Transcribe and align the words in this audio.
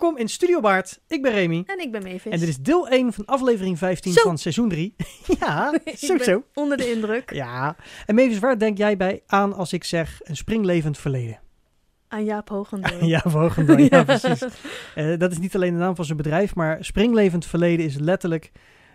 Welkom 0.00 0.18
in 0.18 0.28
Studio 0.28 0.60
Baard. 0.60 1.00
Ik 1.08 1.22
ben 1.22 1.32
Remy. 1.32 1.62
En 1.66 1.80
ik 1.80 1.92
ben 1.92 2.02
Mavis. 2.02 2.32
En 2.32 2.38
dit 2.38 2.48
is 2.48 2.58
deel 2.58 2.88
1 2.88 3.12
van 3.12 3.24
aflevering 3.24 3.78
15 3.78 4.12
Zo. 4.12 4.22
van 4.22 4.38
seizoen 4.38 4.68
3. 4.68 4.94
ja, 5.40 5.78
zo 5.96 6.18
zo. 6.18 6.42
onder 6.54 6.76
de 6.76 6.90
indruk. 6.90 7.32
Ja. 7.42 7.76
En 8.06 8.14
Mavis, 8.14 8.38
waar 8.38 8.58
denk 8.58 8.78
jij 8.78 8.96
bij 8.96 9.22
aan 9.26 9.52
als 9.52 9.72
ik 9.72 9.84
zeg 9.84 10.20
een 10.22 10.36
springlevend 10.36 10.98
verleden? 10.98 11.38
Aan 12.08 12.24
Jaap 12.24 12.48
Hoogendoorn. 12.48 13.06
ja, 13.06 13.22
Vogendoorn, 13.24 13.88
ja, 13.90 14.04
precies. 14.04 14.44
Eh, 14.94 15.18
dat 15.18 15.32
is 15.32 15.38
niet 15.38 15.54
alleen 15.54 15.72
de 15.72 15.78
naam 15.78 15.96
van 15.96 16.04
zijn 16.04 16.16
bedrijf, 16.16 16.54
maar 16.54 16.84
springlevend 16.84 17.46
verleden 17.46 17.86
is 17.86 17.96
letterlijk 17.96 18.52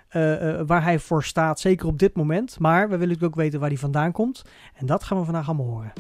eh, 0.09 0.49
eh, 0.59 0.67
waar 0.67 0.83
hij 0.83 0.99
voor 0.99 1.23
staat, 1.23 1.59
zeker 1.59 1.87
op 1.87 1.99
dit 1.99 2.15
moment. 2.15 2.59
Maar 2.59 2.81
we 2.81 2.87
willen 2.87 3.07
natuurlijk 3.07 3.33
ook 3.35 3.41
weten 3.41 3.59
waar 3.59 3.69
hij 3.69 3.77
vandaan 3.77 4.11
komt. 4.11 4.41
En 4.75 4.85
dat 4.85 5.03
gaan 5.03 5.17
we 5.17 5.23
vandaag 5.23 5.47
allemaal 5.47 5.67
horen. 5.67 5.93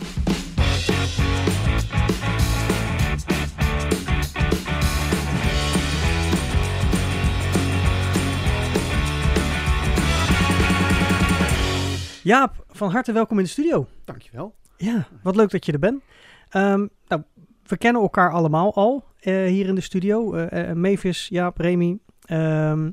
Jaap, 12.23 12.65
van 12.69 12.91
harte 12.91 13.11
welkom 13.11 13.37
in 13.37 13.43
de 13.43 13.49
studio. 13.49 13.87
Dankjewel. 14.05 14.55
Ja, 14.77 15.07
wat 15.23 15.35
leuk 15.35 15.49
dat 15.49 15.65
je 15.65 15.71
er 15.71 15.79
bent. 15.79 16.03
Ehm, 16.49 16.87
nou, 17.07 17.21
we 17.65 17.77
kennen 17.77 18.01
elkaar 18.01 18.31
allemaal 18.31 18.73
al 18.73 19.03
eh, 19.19 19.45
hier 19.45 19.67
in 19.67 19.75
de 19.75 19.81
studio. 19.81 20.33
Eh, 20.33 20.73
Mavis, 20.73 21.27
Jaap, 21.27 21.57
Remy. 21.57 21.99
Ehm, 22.21 22.91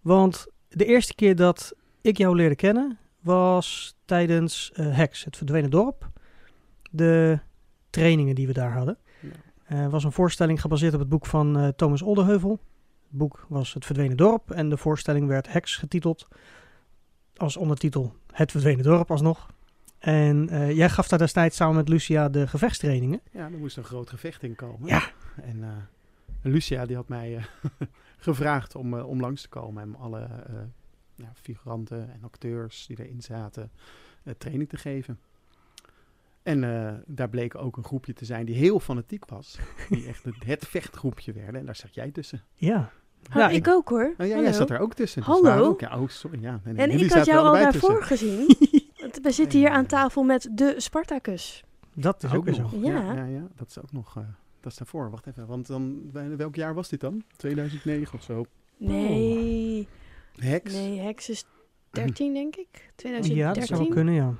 want 0.00 0.46
de 0.68 0.84
eerste 0.84 1.14
keer 1.14 1.36
dat 1.36 1.74
ik 2.00 2.16
jou 2.16 2.36
leerde 2.36 2.54
kennen 2.54 2.98
was 3.20 3.96
tijdens 4.04 4.72
eh 4.72 4.96
Hex, 4.96 5.24
het 5.24 5.36
verdwenen 5.36 5.70
dorp. 5.70 6.10
De 6.90 7.38
trainingen 7.90 8.34
die 8.34 8.46
we 8.46 8.52
daar 8.52 8.72
hadden. 8.72 8.98
Ja. 9.68 9.88
Was 9.88 10.04
een 10.04 10.12
voorstelling 10.12 10.60
gebaseerd 10.60 10.94
op 10.94 11.00
het 11.00 11.08
boek 11.08 11.26
van 11.26 11.72
Thomas 11.76 12.02
Olderheuvel. 12.02 12.50
Het 13.08 13.18
boek 13.18 13.46
was 13.48 13.74
Het 13.74 13.84
Verdwenen 13.84 14.16
Dorp 14.16 14.50
en 14.50 14.68
de 14.68 14.76
voorstelling 14.76 15.26
werd 15.26 15.52
Hex 15.52 15.76
getiteld. 15.76 16.28
Als 17.36 17.56
ondertitel 17.56 18.14
Het 18.32 18.50
Verdwenen 18.50 18.84
Dorp 18.84 19.10
alsnog. 19.10 19.52
En 19.98 20.48
eh, 20.48 20.76
jij 20.76 20.88
gaf 20.88 21.08
daar 21.08 21.18
destijds 21.18 21.56
samen 21.56 21.76
met 21.76 21.88
Lucia 21.88 22.28
de 22.28 22.46
gevechtstrainingen. 22.46 23.20
Ja, 23.30 23.44
er 23.44 23.58
moest 23.58 23.76
een 23.76 23.84
groot 23.84 24.10
gevecht 24.10 24.42
in 24.42 24.54
komen. 24.54 24.88
Ja. 24.88 25.10
En 25.42 25.62
eh, 25.62 25.70
Lucia 26.42 26.86
die 26.86 26.96
had 26.96 27.08
mij 27.08 27.36
eh, 27.36 27.44
gevraagd 28.18 28.74
om, 28.74 28.94
om 28.94 29.20
langs 29.20 29.42
te 29.42 29.48
komen 29.48 29.82
en 29.82 29.96
alle 29.96 30.28
ja, 31.14 31.32
figuranten 31.34 32.12
en 32.12 32.24
acteurs 32.24 32.86
die 32.86 33.04
erin 33.04 33.22
zaten 33.22 33.70
training 34.38 34.68
te 34.68 34.76
geven. 34.76 35.18
En 36.42 36.60
daar 37.06 37.28
bleek 37.28 37.54
ook 37.54 37.76
een 37.76 37.84
groepje 37.84 38.12
te 38.12 38.24
zijn 38.24 38.46
die 38.46 38.56
heel 38.56 38.80
fanatiek 38.80 39.24
was. 39.24 39.58
Die 39.88 40.06
echt 40.06 40.24
het, 40.24 40.44
het 40.44 40.66
vechtgroepje 40.66 41.32
werden. 41.32 41.60
En 41.60 41.66
daar 41.66 41.76
zat 41.76 41.94
jij 41.94 42.10
tussen. 42.10 42.42
Ja. 42.54 42.92
Oh, 43.30 43.34
Ja, 43.36 43.48
ik, 43.48 43.56
ik- 43.56 43.68
ook 43.68 43.88
hoor. 43.88 44.14
Nou 44.16 44.30
ja, 44.30 44.40
jij 44.40 44.52
zat 44.52 44.70
er 44.70 44.78
ook 44.78 44.94
tussen. 44.94 45.22
Dus 45.22 45.30
Hallo. 45.30 45.64
Ook, 45.64 45.80
ja, 45.80 45.98
oh, 46.00 46.08
sorry. 46.08 46.42
Ja. 46.42 46.60
Nee, 46.64 46.74
nee, 46.74 46.84
En 46.84 46.90
jullie 46.90 47.06
ik 47.06 47.12
had 47.12 47.26
jou 47.26 47.46
al 47.46 47.52
daarvoor 47.52 47.98
tussen. 47.98 48.02
gezien. 48.16 48.56
Want 49.00 49.18
we 49.22 49.30
zitten 49.30 49.58
hier 49.58 49.68
aan 49.70 49.86
tafel 49.86 50.22
met 50.22 50.48
de 50.52 50.74
Spartacus. 50.76 51.64
Dat 51.94 52.22
is 52.22 52.32
ook 52.34 52.44
weer 52.44 52.54
zo. 52.54 52.62
nog. 52.62 52.72
Ja. 52.72 53.00
Ja, 53.00 53.12
ja, 53.12 53.24
ja, 53.24 53.46
dat 53.56 53.68
is 53.68 53.78
ook 53.78 53.92
nog. 53.92 54.16
eh, 54.16 54.22
dat 54.60 54.72
is 54.72 54.78
daarvoor. 54.78 55.10
Wacht 55.10 55.26
even. 55.26 55.46
Want 55.46 55.66
dan, 55.66 56.10
bij- 56.10 56.36
welk 56.36 56.54
jaar 56.54 56.74
was 56.74 56.88
dit 56.88 57.00
dan? 57.00 57.22
2009 57.36 58.18
of 58.18 58.22
zo. 58.24 58.44
Nee, 58.76 59.88
Hex. 60.36 60.72
nee, 60.72 60.98
Hex 61.00 61.28
is 61.28 61.44
13 61.90 62.34
denk 62.34 62.56
ik. 62.56 62.68
Ja, 62.72 62.90
2013. 62.96 63.60
dat 63.60 63.66
zou 63.68 63.80
wel 63.80 63.88
kunnen, 63.88 64.14
ja. 64.14 64.34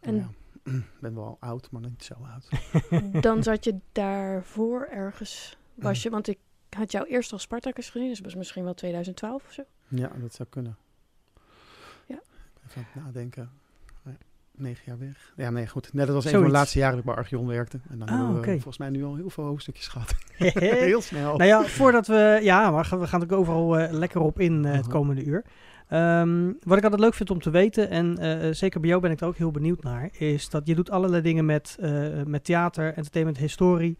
En 0.00 0.14
Ja. 0.16 0.28
Ik 0.64 0.82
ben 1.00 1.14
wel 1.14 1.36
oud, 1.40 1.68
maar 1.70 1.80
niet 1.80 2.04
zo 2.04 2.14
oud. 2.32 2.48
dan 3.22 3.42
zat 3.42 3.64
je 3.64 3.74
daarvoor 3.92 4.86
ergens, 4.90 5.56
was 5.74 6.02
je, 6.02 6.10
want 6.10 6.28
ik 6.28 6.38
had 6.76 6.92
jou 6.92 7.06
eerst 7.06 7.32
al 7.32 7.38
Spartacus 7.38 7.90
gezien, 7.90 8.08
dus 8.08 8.16
dat 8.16 8.26
was 8.26 8.34
misschien 8.34 8.64
wel 8.64 8.74
2012 8.74 9.44
of 9.46 9.52
zo. 9.52 9.62
Ja, 9.88 10.10
dat 10.20 10.34
zou 10.34 10.48
kunnen. 10.48 10.76
Ja. 12.06 12.20
Even 12.68 12.82
aan 12.82 12.86
het 12.92 13.04
nadenken. 13.04 13.50
Ja, 14.04 14.10
Negen 14.52 14.82
jaar 14.86 14.98
weg. 14.98 15.32
Ja, 15.36 15.50
nee, 15.50 15.66
goed. 15.66 15.92
Nee, 15.92 16.06
dat 16.06 16.14
was 16.14 16.24
een 16.24 16.30
van 16.30 16.42
de 16.42 16.48
laatste 16.48 16.78
jaren 16.78 16.94
dat 16.96 17.04
ik 17.04 17.10
bij 17.10 17.22
Archeon 17.22 17.46
werkte. 17.46 17.80
En 17.90 17.98
dan 17.98 18.08
Ah, 18.08 18.14
hebben 18.16 18.34
we 18.34 18.38
oké. 18.40 18.52
volgens 18.52 18.78
mij 18.78 18.88
nu 18.90 19.04
al 19.04 19.16
heel 19.16 19.30
veel 19.30 19.44
hoofdstukjes 19.44 19.88
gehad. 19.94 20.14
heel 20.54 21.00
snel. 21.00 21.36
Nou 21.36 21.48
ja, 21.48 21.64
voordat 21.64 22.06
we... 22.06 22.38
Ja, 22.42 22.70
maar 22.70 22.98
we 23.00 23.06
gaan 23.06 23.20
er 23.22 23.32
ook 23.32 23.38
overal 23.38 23.78
eh, 23.78 23.92
lekker 23.92 24.20
op 24.20 24.40
in 24.40 24.64
eh, 24.64 24.72
het 24.72 24.86
komende 24.86 25.24
uur. 25.24 25.44
Ehm, 25.88 26.52
wat 26.62 26.76
ik 26.78 26.82
altijd 26.84 27.00
leuk 27.00 27.14
vind 27.14 27.30
om 27.30 27.40
te 27.40 27.50
weten, 27.50 27.90
en 27.90 28.18
eh, 28.18 28.52
zeker 28.54 28.80
bij 28.80 28.88
jou 28.88 29.02
ben 29.02 29.10
ik 29.10 29.20
er 29.20 29.26
ook 29.26 29.36
heel 29.36 29.50
benieuwd 29.50 29.82
naar, 29.82 30.08
is 30.12 30.48
dat 30.50 30.66
je 30.66 30.74
doet 30.74 30.90
allerlei 30.90 31.22
dingen 31.22 31.44
met, 31.44 31.76
eh, 31.80 32.22
met 32.26 32.44
theater, 32.44 32.94
entertainment, 32.94 33.38
historie. 33.38 33.96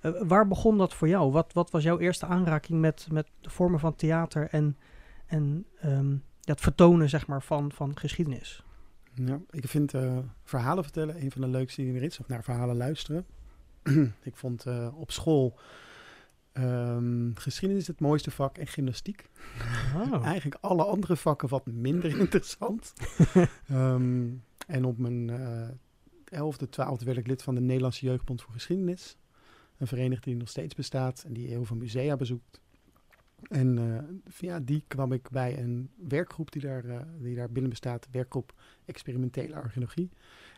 Eh, 0.00 0.12
waar 0.22 0.48
begon 0.48 0.78
dat 0.78 0.94
voor 0.94 1.08
jou? 1.08 1.32
Wat, 1.32 1.52
wat 1.52 1.70
was 1.70 1.82
jouw 1.82 1.98
eerste 1.98 2.26
aanraking 2.26 2.80
met, 2.80 3.06
met 3.10 3.30
de 3.40 3.50
vormen 3.50 3.80
van 3.80 3.94
theater 3.94 4.48
en, 4.50 4.76
en 5.26 5.66
ehm, 5.80 6.16
het 6.44 6.60
vertonen 6.60 7.08
zeg 7.08 7.26
maar, 7.26 7.42
van, 7.42 7.72
van 7.72 7.98
geschiedenis? 7.98 8.64
Ja, 9.14 9.40
ik 9.50 9.68
vind 9.68 9.94
eh, 9.94 10.18
verhalen 10.44 10.84
vertellen 10.84 11.22
een 11.22 11.30
van 11.30 11.40
de 11.40 11.48
leukste 11.48 11.80
dingen 11.80 11.96
er 11.96 12.02
is. 12.02 12.20
Of 12.20 12.28
naar 12.28 12.44
verhalen 12.44 12.76
luisteren. 12.76 13.26
ik 14.22 14.36
vond 14.36 14.66
eh, 14.66 14.88
op 14.94 15.10
school 15.10 15.58
ehm, 16.52 17.30
geschiedenis 17.34 17.86
het 17.86 18.00
mooiste 18.00 18.30
vak 18.30 18.58
en 18.58 18.66
gymnastiek. 18.66 19.30
Oh. 19.96 20.24
Eigenlijk 20.26 20.64
alle 20.64 20.84
andere 20.84 21.16
vakken 21.16 21.48
wat 21.48 21.66
minder 21.66 22.18
interessant. 22.20 22.92
Ehm, 23.68 24.28
en 24.66 24.84
op 24.84 24.98
mijn 24.98 25.30
elfde, 26.24 26.68
twaalfde 26.68 27.04
werd 27.04 27.18
ik 27.18 27.26
lid 27.26 27.42
van 27.42 27.54
de 27.54 27.60
Nederlandse 27.60 28.06
Jeugdbond 28.06 28.42
voor 28.42 28.52
Geschiedenis. 28.52 29.16
Een 29.80 29.86
vereniging 29.86 30.24
die 30.24 30.36
nog 30.36 30.48
steeds 30.48 30.74
bestaat 30.74 31.22
en 31.26 31.32
die 31.32 31.48
heel 31.48 31.64
veel 31.64 31.76
musea 31.76 32.16
bezoekt. 32.16 32.60
En 33.48 34.22
via 34.28 34.60
die 34.60 34.84
kwam 34.86 35.12
ik 35.12 35.30
bij 35.30 35.58
een 35.58 35.90
werkgroep 36.08 36.52
die 36.52 36.62
daar, 36.62 36.84
eh, 36.84 37.00
die 37.18 37.36
daar 37.36 37.50
binnen 37.50 37.70
bestaat, 37.70 38.08
werkgroep 38.10 38.54
Experimentele 38.84 39.54
Archeologie. 39.54 40.10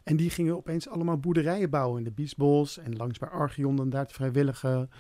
En 0.04 0.16
die 0.16 0.30
gingen 0.30 0.56
opeens 0.56 0.88
allemaal 0.88 1.18
boerderijen 1.18 1.70
bouwen 1.70 1.98
in 1.98 2.04
de 2.04 2.10
Biesbos 2.10 2.78
en 2.78 2.96
langs 2.96 3.18
bij 3.18 3.28
Archeon 3.28 3.80
en 3.80 3.90
daar 3.90 4.06
te 4.06 4.14
vrijwilligen. 4.14 4.90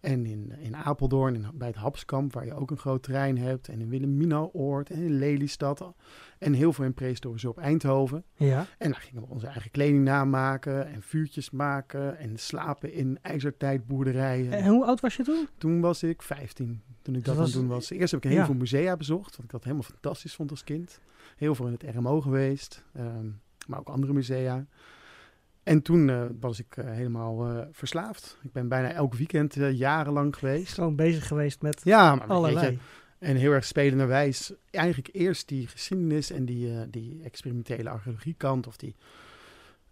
En 0.00 0.26
in, 0.26 0.52
in 0.58 0.76
Apeldoorn, 0.76 1.34
en 1.34 1.50
bij 1.54 1.68
het 1.68 1.76
Hapskamp, 1.76 2.32
waar 2.32 2.44
je 2.46 2.54
ook 2.54 2.70
een 2.70 2.76
groot 2.78 3.02
terrein 3.02 3.38
hebt. 3.38 3.68
En 3.68 3.80
in 3.80 3.88
Wilhelminaoord 3.88 4.90
en 4.90 5.02
in 5.02 5.18
Lelystad. 5.18 5.92
En 6.38 6.52
heel 6.52 6.72
veel 6.72 6.84
in 6.84 6.94
prehistorische 6.94 7.48
op 7.48 7.58
Eindhoven. 7.58 8.24
Ja. 8.34 8.66
En 8.78 8.90
daar 8.90 9.00
gingen 9.00 9.22
we 9.22 9.28
onze 9.28 9.46
eigen 9.46 9.70
kleding 9.70 10.04
namaken 10.04 10.86
en 10.86 11.02
vuurtjes 11.02 11.50
maken. 11.50 12.18
En 12.18 12.36
slapen 12.38 12.92
in 12.92 13.18
ijzertijdboerderijen. 13.22 14.52
En 14.52 14.66
hoe 14.66 14.84
oud 14.84 15.00
was 15.00 15.16
je 15.16 15.22
toen? 15.22 15.48
Toen 15.58 15.80
was 15.80 16.02
ik 16.02 16.22
15, 16.22 16.82
toen 17.02 17.14
ik 17.14 17.24
Dat 17.24 17.24
dat 17.24 17.34
aan 17.34 17.40
was- 17.40 17.52
het 17.52 17.60
doen 17.60 17.68
was. 17.70 17.90
Eerst 17.90 18.10
heb 18.12 18.24
ik 18.24 18.30
heel 18.30 18.38
ja. 18.38 18.44
veel 18.46 18.54
musea 18.54 18.96
bezocht, 18.96 19.36
wat 19.36 19.44
ik 19.44 19.50
dat 19.50 19.62
helemaal 19.64 19.82
fantastisch 19.84 20.34
vond 20.34 20.50
als 20.50 20.64
kind. 20.64 21.00
Heel 21.36 21.54
veel 21.54 21.66
in 21.66 21.72
het 21.72 21.94
RMO 21.94 22.20
geweest, 22.20 22.84
ehm, 22.92 23.26
maar 23.66 23.78
ook 23.78 23.88
andere 23.88 24.12
musea. 24.12 24.66
En 25.62 25.82
toen 25.82 26.10
eh, 26.10 26.24
was 26.40 26.58
ik 26.58 26.76
eh, 26.76 26.90
helemaal 26.90 27.46
eh, 27.46 27.66
verslaafd. 27.72 28.38
Ik 28.42 28.52
ben 28.52 28.68
bijna 28.68 28.92
elk 28.92 29.14
weekend 29.14 29.54
jarenlang 29.72 30.36
geweest. 30.36 30.72
Gewoon 30.74 30.96
bezig 30.96 31.26
geweest 31.26 31.62
met 31.62 31.80
Ja, 31.84 32.14
maar 32.14 32.20
weet 32.20 32.36
allerlei. 32.36 32.70
je, 32.70 32.78
en 33.18 33.36
heel 33.36 33.52
erg 33.52 33.64
spelenderwijs. 33.64 34.52
Eigenlijk 34.70 35.08
eerst 35.12 35.48
die 35.48 35.66
geschiedenis 35.66 36.30
en 36.30 36.44
die, 36.44 36.90
die 36.90 37.22
experimentele 37.22 37.90
archeologiekant. 37.90 38.66
Of 38.66 38.76
die 38.76 38.96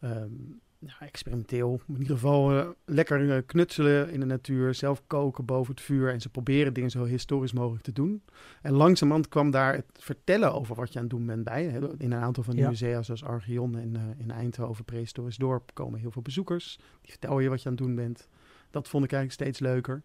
ehm, 0.01 0.33
nou, 0.79 0.97
experimenteel. 0.99 1.81
In 1.89 1.95
ieder 1.99 2.15
geval 2.15 2.59
eh, 2.59 2.69
lekker 2.85 3.37
eh, 3.37 3.43
knutselen 3.47 4.11
in 4.11 4.21
de 4.21 4.27
natuur. 4.27 4.75
Zelf 4.75 5.03
koken 5.07 5.45
boven 5.45 5.75
het 5.75 5.83
vuur. 5.85 6.13
En 6.13 6.21
ze 6.21 6.29
proberen 6.29 6.75
dingen 6.75 6.91
zo 6.91 7.05
historisch 7.05 7.53
mogelijk 7.53 7.85
te 7.85 7.93
doen. 7.93 8.23
En 8.63 8.73
langzamerhand 8.73 9.29
kwam 9.29 9.51
daar 9.51 9.75
het 9.75 9.85
vertellen 9.93 10.55
over 10.55 10.75
wat 10.77 10.93
je 10.93 10.99
aan 10.99 11.05
het 11.05 11.15
doen 11.15 11.27
bent 11.27 11.45
bij. 11.45 11.65
In 11.99 12.13
een 12.13 12.15
aantal 12.15 12.43
van 12.43 12.55
die 12.55 12.63
Ja. 12.63 12.69
musea 12.69 13.03
zoals 13.03 13.25
Archeon 13.25 13.77
en 13.79 13.97
eh, 13.97 14.03
in 14.19 14.31
Eindhoven, 14.31 14.85
Prehistorisch 14.85 15.37
Dorp, 15.37 15.71
komen 15.75 16.01
heel 16.01 16.11
veel 16.11 16.23
bezoekers. 16.23 16.77
Die 17.01 17.11
vertellen 17.11 17.43
je 17.43 17.49
wat 17.49 17.63
je 17.63 17.69
aan 17.69 17.75
het 17.75 17.85
doen 17.85 17.95
bent. 17.95 18.29
Dat 18.71 18.89
vond 18.89 19.05
ik 19.05 19.13
eigenlijk 19.13 19.43
steeds 19.43 19.61
leuker. 19.73 20.03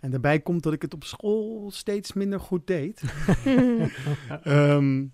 En 0.00 0.10
daarbij 0.10 0.40
komt 0.40 0.62
dat 0.62 0.72
ik 0.72 0.82
het 0.82 0.94
op 0.94 1.04
school 1.04 1.70
steeds 1.70 2.12
minder 2.12 2.40
goed 2.40 2.66
deed. 2.66 3.02
Ehm, 4.42 5.06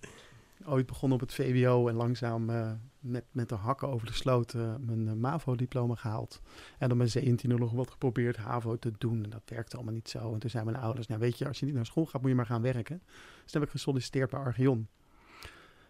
ooit 0.64 0.86
begonnen 0.86 1.20
op 1.20 1.26
het 1.28 1.34
VWO 1.34 1.88
en 1.88 1.94
langzaam 1.94 2.50
met, 3.00 3.24
met 3.30 3.48
de 3.48 3.54
hakken 3.54 3.88
over 3.88 4.06
de 4.06 4.12
sloot 4.12 4.54
eh, 4.54 4.74
mijn 4.80 5.08
eh, 5.08 5.14
MAVO-diploma 5.14 5.94
gehaald. 5.94 6.40
En 6.78 6.88
dan 6.88 6.96
mijn 6.96 7.10
17 7.10 7.58
nog 7.58 7.72
wat 7.72 7.90
geprobeerd 7.90 8.36
HAVO 8.36 8.76
te 8.76 8.92
doen. 8.98 9.24
En 9.24 9.30
dat 9.30 9.42
werkte 9.44 9.76
allemaal 9.76 9.94
niet 9.94 10.08
zo. 10.08 10.32
En 10.32 10.38
toen 10.38 10.50
zijn 10.50 10.64
mijn 10.64 10.76
ouders, 10.76 11.06
nou 11.06 11.20
weet 11.20 11.38
je, 11.38 11.46
als 11.46 11.58
je 11.60 11.66
niet 11.66 11.74
naar 11.74 11.86
school 11.86 12.06
gaat, 12.06 12.20
moet 12.20 12.30
je 12.30 12.36
maar 12.36 12.46
gaan 12.46 12.62
werken. 12.62 13.02
Dus 13.42 13.52
toen 13.52 13.60
heb 13.60 13.62
ik 13.62 13.70
gesolliciteerd 13.70 14.30
bij 14.30 14.40
Archeon. 14.40 14.88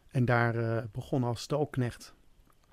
En 0.08 0.24
daar 0.24 0.54
eh 0.56 0.82
begon 0.92 1.24
als 1.24 1.40
stalknecht. 1.40 2.14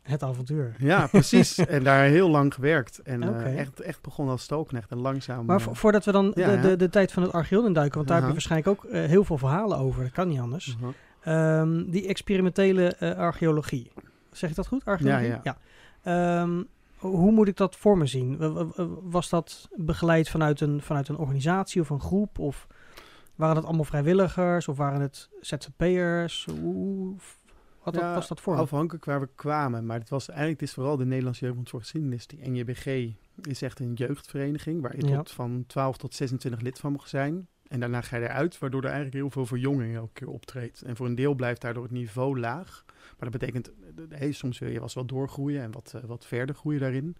Het 0.01 0.23
avontuur. 0.23 0.75
Ja, 0.79 1.07
precies. 1.11 1.57
en 1.57 1.83
daar 1.83 2.03
heel 2.03 2.29
lang 2.29 2.53
gewerkt. 2.53 2.99
En 2.99 3.45
echt, 3.57 3.79
echt 3.79 4.01
begonnen 4.01 4.33
als 4.33 4.43
stalknecht. 4.43 4.91
En 4.91 4.97
langzaam... 4.97 5.45
Maar 5.45 5.61
vo- 5.61 5.73
voordat 5.73 6.05
we 6.05 6.11
dan 6.11 6.31
ja, 6.35 6.55
de, 6.55 6.61
de, 6.61 6.75
de 6.75 6.89
tijd 6.89 7.11
van 7.11 7.23
het 7.23 7.31
Archeon 7.31 7.65
induiken, 7.65 7.95
want 7.95 8.07
daar 8.07 8.21
heb 8.21 8.31
je 8.31 8.33
Aha. 8.33 8.47
waarschijnlijk 8.47 8.85
ook 8.85 8.91
heel 9.09 9.23
veel 9.23 9.37
verhalen 9.37 9.77
over. 9.77 10.03
Dat 10.03 10.11
kan 10.11 10.27
niet 10.27 10.39
anders. 10.39 10.75
mhm. 10.79 10.89
Ehm, 11.21 11.89
die 11.89 12.07
experimentele 12.07 13.15
archeologie. 13.17 13.91
Zeg 14.35 14.49
ik 14.49 14.55
dat 14.55 14.67
goed? 14.67 14.85
Archeologie? 14.85 15.35
Ja, 15.43 15.57
Ehm, 16.03 16.63
hoe 16.97 17.31
moet 17.31 17.47
ik 17.47 17.57
dat 17.57 17.75
voor 17.75 17.97
me 17.97 18.05
zien? 18.05 18.37
Was 19.09 19.29
dat 19.29 19.69
begeleid 19.75 20.29
vanuit 20.29 20.61
een, 20.61 20.81
vanuit 20.81 21.07
een 21.07 21.17
organisatie 21.17 21.81
of 21.81 21.89
een 21.89 21.99
groep? 22.01 22.39
Of 22.39 22.67
waren 23.35 23.55
het 23.55 23.65
allemaal 23.65 23.83
vrijwilligers? 23.83 24.67
Of 24.67 24.77
waren 24.77 25.01
het 25.01 25.29
ZZP'ers? 25.41 26.47
Hoe, 26.61 27.15
wat 27.83 27.95
Ja, 27.95 28.13
was 28.13 28.27
dat 28.27 28.41
voor? 28.41 28.55
Afhankelijk 28.57 29.05
waar 29.05 29.19
we 29.19 29.29
kwamen. 29.35 29.85
Maar 29.85 29.99
het 29.99 30.09
was 30.09 30.27
eigenlijk 30.29 30.59
het 30.59 30.69
is 30.69 30.75
vooral 30.75 30.97
de 30.97 31.05
Nederlandse 31.05 31.41
Jeugdbond 31.41 31.69
voor 31.69 31.79
Geschiedenis. 31.79 32.27
Die 32.27 32.49
NJBG 32.49 33.11
is 33.41 33.61
echt 33.61 33.79
een 33.79 33.93
jeugdvereniging 33.93 34.81
waar 34.81 34.95
je 34.97 35.07
Ja. 35.07 35.17
tot 35.17 35.31
van 35.31 35.63
12 35.67 35.97
tot 35.97 36.13
26 36.13 36.61
lid 36.61 36.79
van 36.79 36.91
mag 36.91 37.07
zijn. 37.07 37.47
En 37.67 37.79
daarna 37.79 38.01
ga 38.01 38.17
je 38.17 38.23
eruit, 38.23 38.59
waardoor 38.59 38.81
er 38.81 38.89
eigenlijk 38.89 39.15
heel 39.15 39.29
veel 39.29 39.45
verjonging 39.45 39.95
elke 39.95 40.13
keer 40.13 40.27
optreedt. 40.29 40.81
En 40.81 40.95
voor 40.95 41.05
een 41.05 41.15
deel 41.15 41.33
blijft 41.33 41.61
daardoor 41.61 41.83
het 41.83 41.91
niveau 41.91 42.39
laag. 42.39 42.83
Maar 42.87 43.29
dat 43.29 43.39
betekent, 43.39 43.69
eh, 43.69 44.17
hey, 44.17 44.31
soms 44.31 44.59
wil 44.59 44.67
je 44.67 44.73
wel 44.73 44.83
eens 44.83 44.93
wat 44.93 45.07
doorgroeien 45.07 45.61
en 45.61 45.71
wat, 45.71 45.93
eh, 45.95 46.03
wat 46.03 46.25
verder 46.25 46.55
groeien 46.55 46.79
daarin. 46.79 47.15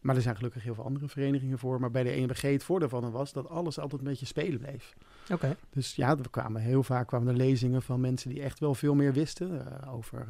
Maar 0.00 0.16
er 0.16 0.22
zijn 0.22 0.36
gelukkig 0.36 0.62
heel 0.62 0.74
veel 0.74 0.84
andere 0.84 1.08
verenigingen 1.08 1.58
voor. 1.58 1.80
Maar 1.80 1.90
bij 1.90 2.02
de 2.02 2.10
NJBG 2.10 2.42
het 2.42 2.64
voordeel 2.64 2.88
van 2.88 3.10
was 3.10 3.32
dat 3.32 3.48
alles 3.48 3.78
altijd 3.78 4.00
een 4.00 4.08
beetje 4.08 4.26
spelen 4.26 4.58
bleef. 4.58 4.94
Oké, 5.32 5.56
Dus 5.70 5.94
ja, 5.94 6.16
we 6.16 6.30
kwamen 6.30 6.62
heel 6.62 6.82
vaak 6.82 7.06
kwamen 7.06 7.28
er 7.28 7.34
lezingen 7.34 7.82
van 7.82 8.00
mensen 8.00 8.30
die 8.30 8.42
echt 8.42 8.58
wel 8.58 8.74
veel 8.74 8.94
meer 8.94 9.12
wisten. 9.12 9.80
eh, 9.82 9.94
over 9.94 10.26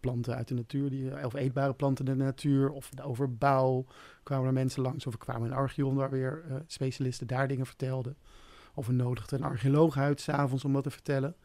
planten 0.00 0.36
uit 0.36 0.48
de 0.48 0.54
natuur, 0.54 0.90
die, 0.90 1.24
of 1.24 1.34
eetbare 1.34 1.74
planten 1.74 2.06
in 2.06 2.18
de 2.18 2.24
natuur. 2.24 2.70
Of 2.70 2.90
over 3.02 3.34
bouw 3.34 3.86
kwamen 4.22 4.46
er 4.46 4.52
mensen 4.52 4.82
langs. 4.82 5.06
Of 5.06 5.12
we 5.12 5.18
kwamen 5.18 5.50
in 5.50 5.56
Archeon, 5.56 5.94
waar 5.94 6.10
weer 6.10 6.44
specialisten 6.66 7.26
daar 7.26 7.48
dingen 7.48 7.66
vertelden. 7.66 8.16
Of 8.74 8.86
we 8.86 8.92
nodigden 8.92 9.38
een 9.38 9.48
archeoloog 9.48 9.96
uit 9.96 10.20
s'avonds 10.20 10.64
om 10.64 10.72
wat 10.72 10.82
te 10.82 10.90
vertellen. 10.90 11.36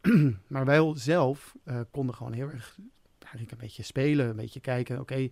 maar 0.48 0.64
wij 0.64 0.92
zelf 0.94 1.54
eh, 1.64 1.80
konden 1.90 2.14
gewoon 2.14 2.32
heel 2.32 2.50
erg 2.50 2.78
eigenlijk 3.18 3.52
een 3.52 3.58
beetje 3.58 3.82
spelen. 3.82 4.28
Een 4.28 4.36
beetje 4.36 4.60
kijken, 4.60 5.00
oké, 5.00 5.28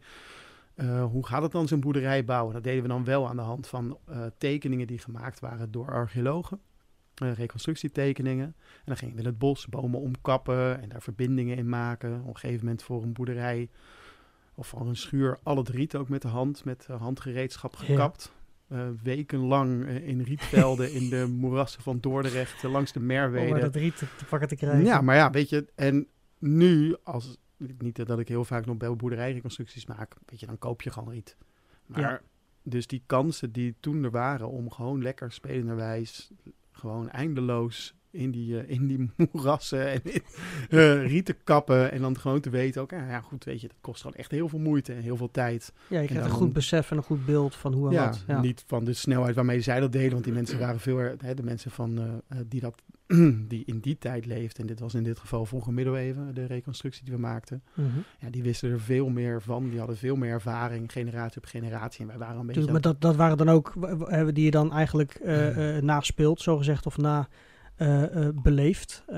eh, 0.74 1.04
hoe 1.04 1.26
gaat 1.26 1.42
het 1.42 1.52
dan 1.52 1.68
zo'n 1.68 1.80
boerderij 1.80 2.24
bouwen? 2.24 2.54
Dat 2.54 2.64
deden 2.64 2.82
we 2.82 2.88
dan 2.88 3.04
wel 3.04 3.28
aan 3.28 3.36
de 3.36 3.42
hand 3.42 3.66
van 3.66 3.98
eh, 4.04 4.26
tekeningen 4.38 4.86
die 4.86 4.98
gemaakt 4.98 5.40
waren 5.40 5.70
door 5.70 5.92
archeologen 5.92 6.60
reconstructietekeningen. 7.14 8.46
En 8.46 8.82
dan 8.84 8.96
gingen 8.96 9.14
we 9.14 9.20
in 9.20 9.26
het 9.26 9.38
bos 9.38 9.66
bomen 9.66 10.00
omkappen 10.00 10.80
en 10.80 10.88
daar 10.88 11.02
verbindingen 11.02 11.56
in 11.56 11.68
maken. 11.68 12.20
Op 12.20 12.28
een 12.28 12.36
gegeven 12.36 12.64
moment 12.64 12.82
voor 12.82 13.02
een 13.02 13.12
boerderij 13.12 13.68
of 14.54 14.66
voor 14.66 14.86
een 14.86 14.96
schuur 14.96 15.38
al 15.42 15.56
het 15.56 15.68
riet 15.68 15.96
ook 15.96 16.08
met 16.08 16.22
de 16.22 16.28
hand, 16.28 16.64
met 16.64 16.86
handgereedschap 16.86 17.76
Ja. 17.86 18.12
Eh, 18.68 18.88
wekenlang 19.02 19.86
eh, 19.86 20.08
in 20.08 20.20
rietvelden 20.22 20.92
in 20.92 21.08
de 21.08 21.26
moerassen 21.40 21.82
van 21.82 21.98
Dordrecht, 22.00 22.64
eh, 22.64 22.70
langs 22.70 22.92
de 22.92 22.98
om 22.98 23.06
maar 23.06 23.30
Merwede. 23.30 23.60
dat 23.60 23.74
riet 23.74 23.96
te, 23.96 24.06
te 24.16 24.24
pakken 24.24 24.48
te 24.48 24.56
krijgen. 24.56 24.84
Ja, 24.84 25.00
maar 25.00 25.16
ja, 25.16 25.30
weet 25.30 25.48
je, 25.48 25.66
en 25.74 26.06
nu, 26.38 26.96
als, 27.02 27.36
niet 27.78 28.06
dat 28.06 28.18
ik 28.18 28.28
heel 28.28 28.44
vaak 28.44 28.66
nog 28.66 28.76
bij 28.76 28.88
boerderijreconstructies 28.96 29.86
maak, 29.86 30.14
weet 30.26 30.40
je, 30.40 30.46
dan 30.46 30.58
koop 30.58 30.82
je 30.82 30.90
gewoon 30.90 31.12
riet. 31.12 31.36
Maar 31.86 32.00
Ja. 32.00 32.20
dus 32.62 32.86
die 32.86 33.02
kansen 33.06 33.52
die 33.52 33.74
toen 33.80 34.04
er 34.04 34.10
waren 34.10 34.48
om 34.48 34.70
gewoon 34.70 35.02
lekker 35.02 35.32
spelenderwijs, 35.32 36.30
gewoon 36.70 37.10
eindeloos 37.10 37.94
in 38.14 38.30
die, 38.30 38.60
eh, 38.60 38.70
in 38.70 38.86
die 38.86 39.10
moerassen 39.32 39.90
en 39.90 40.00
in, 40.04 40.22
eh, 40.70 41.06
rieten 41.06 41.36
kappen 41.44 41.92
en 41.92 42.00
dan 42.00 42.18
gewoon 42.18 42.40
te 42.40 42.50
weten, 42.50 42.82
ook, 42.82 42.90
ja, 42.90 43.08
ja, 43.08 43.20
goed, 43.20 43.44
weet 43.44 43.60
je, 43.60 43.68
dat 43.68 43.76
kost 43.80 44.00
gewoon 44.00 44.16
echt 44.16 44.30
heel 44.30 44.48
veel 44.48 44.58
moeite 44.58 44.92
en 44.92 45.02
heel 45.02 45.16
veel 45.16 45.30
tijd. 45.30 45.72
Ja, 45.88 46.00
je 46.00 46.06
krijgt 46.06 46.26
een 46.26 46.32
goed 46.32 46.52
besef 46.52 46.90
en 46.90 46.96
een 46.96 47.02
goed 47.02 47.26
beeld 47.26 47.54
van 47.56 47.72
hoe 47.72 47.86
en 47.86 47.92
Ja, 47.94 48.06
wat. 48.06 48.24
Ja. 48.26 48.40
niet 48.40 48.64
van 48.66 48.84
de 48.84 48.92
snelheid 48.92 49.34
waarmee 49.34 49.60
zij 49.60 49.80
dat 49.80 49.92
deden, 49.92 50.12
want 50.12 50.24
die 50.24 50.32
mensen 50.32 50.58
waren 50.58 50.80
veel, 50.80 50.98
hè, 50.98 51.34
de 51.34 51.42
mensen 51.42 51.70
van, 51.70 51.98
eh, 52.28 52.38
die, 52.48 52.60
dat, 52.60 52.74
die 53.48 53.62
in 53.66 53.78
die 53.80 53.98
tijd 53.98 54.26
leefden, 54.26 54.60
en 54.60 54.66
dit 54.66 54.80
was 54.80 54.94
in 54.94 55.02
dit 55.02 55.18
geval 55.18 55.46
vroege 55.46 55.72
middeleeuwen, 55.72 56.34
de 56.34 56.46
reconstructie 56.46 57.04
die 57.04 57.14
we 57.14 57.20
maakten, 57.20 57.62
Mhm. 57.74 57.88
ja, 58.18 58.30
die 58.30 58.42
wisten 58.42 58.70
er 58.70 58.80
veel 58.80 59.08
meer 59.08 59.42
van, 59.42 59.68
die 59.68 59.78
hadden 59.78 59.96
veel 59.96 60.16
meer 60.16 60.30
ervaring, 60.30 60.92
generatie 60.92 61.36
op 61.36 61.46
generatie, 61.46 62.00
en 62.00 62.06
wij 62.06 62.18
waren 62.18 62.40
een 62.40 62.46
beetje... 62.46 62.72
Maar 62.72 62.80
dat, 62.80 63.00
dat 63.00 63.16
waren 63.16 63.36
dan 63.36 63.48
ook 63.48 63.72
eh, 64.08 64.26
die 64.32 64.44
je 64.44 64.50
dan 64.50 64.72
eigenlijk 64.72 65.14
eh, 65.14 65.76
eh, 65.76 65.82
naspeelt, 65.82 66.40
zogezegd, 66.40 66.86
of 66.86 66.96
na 66.96 67.28
eh, 67.74 68.26
eh, 68.26 68.34
beleefd. 68.34 69.02
Eh, 69.06 69.16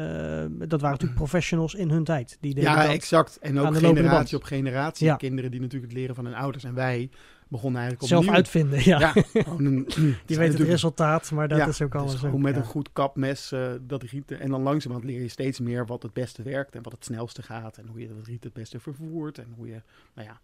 dat 0.49 0.81
waren 0.81 0.91
natuurlijk 0.91 1.15
professionals 1.15 1.75
in 1.75 1.91
hun 1.91 2.05
tijd. 2.05 2.37
Die 2.41 2.55
deden 2.55 2.71
ja, 2.71 2.89
exact. 2.89 3.39
En 3.39 3.59
ook 3.59 3.77
generatie 3.77 4.37
op 4.37 4.43
generatie. 4.43 5.07
Ja. 5.07 5.17
Kinderen 5.17 5.51
die 5.51 5.61
natuurlijk 5.61 5.93
het 5.93 6.01
leren 6.01 6.15
van 6.15 6.25
hun 6.25 6.35
ouders. 6.35 6.65
En 6.65 6.75
wij 6.75 7.11
begonnen 7.49 7.81
eigenlijk 7.81 8.09
zelf 8.11 8.21
opnieuw. 8.23 8.37
uitvinden. 8.37 8.85
Ja. 8.85 8.99
Ja, 8.99 9.13
gewoon 9.43 9.65
een, 9.65 9.89
Die 10.27 10.37
weet 10.37 10.53
het 10.59 10.69
resultaat, 10.69 11.31
maar 11.31 11.49
dat 11.49 11.59
Ja, 11.59 11.67
is 11.67 11.83
ook 11.83 11.93
dus 11.93 12.01
alles. 12.01 12.15
gewoon 12.15 12.35
ook, 12.35 12.41
met 12.41 12.55
ja. 12.55 12.61
een 12.61 12.67
goed 12.67 12.93
kapmes 12.93 13.53
dat 13.81 14.03
rieten. 14.03 14.41
En 14.41 14.51
dan 14.51 14.63
langzamerhand 14.63 15.11
leer 15.11 15.23
je 15.23 15.29
steeds 15.29 15.61
meer 15.61 15.87
wat 15.87 16.03
het 16.03 16.13
beste 16.13 16.43
werkt 16.43 16.75
en 16.75 16.83
wat 16.83 16.93
het 16.93 17.05
snelste 17.05 17.43
gaat. 17.43 17.77
En 17.77 17.87
hoe 17.87 18.01
je 18.01 18.09
dat 18.09 18.27
riet 18.27 18.45
het 18.45 18.53
beste 18.53 18.81
vervoert. 18.81 19.39
En 19.39 19.53
hoe 19.57 19.67
je, 19.67 19.83
nou 20.15 20.29
ja. 20.29 20.41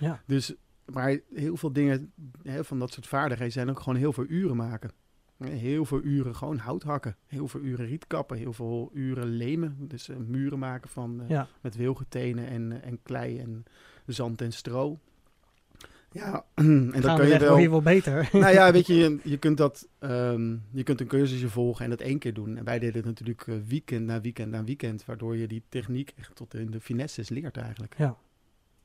Ja. 0.00 0.20
Dus, 0.26 0.54
maar 0.84 1.20
heel 1.34 1.56
veel 1.56 1.72
dingen 1.72 2.12
hè, 2.42 2.64
van 2.64 2.78
dat 2.78 2.92
soort 2.92 3.06
vaardigheden 3.06 3.52
zijn 3.52 3.70
ook 3.70 3.78
gewoon 3.78 3.98
heel 3.98 4.12
veel 4.12 4.26
uren 4.28 4.56
maken. 4.56 4.90
Heel 5.38 5.84
veel 5.84 6.02
uren 6.02 6.34
gewoon 6.36 6.58
hout 6.58 6.82
hakken. 6.82 7.16
Heel 7.26 7.48
veel 7.48 7.60
uren 7.60 7.86
riet 7.86 8.06
kappen. 8.06 8.36
Heel 8.36 8.52
veel 8.52 8.90
uren 8.92 9.26
lemen. 9.26 9.76
Dus 9.78 10.08
eh, 10.08 10.16
muren 10.16 10.58
maken 10.58 10.90
van, 10.90 11.20
eh, 11.22 11.28
Ja. 11.28 11.48
met 11.60 11.76
wilgetenen 11.76 12.48
en, 12.48 12.82
en 12.82 12.98
klei 13.02 13.38
en 13.38 13.64
zand 14.06 14.40
en 14.40 14.52
stro. 14.52 14.98
Ja, 16.10 16.44
en 16.54 16.90
dat 16.90 17.16
kan 17.16 17.28
je 17.28 17.38
wel... 17.38 17.58
je 17.58 17.70
wel 17.70 17.82
beter. 17.82 18.28
Nou 18.32 18.52
ja, 18.52 18.72
weet 18.72 18.86
je, 18.86 18.94
je, 19.02 19.18
je 19.22 19.36
kunt 19.36 19.56
dat, 19.56 19.88
ehm, 19.98 20.56
je 20.70 20.82
kunt 20.82 21.00
een 21.00 21.06
cursusje 21.06 21.48
volgen 21.48 21.84
en 21.84 21.90
dat 21.90 22.00
één 22.00 22.18
keer 22.18 22.34
doen. 22.34 22.56
En 22.56 22.64
wij 22.64 22.78
deden 22.78 22.96
het 22.96 23.04
natuurlijk 23.04 23.46
eh, 23.46 23.54
weekend 23.66 24.06
na 24.06 24.20
weekend 24.20 24.50
na 24.50 24.64
weekend, 24.64 25.04
waardoor 25.04 25.36
je 25.36 25.46
die 25.46 25.62
techniek 25.68 26.12
echt 26.16 26.36
tot 26.36 26.54
in 26.54 26.70
de 26.70 26.80
finesses 26.80 27.28
leert 27.28 27.56
eigenlijk. 27.56 27.94
Ja. 27.98 28.16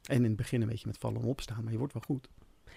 En 0.03 0.15
in 0.15 0.23
het 0.23 0.35
begin 0.35 0.61
een 0.61 0.67
beetje 0.67 0.87
met 0.87 0.97
vallen 0.97 1.21
en 1.21 1.27
opstaan, 1.27 1.63
maar 1.63 1.71
je 1.71 1.77
wordt 1.77 1.93
wel 1.93 2.03
goed. 2.05 2.29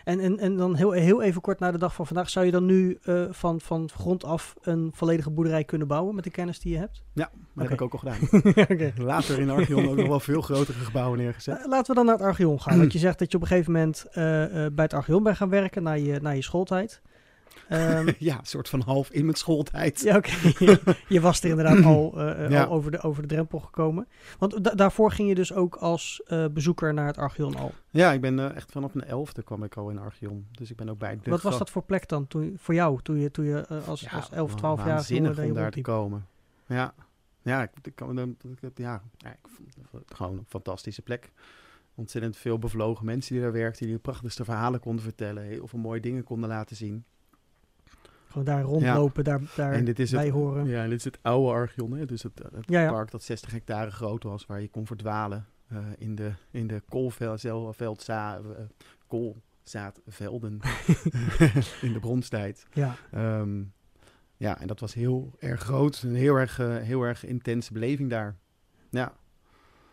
En, 0.05 0.21
en, 0.21 0.39
en 0.39 0.57
dan 0.57 0.75
heel, 0.75 0.91
heel 0.91 1.23
even 1.23 1.41
kort 1.41 1.59
naar 1.59 1.73
de 1.73 1.79
dag 1.79 1.95
van 1.95 2.07
vandaag. 2.07 2.31
Zou 2.31 2.47
je 2.47 2.53
dan 2.53 2.65
nu 2.65 2.99
eh, 3.03 3.25
van, 3.31 3.61
van 3.61 3.91
grond 3.95 4.25
af 4.25 4.55
een 4.61 4.91
volledige 4.95 5.31
boerderij 5.31 5.65
kunnen 5.65 5.89
bouwen 5.89 6.15
met 6.15 6.25
de 6.25 6.31
kennis 6.31 6.61
die 6.61 6.73
je 6.73 6.79
hebt? 6.79 7.03
Maar 7.31 7.31
dat 7.55 7.65
heb 7.65 7.73
ik 7.73 7.83
ook 7.83 7.93
al 7.93 7.99
gedaan. 7.99 8.93
Later 9.07 9.39
in 9.39 9.51
Archeon 9.51 9.89
ook 9.89 9.97
nog 9.97 10.09
wel 10.09 10.21
veel 10.21 10.41
grotere 10.41 10.79
gebouwen 10.79 11.19
neergezet. 11.19 11.59
Eh, 11.59 11.67
Laten 11.69 11.87
we 11.87 11.95
dan 11.95 12.05
naar 12.05 12.15
het 12.15 12.25
Archeon 12.25 12.61
gaan. 12.61 12.79
Want 12.79 12.93
je 12.97 12.99
zegt 12.99 13.19
dat 13.19 13.31
je 13.31 13.37
op 13.37 13.43
een 13.43 13.49
gegeven 13.49 13.73
moment 13.73 14.05
eh, 14.09 14.15
bij 14.73 14.85
het 14.85 14.95
Archeon 14.95 15.23
bent 15.23 15.37
gaan 15.37 15.49
werken 15.49 15.83
na 15.83 15.93
je, 15.93 16.21
na 16.21 16.31
je 16.31 16.43
schooltijd. 16.43 17.03
Ehm, 17.69 18.13
Ja, 18.19 18.39
een 18.39 18.47
soort 18.47 18.69
van 18.69 18.81
half 18.81 19.11
in 19.11 19.25
mijn 19.25 19.37
schooltijd. 19.37 20.01
ja, 20.01 20.17
oké. 20.17 20.31
je 21.09 21.21
was 21.21 21.41
er 21.43 21.49
inderdaad 21.51 21.85
al, 21.95 22.19
eh, 22.21 22.45
eh, 22.45 22.51
Ja. 22.51 22.63
al 22.65 22.71
over, 22.73 22.91
de, 22.91 23.01
over 23.01 23.23
de 23.23 23.29
drempel 23.29 23.59
gekomen. 23.59 24.09
Want 24.39 24.65
da- 24.65 24.75
daarvoor 24.75 25.11
ging 25.13 25.29
je 25.29 25.35
dus 25.35 25.53
ook 25.53 25.77
als 25.77 26.23
eh, 26.27 26.45
bezoeker 26.53 26.95
naar 26.95 27.07
het 27.07 27.19
Archeon 27.19 27.57
al. 27.57 27.73
Ja, 27.91 28.13
ik 28.13 28.21
ben 28.21 28.55
echt 28.55 28.73
vanaf 28.73 28.95
mijn 28.95 29.09
elfde 29.09 29.43
kwam 29.43 29.63
ik 29.65 29.75
al 29.77 29.91
in 29.91 29.99
Archeon. 29.99 30.47
Dus 30.51 30.71
ik 30.71 30.77
ben 30.77 30.89
ook 30.89 30.99
bij 30.99 31.19
de 31.23 31.31
Wat 31.31 31.43
was 31.43 31.59
dat 31.59 31.71
voor 31.71 31.83
plek 31.83 32.09
dan 32.09 32.27
toen, 32.27 32.55
voor 32.59 32.75
jou 32.75 33.03
toen 33.03 33.19
je, 33.19 33.31
toen 33.31 33.45
je 33.45 33.67
als, 33.87 34.11
als 34.11 34.31
11, 34.31 34.55
12 34.55 34.85
jaar 34.85 35.03
jongen 35.07 35.45
om 35.45 35.55
daar 35.55 35.71
te 35.71 35.81
komen. 35.81 36.27
Ja, 36.67 36.95
ja, 37.43 37.63
ik, 37.63 37.71
ik, 37.83 38.01
ik- 38.61 38.71
ja, 38.75 39.03
ja, 39.17 39.31
ik 39.31 39.39
vond 39.91 40.05
het 40.07 40.15
gewoon 40.17 40.39
een 40.39 40.45
fantastische 40.49 41.03
plek. 41.03 41.31
Ontzettend 41.95 42.37
veel 42.37 42.59
bevlogen 42.59 43.05
mensen 43.07 43.33
die 43.35 43.43
daar 43.43 43.53
werkten, 43.53 43.87
die 43.87 43.95
de 43.95 44.01
prachtigste 44.01 44.45
verhalen 44.45 44.81
konden 44.81 45.05
vertellen, 45.05 45.43
heel 45.43 45.67
veel 45.69 45.79
mooie 45.79 46.01
dingen 46.01 46.25
konden 46.25 46.49
laten 46.49 46.77
zien. 46.77 47.05
Gewoon 48.33 48.47
daar 48.47 48.63
rondlopen, 48.63 49.25
daar, 49.25 49.41
daar 49.57 49.73
en 49.73 49.85
dit 49.85 49.99
is 49.99 50.11
bij 50.11 50.25
het, 50.25 50.33
horen. 50.33 50.67
ja, 50.67 50.83
en 50.83 50.89
dit 50.89 50.99
is 50.99 51.05
het 51.05 51.19
oude 51.23 51.53
Archeon, 51.53 51.93
hè? 51.93 52.05
dus 52.05 52.23
het, 52.23 52.39
het 52.53 52.65
Ja, 52.67 52.91
park 52.91 53.11
dat 53.11 53.23
60 53.23 53.51
hectare 53.51 53.91
groot 53.91 54.23
was, 54.23 54.47
waar 54.47 54.61
je 54.61 54.69
kon 54.69 54.87
verdwalen 54.87 55.47
eh, 55.69 55.79
in 55.99 56.15
de, 56.15 56.33
in 56.51 56.67
de 56.67 56.83
koolveldza, 56.89 58.37
eh, 58.37 58.65
koolzaadvelden 59.07 60.61
in 61.87 61.93
de 61.93 61.99
bronstijd. 62.01 62.67
Ja. 62.73 62.97
Ehm, 63.11 63.63
ja, 64.37 64.61
en 64.61 64.67
dat 64.67 64.81
was 64.81 64.95
heel 64.95 65.33
erg 65.39 65.61
groot. 65.61 66.03
Een 66.03 66.15
heel 66.15 66.37
erg, 66.37 66.59
eh, 66.59 66.77
heel 66.77 67.03
erg 67.03 67.25
intense 67.25 67.73
beleving 67.73 68.11
daar. 68.11 68.37
Ja, 68.91 69.13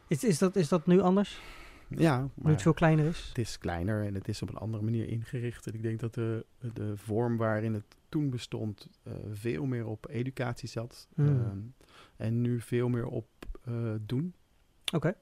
Is, 0.08 0.24
is, 0.24 0.38
dat, 0.38 0.56
is 0.56 0.68
dat 0.68 0.86
nu 0.86 1.02
anders? 1.02 1.40
ja 1.88 2.30
Nu 2.36 2.52
het 2.52 2.62
veel 2.62 2.74
kleiner 2.74 3.06
is? 3.06 3.26
het 3.28 3.38
is 3.38 3.58
kleiner 3.58 4.06
en 4.06 4.14
het 4.14 4.28
is 4.28 4.42
op 4.42 4.50
een 4.50 4.58
andere 4.58 4.84
manier 4.84 5.08
ingericht. 5.08 5.68
En 5.68 5.74
ik 5.74 5.82
denk 5.82 6.00
dat 6.00 6.14
de, 6.14 6.46
de 6.74 6.98
vorm 6.98 7.38
waarin 7.38 7.74
het 7.74 7.98
toen 8.10 8.30
bestond 8.30 8.90
eh, 9.04 9.14
veel 9.32 9.66
meer 9.66 9.86
op 9.86 10.08
educatie 10.10 10.70
zat. 10.70 11.08
Hmm. 11.16 11.28
Ehm, 11.28 11.58
en 12.18 12.42
nu 12.42 12.62
veel 12.62 12.90
meer 12.90 13.06
op 13.06 13.28
eh, 13.64 13.74
doen. 14.02 14.34
Oké. 14.94 15.14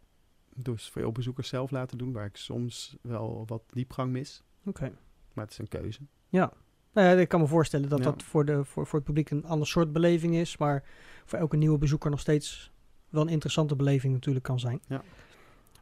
Dus 0.56 0.90
veel 0.90 1.12
bezoekers 1.12 1.48
zelf 1.48 1.72
laten 1.72 1.98
doen, 1.98 2.12
waar 2.12 2.26
ik 2.26 2.36
soms 2.38 2.98
wel 3.02 3.44
wat 3.48 3.64
diepgang 3.68 4.12
mis. 4.12 4.44
Oké. 4.66 4.92
Maar 5.34 5.44
het 5.44 5.54
is 5.54 5.60
een 5.60 5.68
keuze. 5.68 6.00
Nou 6.30 7.08
ja, 7.10 7.22
ik 7.22 7.28
kan 7.28 7.40
me 7.40 7.48
voorstellen 7.48 7.90
dat 7.90 7.98
Ja. 8.00 8.04
dat 8.04 8.24
voor, 8.24 8.46
de, 8.46 8.64
voor, 8.66 8.88
voor 8.88 9.00
het 9.00 9.08
publiek 9.08 9.30
een 9.30 9.46
ander 9.46 9.68
soort 9.68 9.94
beleving 9.94 10.36
is. 10.36 10.58
Maar 10.58 10.84
voor 11.26 11.40
elke 11.40 11.58
nieuwe 11.58 11.78
bezoeker 11.78 12.10
nog 12.10 12.20
steeds 12.20 12.72
wel 13.10 13.22
een 13.22 13.30
interessante 13.30 13.76
beleving 13.76 14.14
natuurlijk 14.14 14.46
kan 14.46 14.60
zijn. 14.60 14.82
Ja. 14.88 15.04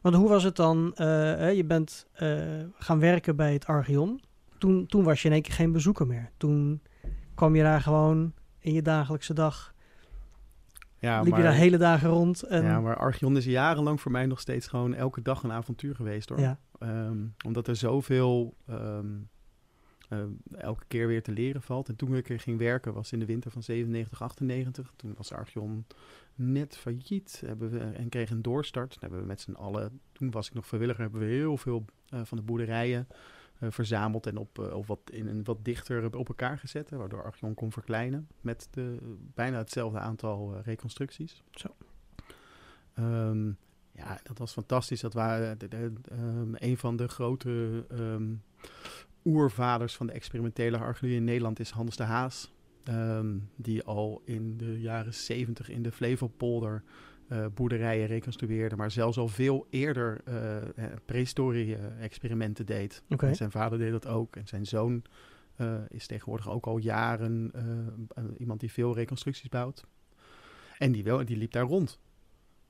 Want 0.00 0.14
hoe 0.16 0.28
was 0.28 0.42
het 0.42 0.56
dan? 0.56 0.94
eh, 0.94 1.54
je 1.54 1.64
bent 1.64 2.06
gaan 2.78 2.98
werken 2.98 3.36
bij 3.36 3.52
het 3.52 3.66
Archeon. 3.66 4.20
Toen, 4.58 4.86
toen 4.86 5.04
was 5.04 5.22
je 5.22 5.28
in 5.28 5.34
één 5.34 5.42
keer 5.42 5.54
geen 5.54 5.72
bezoeker 5.72 6.06
meer. 6.06 6.30
Toen 6.36 6.80
kwam 7.36 7.54
je 7.54 7.62
daar 7.62 7.80
gewoon 7.80 8.32
in 8.58 8.72
je 8.72 8.82
dagelijkse 8.82 9.34
dag 9.34 9.74
Ja, 10.98 11.22
liep 11.22 11.36
je 11.36 11.42
daar 11.42 11.52
hele 11.52 11.76
dagen 11.78 12.08
rond. 12.08 12.42
En, 12.42 12.62
Ja, 12.62 12.80
maar 12.80 12.96
Archeon 12.96 13.36
is 13.36 13.44
jarenlang 13.44 14.00
voor 14.00 14.10
mij 14.10 14.26
nog 14.26 14.40
steeds 14.40 14.66
gewoon 14.66 14.94
elke 14.94 15.22
dag 15.22 15.42
een 15.42 15.52
avontuur 15.52 15.94
geweest 15.94 16.28
hoor. 16.28 16.40
ja. 16.40 16.58
Ehm, 16.78 17.18
omdat 17.46 17.68
er 17.68 17.76
zoveel 17.76 18.56
ehm, 18.66 19.06
ehm, 20.08 20.28
elke 20.58 20.84
keer 20.88 21.06
weer 21.06 21.22
te 21.22 21.32
leren 21.32 21.62
valt. 21.62 21.88
En 21.88 21.96
toen 21.96 22.16
ik 22.16 22.28
er 22.28 22.40
ging 22.40 22.58
werken 22.58 22.92
was 22.92 23.12
in 23.12 23.18
de 23.18 23.26
winter 23.26 23.50
van 23.50 23.62
97, 23.62 24.22
98. 24.22 24.92
Toen 24.96 25.14
was 25.16 25.32
Archeon 25.32 25.86
net 26.34 26.76
failliet 26.76 27.42
hebben 27.46 27.70
we, 27.70 27.78
en 27.78 28.08
kreeg 28.08 28.30
een 28.30 28.42
doorstart. 28.42 28.96
Hebben 29.00 29.20
we 29.20 29.26
met 29.26 29.40
z'n 29.40 29.52
allen, 29.52 30.00
toen 30.12 30.30
was 30.30 30.48
ik 30.48 30.54
nog 30.54 30.66
vrijwilliger, 30.66 31.02
hebben 31.02 31.20
we 31.20 31.26
heel 31.26 31.56
veel 31.56 31.84
eh, 32.08 32.20
van 32.24 32.38
de 32.38 32.44
boerderijen 32.44 33.06
verzameld 33.60 34.26
en 34.26 34.36
op, 34.36 34.58
eh, 34.58 34.74
op 34.74 34.86
wat, 34.86 35.00
in 35.10 35.26
een 35.26 35.44
wat 35.44 35.64
dichter 35.64 36.16
op 36.16 36.28
elkaar 36.28 36.58
gezet. 36.58 36.90
hè, 36.90 36.96
waardoor 36.96 37.24
Archeon 37.24 37.54
kon 37.54 37.72
verkleinen 37.72 38.28
met 38.40 38.68
de, 38.70 38.98
bijna 39.34 39.58
hetzelfde 39.58 39.98
aantal 39.98 40.54
eh, 40.54 40.62
reconstructies. 40.62 41.42
Zo. 41.50 41.68
Ehm, 42.94 43.46
ja, 43.92 44.20
dat 44.22 44.38
was 44.38 44.52
fantastisch. 44.52 45.00
Dat 45.00 45.14
waren 45.14 45.58
de, 45.58 45.68
de, 45.68 45.92
ehm, 46.10 46.54
een 46.54 46.76
van 46.76 46.96
de 46.96 47.08
grote 47.08 47.84
ehm, 47.90 48.34
oervaders 49.24 49.96
van 49.96 50.06
de 50.06 50.12
experimentele 50.12 50.78
archeologie 50.78 51.18
in 51.18 51.24
Nederland 51.24 51.60
is 51.60 51.70
Hans 51.70 51.96
de 51.96 52.02
Haas. 52.02 52.54
Die 53.56 53.84
al 53.84 54.22
in 54.24 54.56
de 54.56 54.80
jaren 54.80 55.14
70 55.14 55.68
in 55.68 55.82
de 55.82 55.92
Flevopolder 55.92 56.82
eh, 57.28 57.46
boerderijen 57.54 58.06
reconstrueerde, 58.06 58.76
maar 58.76 58.90
zelfs 58.90 59.18
al 59.18 59.28
veel 59.28 59.66
eerder 59.70 60.20
eh, 60.24 60.84
prehistorie-experimenten 61.04 62.66
deed. 62.66 63.02
En 63.08 63.36
zijn 63.36 63.50
vader 63.50 63.78
deed 63.78 63.90
dat 63.90 64.06
ook. 64.06 64.36
En 64.36 64.46
zijn 64.46 64.66
zoon 64.66 65.04
eh, 65.56 65.74
is 65.88 66.06
tegenwoordig 66.06 66.50
ook 66.50 66.66
al 66.66 66.78
jaren 66.78 67.52
iemand 68.38 68.60
die 68.60 68.72
veel 68.72 68.94
reconstructies 68.94 69.48
bouwt. 69.48 69.84
En 70.78 70.92
die, 70.92 71.04
wel, 71.04 71.24
die 71.24 71.36
liep 71.36 71.52
daar 71.52 71.64
rond. 71.64 71.98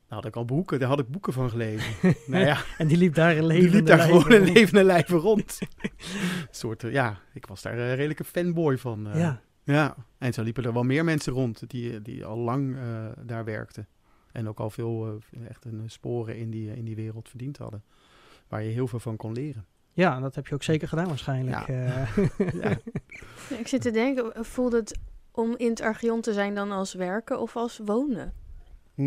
Daar 0.06 0.18
had 0.18 0.24
ik 0.24 0.36
al 0.36 0.44
boeken, 0.44 0.78
daar 0.78 0.88
had 0.88 0.98
ik 0.98 1.08
boeken 1.08 1.32
van 1.32 1.50
gelezen. 1.50 1.94
nou 2.26 2.44
ja, 2.44 2.58
En 2.78 2.86
die 2.86 2.96
liep 2.96 3.14
daar 3.14 3.36
een 3.36 3.38
die 3.38 3.46
leven. 3.46 3.70
liep 3.70 3.86
daar 3.86 3.98
gewoon 3.98 4.32
een 4.32 4.52
levende 4.52 4.84
lijven 4.84 5.18
rond. 5.18 5.58
Soort, 6.50 6.82
ja, 6.82 7.20
ik 7.34 7.46
was 7.46 7.62
daar 7.62 7.78
een 7.78 7.94
redelijke 7.94 8.24
fanboy 8.24 8.78
van. 8.78 9.08
Ja, 9.14 9.40
Ja, 9.64 9.96
en 10.18 10.32
zo 10.32 10.42
liepen 10.42 10.64
er 10.64 10.72
wel 10.72 10.82
meer 10.82 11.04
mensen 11.04 11.32
rond 11.32 11.70
die, 11.70 12.02
die 12.02 12.24
al 12.24 12.38
lang 12.38 12.76
daar 13.24 13.44
werkten. 13.44 13.88
En 14.36 14.48
ook 14.48 14.58
al 14.58 14.70
veel 14.70 15.20
eh, 15.30 15.46
echt 15.48 15.64
een 15.64 15.82
sporen 15.86 16.36
in 16.36 16.50
die, 16.50 16.76
in 16.76 16.84
die 16.84 16.96
wereld 16.96 17.28
verdiend 17.28 17.56
hadden. 17.56 17.82
Waar 18.48 18.62
je 18.62 18.70
heel 18.70 18.86
veel 18.86 18.98
van 18.98 19.16
kon 19.16 19.32
leren. 19.32 19.66
ja, 19.92 20.20
dat 20.20 20.34
heb 20.34 20.46
je 20.46 20.54
ook 20.54 20.62
zeker 20.62 20.88
gedaan 20.88 21.08
waarschijnlijk. 21.08 21.66
Ja. 21.66 22.06
eh. 22.60 22.76
Ik 23.60 23.68
zit 23.68 23.80
te 23.82 23.90
denken, 23.90 24.44
voelde 24.44 24.76
het 24.76 24.98
om 25.30 25.54
in 25.56 25.68
het 25.70 25.80
Archeon 25.80 26.20
te 26.20 26.32
zijn 26.32 26.54
dan 26.54 26.70
als 26.70 26.94
werken 26.94 27.40
of 27.40 27.56
als 27.56 27.80
wonen? 27.84 28.32
Hm. 28.94 29.02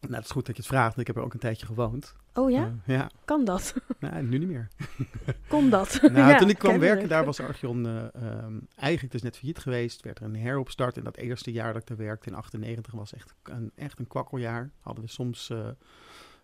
Nou, 0.00 0.14
het 0.14 0.24
is 0.24 0.30
goed 0.30 0.46
dat 0.46 0.56
je 0.56 0.62
het 0.62 0.70
vraagt. 0.70 0.88
want 0.94 1.00
Ik 1.00 1.06
heb 1.06 1.16
er 1.16 1.22
ook 1.22 1.34
een 1.34 1.40
tijdje 1.40 1.66
gewoond. 1.66 2.14
Oh 2.34 2.50
ja, 2.50 2.62
Eh, 2.86 2.96
ja, 2.96 3.10
kan 3.24 3.44
dat? 3.44 3.74
nou, 4.00 4.22
nu 4.22 4.38
niet 4.38 4.48
meer. 4.48 4.68
Kon 5.48 5.70
dat? 5.70 5.98
Nou, 6.02 6.14
Ja, 6.16 6.36
toen 6.38 6.48
ik 6.48 6.58
kwam 6.58 6.78
werken, 6.78 7.08
daar 7.08 7.24
was 7.24 7.40
Archeon 7.40 7.86
eh, 7.86 8.14
ehm, 8.14 8.58
eigenlijk 8.76 9.12
dus 9.12 9.22
net 9.22 9.36
failliet 9.36 9.58
geweest. 9.58 10.02
Werd 10.02 10.18
er 10.18 10.24
een 10.24 10.36
heropstart. 10.36 10.96
En 10.96 11.04
dat 11.04 11.16
eerste 11.16 11.52
jaar 11.52 11.72
dat 11.72 11.82
ik 11.82 11.88
daar 11.88 11.96
werkte, 12.06 12.28
in 12.28 12.34
98, 12.36 12.92
was 12.92 13.14
echt 13.14 13.34
een, 13.42 13.70
echt 13.74 13.98
een 13.98 14.06
kwakkeljaar. 14.06 14.70
Hadden 14.80 15.04
we 15.04 15.10
soms 15.10 15.50
eh 15.50 15.68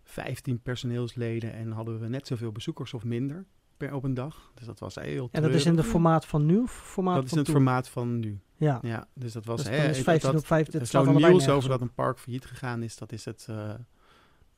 15 0.03 0.61
personeelsleden 0.61 1.53
en 1.53 1.71
hadden 1.71 1.99
we 1.99 2.07
net 2.07 2.27
zoveel 2.27 2.51
bezoekers 2.51 2.93
of 2.93 3.03
minder 3.03 3.45
per 3.77 3.93
op 3.93 4.03
een 4.03 4.13
dag. 4.13 4.51
Dus 4.55 4.65
dat 4.65 4.79
was 4.79 4.95
heel 4.95 5.29
en 5.31 5.41
dat 5.41 5.51
is 5.53 5.65
in 5.65 5.77
het 5.77 5.85
formaat 5.85 6.25
van 6.25 6.45
nu 6.45 6.57
of 6.59 6.71
formaat 6.71 7.15
Dat 7.15 7.25
is 7.25 7.31
in 7.31 7.37
het 7.37 7.45
toen? 7.45 7.55
formaat 7.55 7.89
van 7.89 8.19
nu. 8.19 8.39
Ja, 8.55 8.79
Ja, 8.81 9.07
dus 9.13 9.31
dat 9.33 9.45
was... 9.45 9.63
dus 9.63 9.69
hè, 9.69 9.87
is 9.89 9.95
dat- 9.95 10.03
15 10.03 10.31
dat- 10.31 10.39
op 10.41 10.45
5. 10.47 10.65
Dit 10.67 10.87
slaat 10.87 11.03
Zo'n 11.03 11.11
allebei 11.11 11.33
nieuws 11.33 11.49
over 11.49 11.69
dat 11.69 11.81
een 11.81 11.93
park 11.93 12.19
failliet 12.19 12.45
gegaan 12.45 12.83
is, 12.83 12.97
dat 12.97 13.11
is 13.11 13.25
het... 13.25 13.47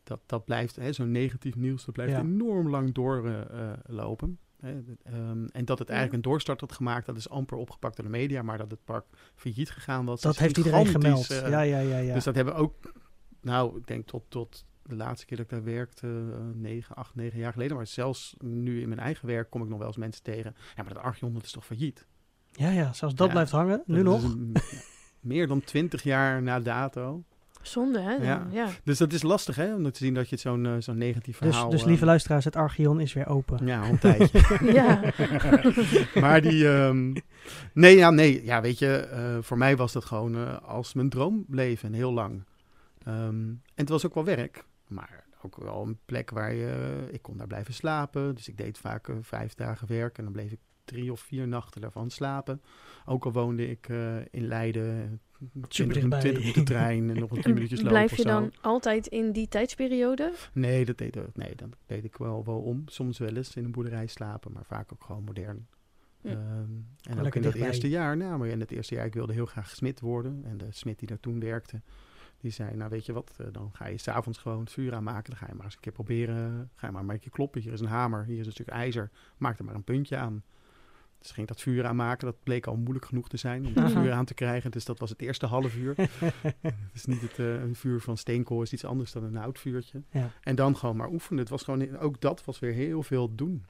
eh, 0.03 0.09
dat, 0.09 0.19
dat 0.25 0.45
blijft, 0.45 0.77
zo'n 0.89 1.11
negatief 1.11 1.55
nieuws, 1.55 1.85
dat 1.85 1.93
blijft 1.93 2.11
Ja. 2.13 2.19
enorm 2.19 2.69
lang 2.69 2.93
doorlopen. 2.93 4.37
Ehm, 5.03 5.45
en 5.51 5.65
dat 5.65 5.79
het 5.79 5.89
eigenlijk 5.89 6.13
een 6.13 6.31
doorstart 6.31 6.59
had 6.61 6.71
gemaakt, 6.71 7.05
dat 7.05 7.17
is 7.17 7.29
amper 7.29 7.57
opgepakt 7.57 7.95
door 7.95 8.05
de 8.05 8.11
media, 8.11 8.41
maar 8.41 8.57
dat 8.57 8.71
het 8.71 8.83
park 8.85 9.05
failliet 9.35 9.69
gegaan 9.71 10.05
was. 10.05 10.21
Dat 10.21 10.37
heeft 10.37 10.57
iedereen 10.57 10.85
gemeld. 10.87 11.29
eh, 11.29 11.49
ja, 11.49 11.61
ja, 11.61 11.79
ja, 11.79 11.97
ja. 11.97 12.13
Dus 12.13 12.23
dat 12.23 12.35
hebben 12.35 12.55
ook, 12.55 12.75
nou, 13.41 13.77
ik 13.77 13.87
denk 13.87 14.07
tot, 14.07 14.23
tot 14.27 14.65
de 14.83 14.95
laatste 14.95 15.25
keer 15.25 15.37
dat 15.37 15.45
ik 15.45 15.51
daar 15.51 15.63
werkte, 15.63 16.07
eh, 16.33 16.39
negen, 16.53 16.95
acht, 16.95 17.15
negen 17.15 17.39
jaar 17.39 17.51
geleden, 17.53 17.75
maar 17.77 17.87
zelfs 17.87 18.35
nu 18.39 18.81
in 18.81 18.87
mijn 18.87 18.99
eigen 18.99 19.27
werk 19.27 19.49
kom 19.49 19.61
ik 19.63 19.69
nog 19.69 19.77
wel 19.77 19.87
eens 19.87 19.97
mensen 19.97 20.23
tegen. 20.23 20.55
Ja, 20.75 20.83
maar 20.83 20.93
dat 20.93 21.03
Archeon, 21.03 21.33
dat 21.33 21.43
is 21.43 21.51
toch 21.51 21.65
failliet? 21.65 22.05
ja, 22.51 22.69
ja, 22.69 22.93
zelfs 22.93 23.15
dat 23.15 23.27
Ja, 23.27 23.33
blijft 23.33 23.51
hangen. 23.51 23.83
Nu 23.85 24.01
nog. 24.03 24.23
een- 24.23 24.55
meer 25.19 25.47
dan 25.47 25.61
twintig 25.63 26.03
jaar 26.03 26.41
na 26.41 26.59
dato. 26.59 27.23
Zonde, 27.63 27.99
hè? 27.99 28.11
Ja. 28.11 28.21
Ja. 28.23 28.47
ja. 28.51 28.67
Dus 28.83 28.97
dat 28.97 29.13
is 29.13 29.21
lastig, 29.21 29.55
hè? 29.55 29.75
Om 29.75 29.91
te 29.91 30.03
zien 30.03 30.13
dat 30.13 30.29
je 30.29 30.35
het 30.35 30.39
zo'n 30.39 30.65
eh, 30.65 30.73
zo'n 30.79 30.97
negatief 30.97 31.37
Dus, 31.37 31.49
verhaal... 31.49 31.69
dus 31.69 31.81
eh, 31.81 31.87
lieve 31.87 32.05
luisteraars, 32.05 32.45
het 32.45 32.55
Archeon 32.55 32.99
is 32.99 33.13
weer 33.13 33.27
open. 33.27 33.65
Ja, 33.65 33.89
een 33.89 33.99
tijdje. 33.99 34.41
Ja. 34.73 35.01
maar 36.21 36.41
die... 36.41 36.67
ehm, 36.69 37.13
nee, 37.73 37.97
ja, 37.97 38.09
nee. 38.09 38.43
Ja, 38.45 38.61
weet 38.61 38.79
je, 38.79 38.95
eh, 38.95 39.37
voor 39.41 39.57
mij 39.57 39.75
was 39.77 39.93
dat 39.93 40.05
gewoon 40.05 40.35
eh, 40.35 40.57
als 40.61 40.93
mijn 40.93 41.09
droomleven, 41.09 41.93
heel 41.93 42.13
lang. 42.13 42.43
Ehm, 43.03 43.47
en 43.49 43.61
het 43.75 43.89
was 43.89 44.05
ook 44.05 44.13
wel 44.13 44.25
werk, 44.25 44.65
maar 44.87 45.23
ook 45.41 45.57
wel 45.57 45.83
een 45.85 45.99
plek 46.05 46.29
waar 46.29 46.53
je... 46.53 47.03
Ik 47.11 47.21
kon 47.21 47.37
daar 47.37 47.47
blijven 47.47 47.73
slapen, 47.73 48.35
dus 48.35 48.47
ik 48.47 48.57
deed 48.57 48.77
vaak 48.77 49.09
vijf 49.21 49.53
dagen 49.53 49.87
werk 49.87 50.17
en 50.17 50.23
dan 50.23 50.33
bleef 50.33 50.51
ik 50.51 50.59
drie 50.85 51.11
of 51.11 51.19
vier 51.19 51.47
nachten 51.47 51.81
daarvan 51.81 52.09
slapen. 52.09 52.61
Ook 53.05 53.25
al 53.25 53.31
woonde 53.31 53.69
ik 53.69 53.89
eh, 53.89 54.17
in 54.31 54.47
Leiden, 54.47 55.21
20, 55.67 55.93
dichtbij. 55.97 56.19
20 56.19 56.39
minuten 56.41 56.63
trein 56.65 57.09
en 57.09 57.19
nog 57.19 57.31
een 57.31 57.41
10 57.41 57.53
minuutjes 57.53 57.79
lopen 57.79 57.93
Blijf 57.93 58.15
je 58.17 58.23
dan 58.23 58.51
altijd 58.61 59.07
in 59.07 59.31
die 59.31 59.47
tijdsperiode? 59.47 60.33
Nee, 60.53 60.85
dat 60.85 60.97
deed, 60.97 61.15
ik- 61.15 61.35
nee, 61.35 61.55
dat 61.55 61.69
deed 61.85 62.03
ik 62.03 62.17
wel, 62.17 62.43
wel 62.45 62.59
om. 62.59 62.83
Soms 62.85 63.17
wel 63.17 63.35
eens 63.35 63.55
in 63.55 63.63
een 63.65 63.71
boerderij 63.71 64.07
slapen, 64.07 64.51
maar 64.51 64.65
vaak 64.65 64.93
ook 64.93 65.03
gewoon 65.03 65.23
modern. 65.23 65.67
Hm. 66.21 66.27
Ehm, 66.27 66.37
en 66.39 66.69
ook 67.09 67.17
in 67.17 67.19
dat 67.23 67.33
dichtbij. 67.33 67.61
eerste 67.67 67.89
jaar, 67.89 68.17
nou, 68.17 68.37
maar 68.37 68.47
in 68.47 68.59
het 68.59 68.71
eerste 68.71 68.95
jaar, 68.95 69.05
ik 69.05 69.13
wilde 69.13 69.33
heel 69.33 69.45
graag 69.45 69.69
smid 69.69 69.99
worden. 69.99 70.41
En 70.45 70.57
de 70.57 70.67
smid 70.69 70.99
die 70.99 71.07
daar 71.07 71.19
toen 71.19 71.39
werkte, 71.39 71.81
die 72.37 72.51
zei, 72.51 72.75
nou 72.75 72.89
weet 72.89 73.05
je 73.05 73.13
wat, 73.13 73.33
eh, 73.37 73.47
dan 73.51 73.69
ga 73.73 73.87
je 73.87 73.97
s'avonds 73.97 74.37
gewoon 74.39 74.59
het 74.59 74.71
vuur 74.71 74.93
aanmaken. 74.93 75.29
Dan 75.29 75.37
ga 75.39 75.45
je 75.49 75.53
maar 75.55 75.65
eens 75.65 75.73
een 75.75 75.79
keer 75.81 75.91
proberen, 75.91 76.69
ga 76.75 76.87
je 76.87 76.93
maar 76.93 77.09
een 77.09 77.19
keer 77.19 77.31
kloppen. 77.31 77.61
Hier 77.61 77.73
is 77.73 77.79
een 77.79 77.87
hamer, 77.87 78.25
hier 78.25 78.39
is 78.39 78.45
een 78.45 78.51
stuk 78.51 78.67
ijzer, 78.67 79.09
maak 79.37 79.59
er 79.59 79.65
maar 79.65 79.75
een 79.75 79.83
puntje 79.83 80.17
aan. 80.17 80.43
Dus 81.23 81.31
ging 81.31 81.47
dat 81.47 81.61
vuur 81.61 81.85
aanmaken, 81.85 82.25
dat 82.25 82.43
bleek 82.43 82.67
al 82.67 82.75
moeilijk 82.75 83.05
genoeg 83.05 83.29
te 83.29 83.37
zijn 83.37 83.65
om 83.65 83.73
dat 83.83 83.91
vuur 83.91 84.11
aan 84.11 84.25
te 84.25 84.33
krijgen. 84.33 84.71
Dus 84.71 84.85
dat 84.85 84.99
was 84.99 85.09
het 85.09 85.21
eerste 85.21 85.45
half 85.45 85.75
uur. 85.75 85.95
Het 86.61 86.75
is 86.93 87.05
niet 87.05 87.21
het 87.21 87.39
eh, 87.39 87.61
een 87.61 87.75
vuur 87.75 88.01
van 88.01 88.17
steenkool, 88.17 88.61
is 88.61 88.73
iets 88.73 88.85
anders 88.85 89.11
dan 89.11 89.23
een 89.23 89.35
houtvuurtje. 89.35 90.01
Ja. 90.11 90.31
En 90.41 90.55
dan 90.55 90.77
gewoon 90.77 90.95
maar 90.95 91.09
oefenen. 91.09 91.39
Het 91.39 91.49
was 91.49 91.63
gewoon, 91.63 91.97
ook 91.97 92.21
dat 92.21 92.45
was 92.45 92.59
weer 92.59 92.73
heel 92.73 93.03
veel 93.03 93.35
doen. 93.35 93.65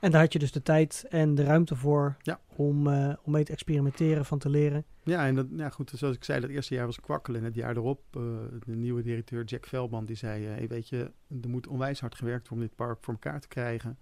En 0.00 0.10
daar 0.10 0.20
had 0.20 0.32
je 0.32 0.38
dus 0.38 0.52
de 0.52 0.62
tijd 0.62 1.06
en 1.08 1.34
de 1.34 1.44
ruimte 1.44 1.76
voor 1.76 2.16
Ja. 2.22 2.40
om, 2.56 2.86
eh, 2.86 3.14
om 3.22 3.32
mee 3.32 3.44
te 3.44 3.52
experimenteren, 3.52 4.24
van 4.24 4.38
te 4.38 4.48
leren. 4.48 4.84
Ja, 5.04 5.26
en 5.26 5.34
dat, 5.34 5.46
ja, 5.56 5.68
goed, 5.68 5.92
zoals 5.94 6.16
ik 6.16 6.24
zei, 6.24 6.40
dat 6.40 6.50
eerste 6.50 6.74
jaar 6.74 6.86
was 6.86 7.00
kwakkelen. 7.00 7.40
En 7.40 7.46
het 7.46 7.54
jaar 7.54 7.76
erop, 7.76 8.02
eh, 8.10 8.22
de 8.66 8.76
nieuwe 8.76 9.02
directeur 9.02 9.44
Jack 9.44 9.66
Veldman, 9.66 10.04
die 10.04 10.16
zei... 10.16 10.44
hey, 10.44 10.68
weet 10.68 10.88
je, 10.88 11.10
er 11.42 11.48
moet 11.48 11.66
onwijs 11.66 12.00
hard 12.00 12.14
gewerkt 12.14 12.48
worden 12.48 12.64
om 12.64 12.70
dit 12.70 12.86
park 12.86 12.98
voor 13.00 13.14
elkaar 13.14 13.40
te 13.40 13.48
krijgen. 13.48 13.98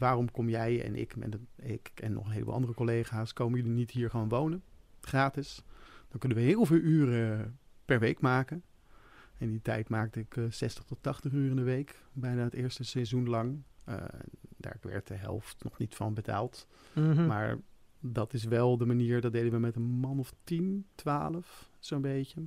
Waarom 0.00 0.30
kom 0.30 0.48
jij 0.48 0.84
en 0.84 0.96
ik, 0.96 1.12
en 1.12 1.48
ik 1.56 1.90
en 1.94 2.12
nog 2.12 2.24
een 2.24 2.32
heleboel 2.32 2.54
andere 2.54 2.74
collega's... 2.74 3.32
komen 3.32 3.58
jullie 3.58 3.76
niet 3.76 3.90
hier 3.90 4.10
gewoon 4.10 4.28
wonen, 4.28 4.62
gratis? 5.00 5.64
Dan 6.08 6.18
kunnen 6.18 6.38
we 6.38 6.44
heel 6.44 6.64
veel 6.64 6.76
uren 6.76 7.58
per 7.84 7.98
week 7.98 8.20
maken. 8.20 8.62
In 9.38 9.50
die 9.50 9.62
tijd 9.62 9.88
maakte 9.88 10.20
ik 10.20 10.36
eh, 10.36 10.44
60 10.50 10.84
tot 10.84 10.98
80 11.00 11.32
uur 11.32 11.50
in 11.50 11.56
de 11.56 11.62
week. 11.62 12.02
Bijna 12.12 12.42
het 12.42 12.54
eerste 12.54 12.84
seizoen 12.84 13.28
lang. 13.28 13.62
Eh, 13.84 13.96
daar 14.56 14.76
werd 14.82 15.06
de 15.06 15.14
helft 15.14 15.64
nog 15.64 15.78
niet 15.78 15.94
van 15.94 16.14
betaald. 16.14 16.66
Mhm. 16.94 17.26
Maar 17.26 17.58
dat 17.98 18.32
is 18.32 18.44
wel 18.44 18.76
de 18.76 18.86
manier, 18.86 19.20
dat 19.20 19.32
deden 19.32 19.52
we 19.52 19.58
met 19.58 19.76
een 19.76 19.82
man 19.82 20.18
of 20.18 20.34
10, 20.44 20.86
12, 20.94 21.70
zo'n 21.78 22.00
beetje. 22.00 22.42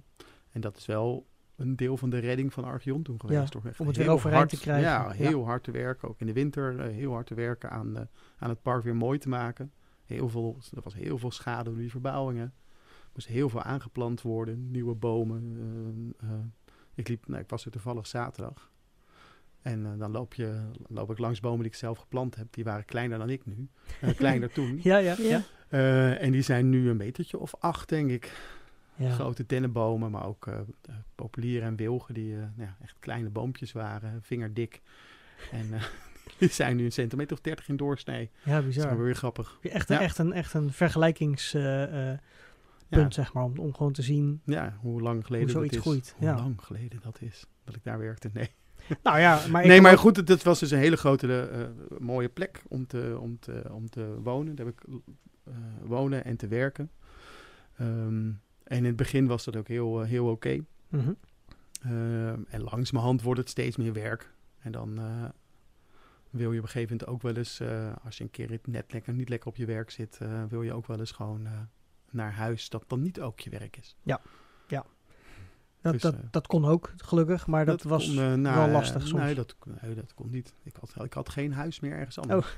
En 0.52 0.62
dat 0.62 0.78
is 0.78 0.86
wel 0.86 1.28
een 1.56 1.76
deel 1.76 1.98
van 1.98 2.10
de 2.10 2.18
redding 2.20 2.54
van 2.54 2.64
Archeon 2.64 3.02
toen 3.04 3.20
geweest. 3.20 3.56
echt 3.56 3.80
om 3.80 3.88
het 3.88 3.98
weer 3.98 4.10
overeind 4.10 4.38
hard- 4.40 4.50
te 4.50 4.60
krijgen. 4.66 4.90
Ja, 4.90 5.04
Ja. 5.04 5.10
heel 5.12 5.46
hard 5.46 5.64
te 5.64 5.72
werken. 5.72 6.08
Ook 6.10 6.20
in 6.20 6.26
de 6.26 6.34
winter 6.34 6.80
eh, 6.80 6.92
heel 6.94 7.12
hard 7.12 7.28
te 7.28 7.34
werken 7.36 7.70
aan, 7.70 7.98
eh, 7.98 8.04
aan 8.38 8.50
het 8.50 8.62
park 8.62 8.84
weer 8.84 8.96
mooi 8.96 9.18
te 9.20 9.30
maken. 9.30 9.72
Heel 10.06 10.30
veel, 10.30 10.58
er 10.76 10.82
was 10.84 10.94
heel 10.94 11.18
veel 11.18 11.32
schade 11.32 11.70
door 11.70 11.80
die 11.80 11.90
verbouwingen. 11.92 12.54
Er 12.84 13.10
moest 13.14 13.28
heel 13.28 13.50
veel 13.50 13.62
aangeplant 13.62 14.22
worden, 14.22 14.72
nieuwe 14.72 14.96
bomen. 14.96 15.56
eh, 16.22 16.28
eh. 16.30 16.36
ik, 16.94 17.08
liep, 17.08 17.28
nou, 17.28 17.42
ik 17.42 17.50
was 17.50 17.66
er 17.66 17.72
toevallig 17.72 18.08
zaterdag. 18.08 18.72
En 19.62 19.98
dan 19.98 20.12
loop, 20.12 20.34
je, 20.34 20.62
loop 20.88 21.12
ik 21.12 21.18
langs 21.18 21.40
bomen 21.40 21.60
die 21.60 21.68
ik 21.68 21.76
zelf 21.76 21.98
geplant 21.98 22.36
heb. 22.36 22.48
Die 22.54 22.64
waren 22.64 22.86
kleiner 22.86 23.18
dan 23.18 23.30
ik 23.30 23.46
nu. 23.46 23.68
Kleiner 24.16 24.52
toen. 24.58 24.80
Ja, 24.82 24.98
ja, 24.98 25.16
ja. 25.20 25.42
Eh, 25.68 26.22
en 26.22 26.32
die 26.32 26.42
zijn 26.42 26.70
nu 26.70 26.90
een 26.90 26.98
metertje 26.98 27.38
of 27.40 27.54
acht, 27.60 27.90
denk 27.90 28.10
ik. 28.12 28.32
Ja. 28.96 29.12
Grote 29.12 29.46
dennenbomen, 29.46 30.12
maar 30.12 30.26
ook 30.26 30.48
eh, 30.48 30.54
eh, 30.60 30.96
populieren 31.16 31.68
en 31.68 31.76
wilgen 31.76 32.14
die 32.14 32.34
eh, 32.34 32.40
nou 32.40 32.52
ja, 32.70 32.76
echt 32.82 32.96
kleine 33.00 33.30
boompjes 33.30 33.72
waren, 33.72 34.22
vingerdik. 34.22 34.82
En 35.52 35.74
eh, 35.74 35.84
die 36.40 36.50
zijn 36.50 36.76
nu 36.76 36.86
een 36.86 36.92
centimeter 36.92 37.36
of 37.36 37.42
dertig 37.42 37.68
in 37.70 37.78
doorsnee. 37.78 38.30
Ja, 38.44 38.56
Dat 38.60 38.64
is 38.70 38.76
bizar. 38.76 38.98
weer 39.04 39.16
grappig. 39.16 39.58
Echt, 39.62 39.88
Ja. 39.90 40.00
echt, 40.02 40.18
een, 40.18 40.34
echt 40.34 40.54
een 40.54 40.72
vergelijkings... 40.72 41.54
eh, 41.54 42.12
eh, 42.12 42.20
punt, 42.90 43.14
zeg 43.14 43.34
maar. 43.34 43.44
Om, 43.44 43.60
om 43.60 43.74
gewoon 43.74 43.92
te 43.94 44.02
zien 44.02 44.42
Ja, 44.46 44.78
hoe 44.82 45.02
lang 45.02 45.26
geleden 45.26 45.54
hoe 45.54 45.64
dat 45.64 45.72
is. 45.74 45.78
groeit. 45.80 46.16
Hoe 46.18 46.28
lang 46.28 46.62
geleden 46.64 47.00
dat 47.04 47.22
is 47.22 47.46
dat 47.64 47.76
ik 47.76 47.84
daar 47.84 47.98
werkte. 48.00 48.30
Nee, 48.34 48.50
Nou 49.04 49.20
ja, 49.20 49.48
maar 49.48 49.68
nee 49.68 49.82
maar 49.82 49.98
goed, 49.98 50.16
het, 50.16 50.28
het 50.28 50.44
was 50.44 50.60
dus 50.60 50.72
een 50.72 50.78
hele 50.80 50.98
grote, 50.98 51.42
eh, 51.48 51.98
mooie 52.00 52.30
plek 52.30 52.62
om 52.68 52.88
te, 52.88 53.18
om, 53.20 53.40
te, 53.40 53.64
om 53.72 53.90
te 53.90 54.20
wonen. 54.24 54.56
Daar 54.56 54.66
heb 54.66 54.76
ik 54.80 54.88
eh, 55.44 55.54
wonen 55.84 56.26
en 56.26 56.38
te 56.38 56.48
werken. 56.48 56.92
Ehm, 57.78 58.32
en 58.74 58.80
in 58.80 58.86
het 58.86 58.96
begin 58.96 59.28
was 59.28 59.44
dat 59.44 59.56
ook 59.56 59.68
heel, 59.68 60.02
eh, 60.02 60.08
heel 60.08 60.28
oké. 60.30 60.66
Mhm. 60.88 61.14
Ehm, 61.82 62.40
en 62.48 62.62
langzamerhand 62.62 63.22
wordt 63.22 63.40
het 63.40 63.50
steeds 63.50 63.78
meer 63.78 63.94
werk. 63.94 64.32
En 64.60 64.72
dan 64.72 65.00
eh, 65.00 65.26
wil 66.34 66.52
je 66.52 66.58
op 66.58 66.64
een 66.64 66.72
gegeven 66.72 66.98
moment 66.98 67.10
ook 67.10 67.22
wel 67.22 67.36
eens, 67.36 67.60
eh, 67.60 67.94
als 68.04 68.18
je 68.18 68.24
een 68.24 68.30
keer 68.30 68.60
net 68.64 68.94
lekker, 68.94 69.14
niet 69.14 69.30
lekker 69.30 69.50
op 69.50 69.56
je 69.56 69.66
werk 69.66 69.92
zit, 69.92 70.18
eh, 70.22 70.44
wil 70.50 70.62
je 70.62 70.74
ook 70.74 70.88
wel 70.88 71.00
eens 71.00 71.12
gewoon 71.12 71.46
eh, 71.46 71.52
naar 72.12 72.34
huis 72.34 72.70
dat 72.70 72.84
dan 72.88 73.02
niet 73.02 73.22
ook 73.22 73.40
je 73.40 73.50
werk 73.50 73.78
is. 73.78 73.96
Dat, 75.84 75.94
Dus, 75.94 76.02
dat, 76.02 76.14
eh, 76.14 76.20
dat 76.32 76.48
kon 76.48 76.66
ook, 76.66 76.94
gelukkig. 76.98 77.48
Maar 77.48 77.66
dat, 77.66 77.84
was 77.84 78.06
kon, 78.06 78.18
eh, 78.20 78.34
nou, 78.34 78.56
wel 78.58 78.68
lastig 78.70 79.08
soms. 79.08 79.22
Nee 79.22 79.36
dat, 79.36 79.56
nee, 79.82 79.96
dat 79.96 80.14
kon 80.14 80.30
niet. 80.30 80.54
Ik 80.64 80.76
had, 80.80 81.06
ik 81.06 81.14
had 81.14 81.30
geen 81.30 81.54
huis 81.54 81.80
meer 81.80 81.92
ergens 81.92 82.20
anders. 82.20 82.58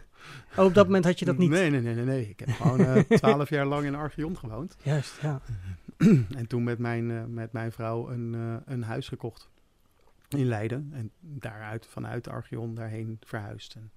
Oh, 0.58 0.66
op 0.66 0.74
dat 0.74 0.86
moment 0.86 1.06
had 1.06 1.20
je 1.20 1.26
dat 1.26 1.38
niet. 1.38 1.50
Nee, 1.50 1.70
nee, 1.70 1.82
nee, 1.82 1.96
nee. 1.96 2.06
nee. 2.06 2.30
Ik 2.30 2.40
heb 2.40 2.50
gewoon 2.50 2.80
eh, 2.80 3.02
twaalf 3.20 3.50
jaar 3.50 3.66
lang 3.66 3.86
in 3.86 3.96
Archeon 3.96 4.38
gewoond. 4.38 4.76
Juist, 4.84 5.22
ja. 5.22 5.42
en 6.38 6.48
toen 6.48 6.64
met 6.64 6.80
mijn, 6.80 7.34
met 7.34 7.52
mijn 7.52 7.72
vrouw 7.72 8.10
een, 8.10 8.62
een 8.66 8.84
huis 8.84 9.08
gekocht 9.08 9.50
in 10.30 10.46
Leiden. 10.46 10.90
En 10.94 11.12
daaruit, 11.20 11.86
vanuit 11.86 12.28
Archeon, 12.28 12.76
daarheen 12.76 13.18
verhuisd. 13.26 13.76
En 13.76 13.92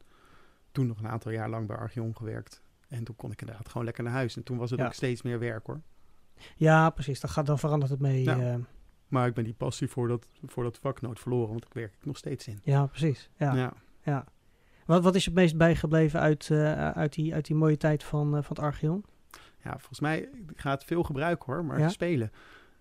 toen 0.72 0.86
nog 0.86 0.98
een 0.98 1.08
aantal 1.08 1.32
jaar 1.32 1.48
lang 1.48 1.66
bij 1.66 1.76
Archeon 1.76 2.16
gewerkt. 2.16 2.62
En 2.88 3.04
toen 3.04 3.16
kon 3.16 3.32
ik 3.32 3.40
inderdaad 3.40 3.68
gewoon 3.68 3.84
lekker 3.84 4.04
naar 4.04 4.12
huis. 4.12 4.36
En 4.36 4.42
toen 4.42 4.56
was 4.56 4.70
het 4.70 4.78
Ja. 4.80 4.86
ook 4.86 4.92
steeds 4.92 5.22
meer 5.22 5.38
werk 5.38 5.66
hoor. 5.66 5.80
Ja, 6.56 6.90
precies. 6.90 7.20
Dat 7.20 7.30
gaat, 7.30 7.46
dan 7.46 7.58
verandert 7.58 7.90
het 7.90 8.00
mee. 8.00 8.22
Ja. 8.22 8.58
Maar 9.08 9.26
ik 9.26 9.34
ben 9.34 9.44
die 9.44 9.54
passie 9.54 9.88
voor 9.88 10.08
dat, 10.08 10.28
voor 10.46 10.64
dat 10.64 10.78
vak 10.78 11.00
nooit 11.00 11.20
verloren, 11.20 11.48
want 11.48 11.64
ik 11.64 11.72
werk 11.72 11.92
er 12.00 12.06
nog 12.06 12.16
steeds 12.16 12.46
in. 12.48 12.60
ja 12.62 12.86
precies. 12.86 13.30
Ja, 13.36 13.54
ja. 13.54 13.72
ja. 14.02 14.24
Wat, 14.86 15.02
wat 15.02 15.14
is 15.14 15.24
het 15.24 15.34
meest 15.34 15.56
bijgebleven 15.56 16.20
uit, 16.20 16.50
eh, 16.50 16.90
uit, 16.90 17.12
die, 17.12 17.34
uit 17.34 17.46
die 17.46 17.56
mooie 17.56 17.76
tijd 17.76 18.04
van, 18.04 18.26
eh, 18.36 18.42
van 18.42 18.56
het 18.56 18.58
Archeon? 18.58 19.04
Ja, 19.64 19.70
volgens 19.70 20.00
mij 20.00 20.18
ik 20.48 20.60
ga 20.60 20.70
het 20.70 20.84
veel 20.84 21.02
gebruiken 21.02 21.52
hoor, 21.52 21.64
maar 21.64 21.78
Ja? 21.78 21.88
spelen. 21.88 22.32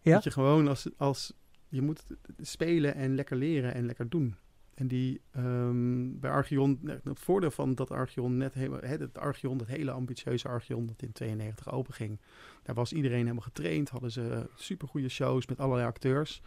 Ja? 0.02 0.14
Dat 0.14 0.24
je 0.24 0.32
gewoon 0.32 0.68
als, 0.68 0.90
als 0.98 1.34
je 1.68 1.82
moet 1.82 2.04
spelen 2.38 2.96
en 2.96 3.16
lekker 3.16 3.38
leren 3.38 3.74
en 3.74 3.86
lekker 3.86 4.10
doen. 4.10 4.36
En 4.78 4.88
die 4.88 5.22
ehm, 5.32 6.20
bij 6.20 6.32
Archeon, 6.32 6.80
nou, 6.82 7.00
het 7.04 7.20
voordeel 7.20 7.52
van 7.52 7.76
dat 7.76 7.92
Archeon 7.92 8.38
net 8.38 8.54
helemaal, 8.54 8.80
het 8.82 9.18
Archeon, 9.18 9.58
dat 9.58 9.68
hele 9.68 9.92
ambitieuze 9.92 10.48
Archeon 10.48 10.86
dat 10.86 11.02
in 11.02 11.12
92 11.12 11.72
open 11.72 11.94
ging, 11.94 12.20
daar 12.64 12.76
was 12.76 12.94
iedereen 12.94 13.20
helemaal 13.20 13.42
getraind, 13.42 13.90
hadden 13.90 14.12
ze 14.12 14.50
super 14.56 14.88
goede 14.88 15.10
shows 15.10 15.46
met 15.46 15.60
allerlei 15.60 15.88
acteurs. 15.88 16.42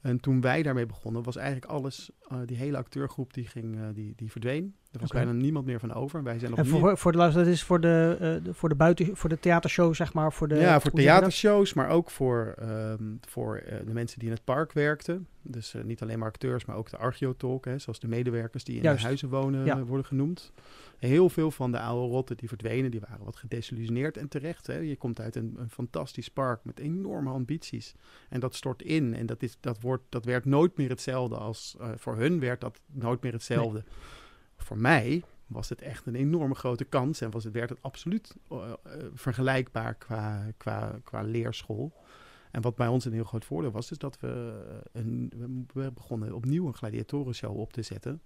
En 0.00 0.20
toen 0.20 0.40
wij 0.40 0.62
daarmee 0.62 0.86
begonnen, 0.86 1.22
was 1.22 1.36
eigenlijk 1.36 1.72
alles, 1.72 2.10
eh, 2.28 2.38
die 2.44 2.56
hele 2.56 2.76
acteurgroep 2.76 3.34
die 3.34 3.46
ging, 3.46 3.76
eh, 3.76 3.82
die, 3.94 4.12
die 4.16 4.30
verdween. 4.30 4.74
Er 4.96 5.02
was 5.02 5.10
Oké. 5.10 5.24
bijna 5.24 5.40
niemand 5.40 5.66
meer 5.66 5.80
van 5.80 5.92
over. 5.92 6.18
En 6.18 6.24
wij 6.24 6.38
zijn 6.38 6.52
En 6.54 6.58
opnieuw... 6.58 6.78
voor, 6.78 6.98
voor 6.98 7.12
de 7.12 7.18
luisteraar, 7.18 7.44
dat 7.46 7.54
is 7.54 7.62
voor 7.62 7.80
de, 7.80 8.16
eh, 8.20 8.44
de- 8.44 8.54
voor 8.54 8.68
de 8.68 8.74
buiten, 8.74 9.16
voor 9.16 9.28
de 9.28 9.38
theatershow, 9.38 9.94
zeg 9.94 10.12
maar. 10.12 10.32
Voor 10.32 10.48
de, 10.48 10.54
ja, 10.54 10.80
voor 10.80 10.90
theatershows, 10.90 11.72
maar 11.74 11.88
ook 11.88 12.10
voor, 12.10 12.54
ehm, 12.58 13.02
voor 13.28 13.56
eh, 13.56 13.78
de 13.86 13.92
mensen 13.92 14.18
die 14.18 14.28
in 14.28 14.34
het 14.34 14.44
park 14.44 14.72
werkten. 14.72 15.26
Dus 15.42 15.74
eh, 15.74 15.82
niet 15.82 16.02
alleen 16.02 16.18
maar 16.18 16.28
acteurs, 16.28 16.64
maar 16.64 16.76
ook 16.76 16.90
de 16.90 16.96
archeotolk, 16.96 17.64
hè, 17.64 17.78
zoals 17.78 17.98
de 18.00 18.08
medewerkers 18.08 18.64
die 18.64 18.76
in 18.76 18.82
Juist. 18.82 19.00
de 19.00 19.06
huizen 19.06 19.28
wonen 19.28 19.64
Ja. 19.64 19.84
worden 19.84 20.06
genoemd. 20.06 20.52
Heel 20.98 21.28
veel 21.28 21.50
van 21.50 21.72
de 21.72 21.80
oude 21.80 22.12
rotten 22.12 22.36
die 22.36 22.48
verdwenen, 22.48 22.90
die 22.90 23.00
waren 23.08 23.24
wat 23.24 23.36
gedesillusioneerd 23.36 24.16
en 24.16 24.28
terecht. 24.28 24.66
Hè. 24.66 24.76
Je 24.78 24.96
komt 24.96 25.20
uit 25.20 25.36
een, 25.36 25.54
een 25.58 25.70
fantastisch 25.70 26.28
park 26.28 26.60
met 26.64 26.78
enorme 26.78 27.30
ambities. 27.30 27.94
En 28.28 28.40
dat 28.40 28.54
stort 28.54 28.82
in 28.82 29.14
en 29.14 29.26
dat, 29.26 29.42
is, 29.42 29.56
dat, 29.60 29.80
wordt, 29.80 30.02
dat 30.08 30.24
werd 30.24 30.44
nooit 30.44 30.76
meer 30.76 30.88
hetzelfde 30.88 31.36
als... 31.36 31.76
voor 31.96 32.16
hun 32.16 32.40
werd 32.40 32.60
dat 32.60 32.80
nooit 32.92 33.22
meer 33.22 33.32
hetzelfde. 33.32 33.84
Voor 34.56 34.78
mij 34.78 35.22
was 35.46 35.68
het 35.68 35.80
echt 35.82 36.06
een 36.06 36.14
enorme 36.14 36.54
grote 36.54 36.84
kans 36.84 37.20
en 37.20 37.30
was 37.30 37.44
het, 37.44 37.52
werd 37.52 37.68
het 37.70 37.82
absoluut 37.82 38.34
eh, 38.50 38.72
eh, 38.84 38.92
vergelijkbaar 39.14 39.94
qua, 39.94 40.46
qua, 40.56 40.98
qua 41.04 41.22
leerschool. 41.22 41.92
En 42.50 42.62
wat 42.62 42.76
bij 42.76 42.88
ons 42.88 43.04
een 43.04 43.12
heel 43.12 43.24
groot 43.24 43.44
voordeel 43.44 43.70
was, 43.70 43.90
is 43.90 43.98
dat 43.98 44.20
we, 44.20 44.62
een, 44.92 45.32
we- 45.72 45.92
begonnen 45.92 46.34
opnieuw 46.34 46.66
een 46.66 46.74
gladiatorenshow 46.74 47.58
op 47.58 47.72
te 47.72 47.82
zetten. 47.82 48.20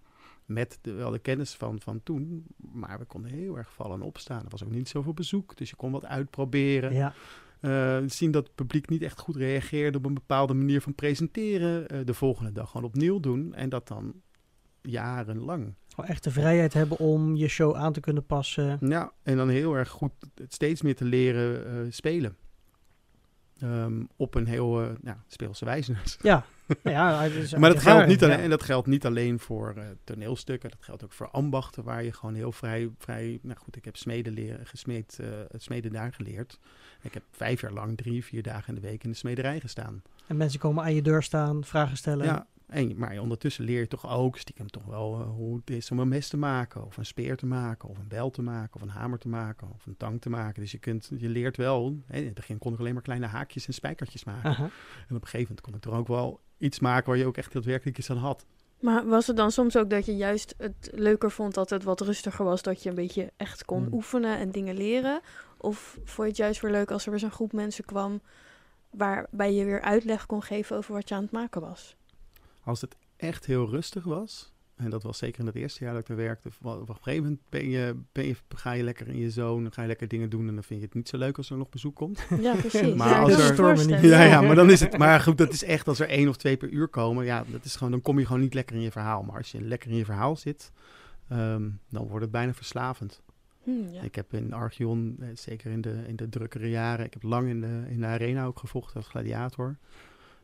Met 0.44 0.78
de, 0.82 0.92
wel 0.92 1.10
de 1.10 1.18
kennis 1.18 1.54
van, 1.54 1.80
van 1.80 2.02
toen, 2.02 2.44
maar 2.56 2.98
we 2.98 3.04
konden 3.04 3.30
heel 3.30 3.56
erg 3.58 3.72
vallen 3.72 4.00
en 4.00 4.06
opstaan. 4.06 4.42
Er 4.44 4.50
was 4.50 4.64
ook 4.64 4.70
niet 4.70 4.88
zoveel 4.88 5.14
bezoek, 5.14 5.56
dus 5.56 5.70
je 5.70 5.76
kon 5.76 5.92
wat 5.92 6.04
uitproberen. 6.04 6.92
Ja, 6.92 7.14
Eh, 7.60 7.98
zien 8.06 8.30
dat 8.30 8.46
het 8.46 8.54
publiek 8.54 8.88
niet 8.88 9.02
echt 9.02 9.18
goed 9.20 9.36
reageerde 9.36 9.98
op 9.98 10.04
een 10.06 10.14
bepaalde 10.14 10.54
manier 10.54 10.80
van 10.80 10.94
presenteren. 10.94 12.06
de 12.06 12.14
volgende 12.14 12.52
dag 12.52 12.70
gewoon 12.70 12.86
opnieuw 12.86 13.20
doen 13.20 13.54
en 13.54 13.68
dat 13.68 13.88
dan 13.88 14.14
jarenlang. 14.82 15.74
Gewoon 16.00 16.14
echt 16.14 16.24
de 16.24 16.30
vrijheid 16.30 16.72
hebben 16.72 16.98
om 16.98 17.36
je 17.36 17.48
show 17.48 17.74
aan 17.74 17.92
te 17.92 18.00
kunnen 18.00 18.26
passen. 18.26 18.78
Ja, 18.80 19.12
en 19.22 19.36
dan 19.36 19.48
heel 19.48 19.74
erg 19.74 19.88
goed 19.88 20.12
het 20.34 20.54
steeds 20.54 20.82
meer 20.82 20.96
te 20.96 21.04
leren 21.04 21.66
eh, 21.66 21.72
spelen. 21.90 22.36
Ehm, 23.58 24.02
op 24.16 24.34
een 24.34 24.46
heel 24.46 24.82
eh 24.82 24.88
ja, 25.02 25.22
speelse 25.26 25.64
wijze. 25.64 25.94
Ja, 26.22 26.44
ja 26.82 27.22
is 27.22 27.54
maar 27.54 27.72
dat 27.72 27.82
geldt, 27.82 28.06
niet 28.06 28.22
alleen, 28.22 28.36
ja. 28.36 28.42
en 28.42 28.50
dat 28.50 28.62
geldt 28.62 28.86
niet 28.86 29.06
alleen 29.06 29.38
voor 29.38 29.74
eh, 29.76 29.84
toneelstukken, 30.04 30.70
dat 30.70 30.84
geldt 30.84 31.04
ook 31.04 31.12
voor 31.12 31.30
ambachten, 31.30 31.84
waar 31.84 32.04
je 32.04 32.12
gewoon 32.12 32.34
heel 32.34 32.52
vrij, 32.52 32.90
vrij 32.98 33.38
nou 33.42 33.58
goed, 33.58 33.76
ik 33.76 33.84
heb 33.84 33.96
smeden 33.96 34.32
leren, 34.32 34.66
gesmeed, 34.66 35.18
het 35.48 35.62
smeden 35.62 35.92
daar 35.92 36.12
geleerd. 36.12 36.58
Ik 37.02 37.14
heb 37.14 37.22
vijf 37.30 37.60
jaar 37.60 37.72
lang 37.72 37.96
drie, 37.96 38.24
vier 38.24 38.42
dagen 38.42 38.68
in 38.68 38.80
de 38.80 38.88
week 38.88 39.04
in 39.04 39.10
de 39.10 39.16
smederij 39.16 39.60
gestaan. 39.60 40.02
En 40.26 40.36
mensen 40.36 40.60
komen 40.60 40.84
aan 40.84 40.94
je 40.94 41.02
deur 41.02 41.22
staan, 41.22 41.64
vragen 41.64 41.96
stellen. 41.96 42.26
Ja, 42.26 42.46
en, 42.70 42.98
maar 42.98 43.18
ondertussen 43.18 43.64
leer 43.64 43.80
je 43.80 43.88
toch 43.88 44.10
ook 44.10 44.36
stiekem 44.36 44.70
toch 44.70 44.84
wel 44.84 45.20
eh, 45.20 45.28
hoe 45.28 45.56
het 45.56 45.70
is 45.70 45.90
om 45.90 45.98
een 45.98 46.08
mes 46.08 46.28
te 46.28 46.36
maken, 46.36 46.84
of 46.84 46.96
een 46.96 47.06
speer 47.06 47.36
te 47.36 47.46
maken, 47.46 47.88
of 47.88 47.98
een 47.98 48.08
bel 48.08 48.30
te 48.30 48.42
maken, 48.42 48.74
of 48.74 48.82
een 48.82 48.88
hamer 48.88 49.18
te 49.18 49.28
maken, 49.28 49.68
of 49.74 49.86
een 49.86 49.96
tang 49.96 50.20
te 50.20 50.30
maken. 50.30 50.62
Dus 50.62 50.72
je, 50.72 50.78
kunt, 50.78 51.10
je 51.16 51.28
leert 51.28 51.56
wel, 51.56 51.96
hè, 52.06 52.18
in 52.18 52.24
het 52.24 52.34
begin 52.34 52.58
kon 52.58 52.72
ik 52.72 52.78
alleen 52.78 52.94
maar 52.94 53.02
kleine 53.02 53.26
haakjes 53.26 53.66
en 53.66 53.74
spijkertjes 53.74 54.24
maken. 54.24 54.50
Aha. 54.50 54.62
En 55.08 55.16
op 55.16 55.22
een 55.22 55.28
gegeven 55.28 55.40
moment 55.40 55.60
kon 55.60 55.74
ik 55.74 55.84
er 55.84 55.92
ook 55.92 56.08
wel 56.08 56.40
iets 56.58 56.80
maken 56.80 57.08
waar 57.08 57.18
je 57.18 57.26
ook 57.26 57.36
echt 57.36 57.52
daadwerkelijk 57.52 57.98
iets 57.98 58.10
aan 58.10 58.16
had. 58.16 58.46
Maar 58.80 59.06
was 59.06 59.26
het 59.26 59.36
dan 59.36 59.50
soms 59.50 59.76
ook 59.76 59.90
dat 59.90 60.06
je 60.06 60.16
juist 60.16 60.54
het 60.58 60.90
leuker 60.94 61.30
vond 61.30 61.54
dat 61.54 61.70
het 61.70 61.82
wat 61.84 62.00
rustiger 62.00 62.44
was, 62.44 62.62
dat 62.62 62.82
je 62.82 62.88
een 62.88 62.94
beetje 62.94 63.32
echt 63.36 63.64
kon 63.64 63.82
Hmm. 63.82 63.92
oefenen 63.92 64.38
en 64.38 64.50
dingen 64.50 64.76
leren? 64.76 65.20
Of 65.58 65.98
vond 66.04 66.16
je 66.16 66.22
het 66.22 66.36
juist 66.36 66.60
weer 66.60 66.70
leuk 66.70 66.90
als 66.90 67.04
er 67.04 67.10
weer 67.10 67.20
zo'n 67.20 67.30
groep 67.30 67.52
mensen 67.52 67.84
kwam 67.84 68.20
waarbij 68.90 69.54
je 69.54 69.64
weer 69.64 69.80
uitleg 69.80 70.26
kon 70.26 70.42
geven 70.42 70.76
over 70.76 70.94
wat 70.94 71.08
je 71.08 71.14
aan 71.14 71.22
het 71.22 71.32
maken 71.32 71.60
was? 71.60 71.96
Als 72.70 72.80
het 72.80 72.96
echt 73.16 73.46
heel 73.46 73.68
rustig 73.70 74.04
was, 74.04 74.52
en 74.76 74.90
dat 74.90 75.02
was 75.02 75.18
zeker 75.18 75.40
in 75.40 75.46
het 75.46 75.54
eerste 75.54 75.84
jaar 75.84 75.92
dat 75.92 76.02
ik 76.02 76.08
er 76.08 76.16
werkte, 76.16 76.48
op 76.62 76.88
een 76.88 76.94
gegeven 76.94 77.22
moment 77.22 77.40
ben 77.48 77.68
je, 77.68 77.96
ben 78.12 78.26
je, 78.26 78.36
ga 78.48 78.72
je 78.72 78.82
lekker 78.82 79.08
in 79.08 79.18
je 79.18 79.30
zone, 79.30 79.62
dan 79.62 79.72
ga 79.72 79.82
je 79.82 79.88
lekker 79.88 80.08
dingen 80.08 80.30
doen 80.30 80.48
en 80.48 80.54
dan 80.54 80.64
vind 80.64 80.80
je 80.80 80.86
het 80.86 80.94
niet 80.94 81.08
zo 81.08 81.16
leuk 81.18 81.36
als 81.36 81.50
er 81.50 81.56
nog 81.56 81.68
bezoek 81.68 81.94
komt. 81.96 82.26
Ja, 82.40 82.54
precies. 82.54 82.94
Maar 82.94 83.08
ja, 83.08 83.20
als 83.20 83.32
er- 83.48 83.54
voorstellen. 83.56 84.08
Ja, 84.08 84.22
ja, 84.22 84.40
maar 84.40 84.54
dan 84.54 84.70
is 84.70 84.80
het. 84.80 84.98
Maar 84.98 85.20
goed, 85.20 85.38
dat 85.38 85.52
is 85.52 85.64
echt 85.64 85.88
als 85.88 85.98
er 86.00 86.08
één 86.08 86.28
of 86.28 86.36
twee 86.36 86.56
per 86.56 86.68
uur 86.68 86.88
komen. 86.88 87.24
Ja, 87.24 87.44
dat 87.50 87.64
is 87.64 87.76
gewoon, 87.76 87.90
dan 87.92 88.02
kom 88.02 88.18
je 88.18 88.26
gewoon 88.26 88.40
niet 88.40 88.54
lekker 88.54 88.76
in 88.76 88.82
je 88.82 88.90
verhaal. 88.90 89.22
Maar 89.22 89.36
als 89.36 89.50
je 89.52 89.60
lekker 89.62 89.90
in 89.90 89.96
je 89.96 90.04
verhaal 90.04 90.36
zit, 90.36 90.72
ehm, 91.28 91.68
dan 91.88 92.06
wordt 92.06 92.22
het 92.22 92.30
bijna 92.30 92.54
verslavend. 92.54 93.22
Hm, 93.62 93.70
ja. 93.92 94.02
Ik 94.02 94.14
heb 94.14 94.32
in 94.34 94.52
Archeon, 94.52 95.16
eh, 95.20 95.28
zeker 95.34 95.70
in 95.70 95.80
de, 95.80 96.02
in 96.06 96.16
de 96.16 96.28
drukkere 96.28 96.70
jaren, 96.70 97.04
ik 97.06 97.12
heb 97.12 97.22
lang 97.22 97.48
in 97.48 97.60
de, 97.60 97.82
in 97.88 98.00
de 98.00 98.06
arena 98.06 98.44
ook 98.44 98.58
gevochten 98.58 98.96
als 98.96 99.08
gladiator. 99.08 99.76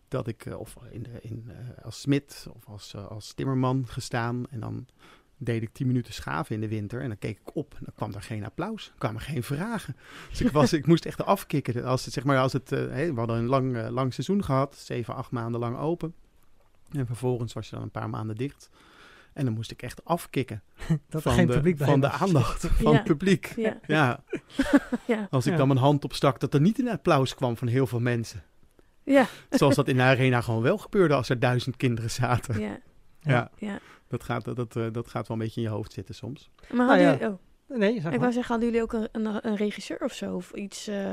Dat 0.09 0.27
ik, 0.27 0.47
eh, 0.47 0.59
of 0.59 0.77
in 0.91 1.03
de, 1.03 1.19
in, 1.21 1.45
eh, 1.49 1.85
als 1.85 2.01
smid 2.01 2.47
of 2.55 2.67
als, 2.67 2.95
eh, 2.95 3.07
als 3.07 3.33
timmerman 3.33 3.87
gestaan. 3.89 4.45
En 4.51 4.61
dan 4.61 4.87
deed 5.39 5.63
ik 5.63 5.73
tien 5.73 5.87
minuten 5.87 6.13
schaven 6.13 6.55
in 6.55 6.61
de 6.61 6.69
winter. 6.69 7.01
En 7.01 7.09
dan 7.09 7.19
keek 7.19 7.39
ik 7.39 7.57
op 7.57 7.75
en 7.75 7.81
dan 7.85 7.95
kwam 7.95 8.15
er 8.15 8.23
geen 8.23 8.45
applaus. 8.45 8.87
Er 8.87 8.99
kwamen 8.99 9.21
geen 9.21 9.43
vragen. 9.43 9.97
Dus 10.29 10.41
ik, 10.41 10.51
was, 10.51 10.73
ik 10.81 10.87
moest 10.87 11.05
echt 11.05 11.25
afkicken. 11.25 11.85
Als 11.85 12.05
het, 12.05 12.15
zeg 12.15 12.25
maar, 12.25 12.39
als 12.39 12.53
het, 12.53 12.71
we 12.71 13.13
hadden 13.15 13.37
een 13.37 13.47
lang, 13.47 13.89
lang 13.89 14.15
seizoen 14.15 14.45
gehad. 14.45 14.77
Zeven, 14.77 15.15
acht 15.15 15.31
maanden 15.31 15.61
lang 15.61 15.77
open. 15.77 16.15
En 16.91 17.07
vervolgens 17.07 17.53
was 17.53 17.69
je 17.69 17.75
dan 17.75 17.85
een 17.85 17.91
paar 17.91 18.11
maanden 18.11 18.37
dicht. 18.37 18.71
En 19.33 19.45
dan 19.45 19.55
moest 19.55 19.71
ik 19.71 19.83
echt 19.83 20.05
afkicken 20.05 20.63
Dat 21.09 21.23
van, 21.23 21.33
geen 21.33 21.47
de, 21.47 21.53
publiek 21.53 21.79
van 21.79 22.01
de 22.01 22.11
aandacht 22.11 22.67
van 22.83 22.95
het 22.95 23.05
publiek. 23.05 23.53
Ja. 23.57 23.79
Ja, 23.87 24.25
Ja. 25.07 25.27
als 25.31 25.47
ik 25.47 25.57
dan 25.57 25.69
mijn 25.69 25.81
hand 25.81 26.05
opstak, 26.05 26.41
dat 26.41 26.55
er 26.55 26.61
niet 26.61 26.79
een 26.79 26.89
applaus 26.89 27.35
kwam 27.35 27.57
van 27.57 27.69
heel 27.69 27.87
veel 27.87 28.01
mensen. 28.01 28.43
Ja. 29.15 29.27
Zoals 29.51 29.75
dat 29.75 29.89
in 29.89 29.97
de 29.97 30.03
arena 30.03 30.41
gewoon 30.41 30.63
wel 30.63 30.79
gebeurde 30.79 31.15
als 31.15 31.29
er 31.29 31.39
duizend 31.39 31.77
kinderen 31.77 32.11
zaten. 32.11 32.61
Ja. 32.61 32.79
Ja, 33.21 33.51
ja. 33.59 33.79
dat, 34.09 34.23
gaat, 34.23 34.45
dat, 34.45 34.57
dat, 34.57 34.77
eh, 34.77 34.87
dat 34.93 35.09
gaat 35.09 35.29
wel 35.29 35.37
een 35.37 35.43
beetje 35.43 35.61
in 35.61 35.67
je 35.67 35.73
hoofd 35.73 35.93
zitten 35.93 36.15
soms. 36.15 36.51
Maar 36.69 36.77
Nou 36.77 36.89
hadden 36.89 37.07
ja. 37.07 37.13
jullie, 37.13 37.27
oh, 37.69 37.79
Nee, 37.79 38.01
zeg 38.01 38.13
ik 38.13 38.21
wou 38.21 38.33
zeggen, 38.33 38.51
hadden 38.53 38.69
jullie 38.73 38.83
ook 38.83 38.93
een, 38.93 39.09
een, 39.27 39.47
een 39.47 39.57
regisseur 39.57 39.99
of 40.01 40.13
zo? 40.13 40.35
Of 40.35 40.51
iets 40.53 40.87
eh, 40.89 41.13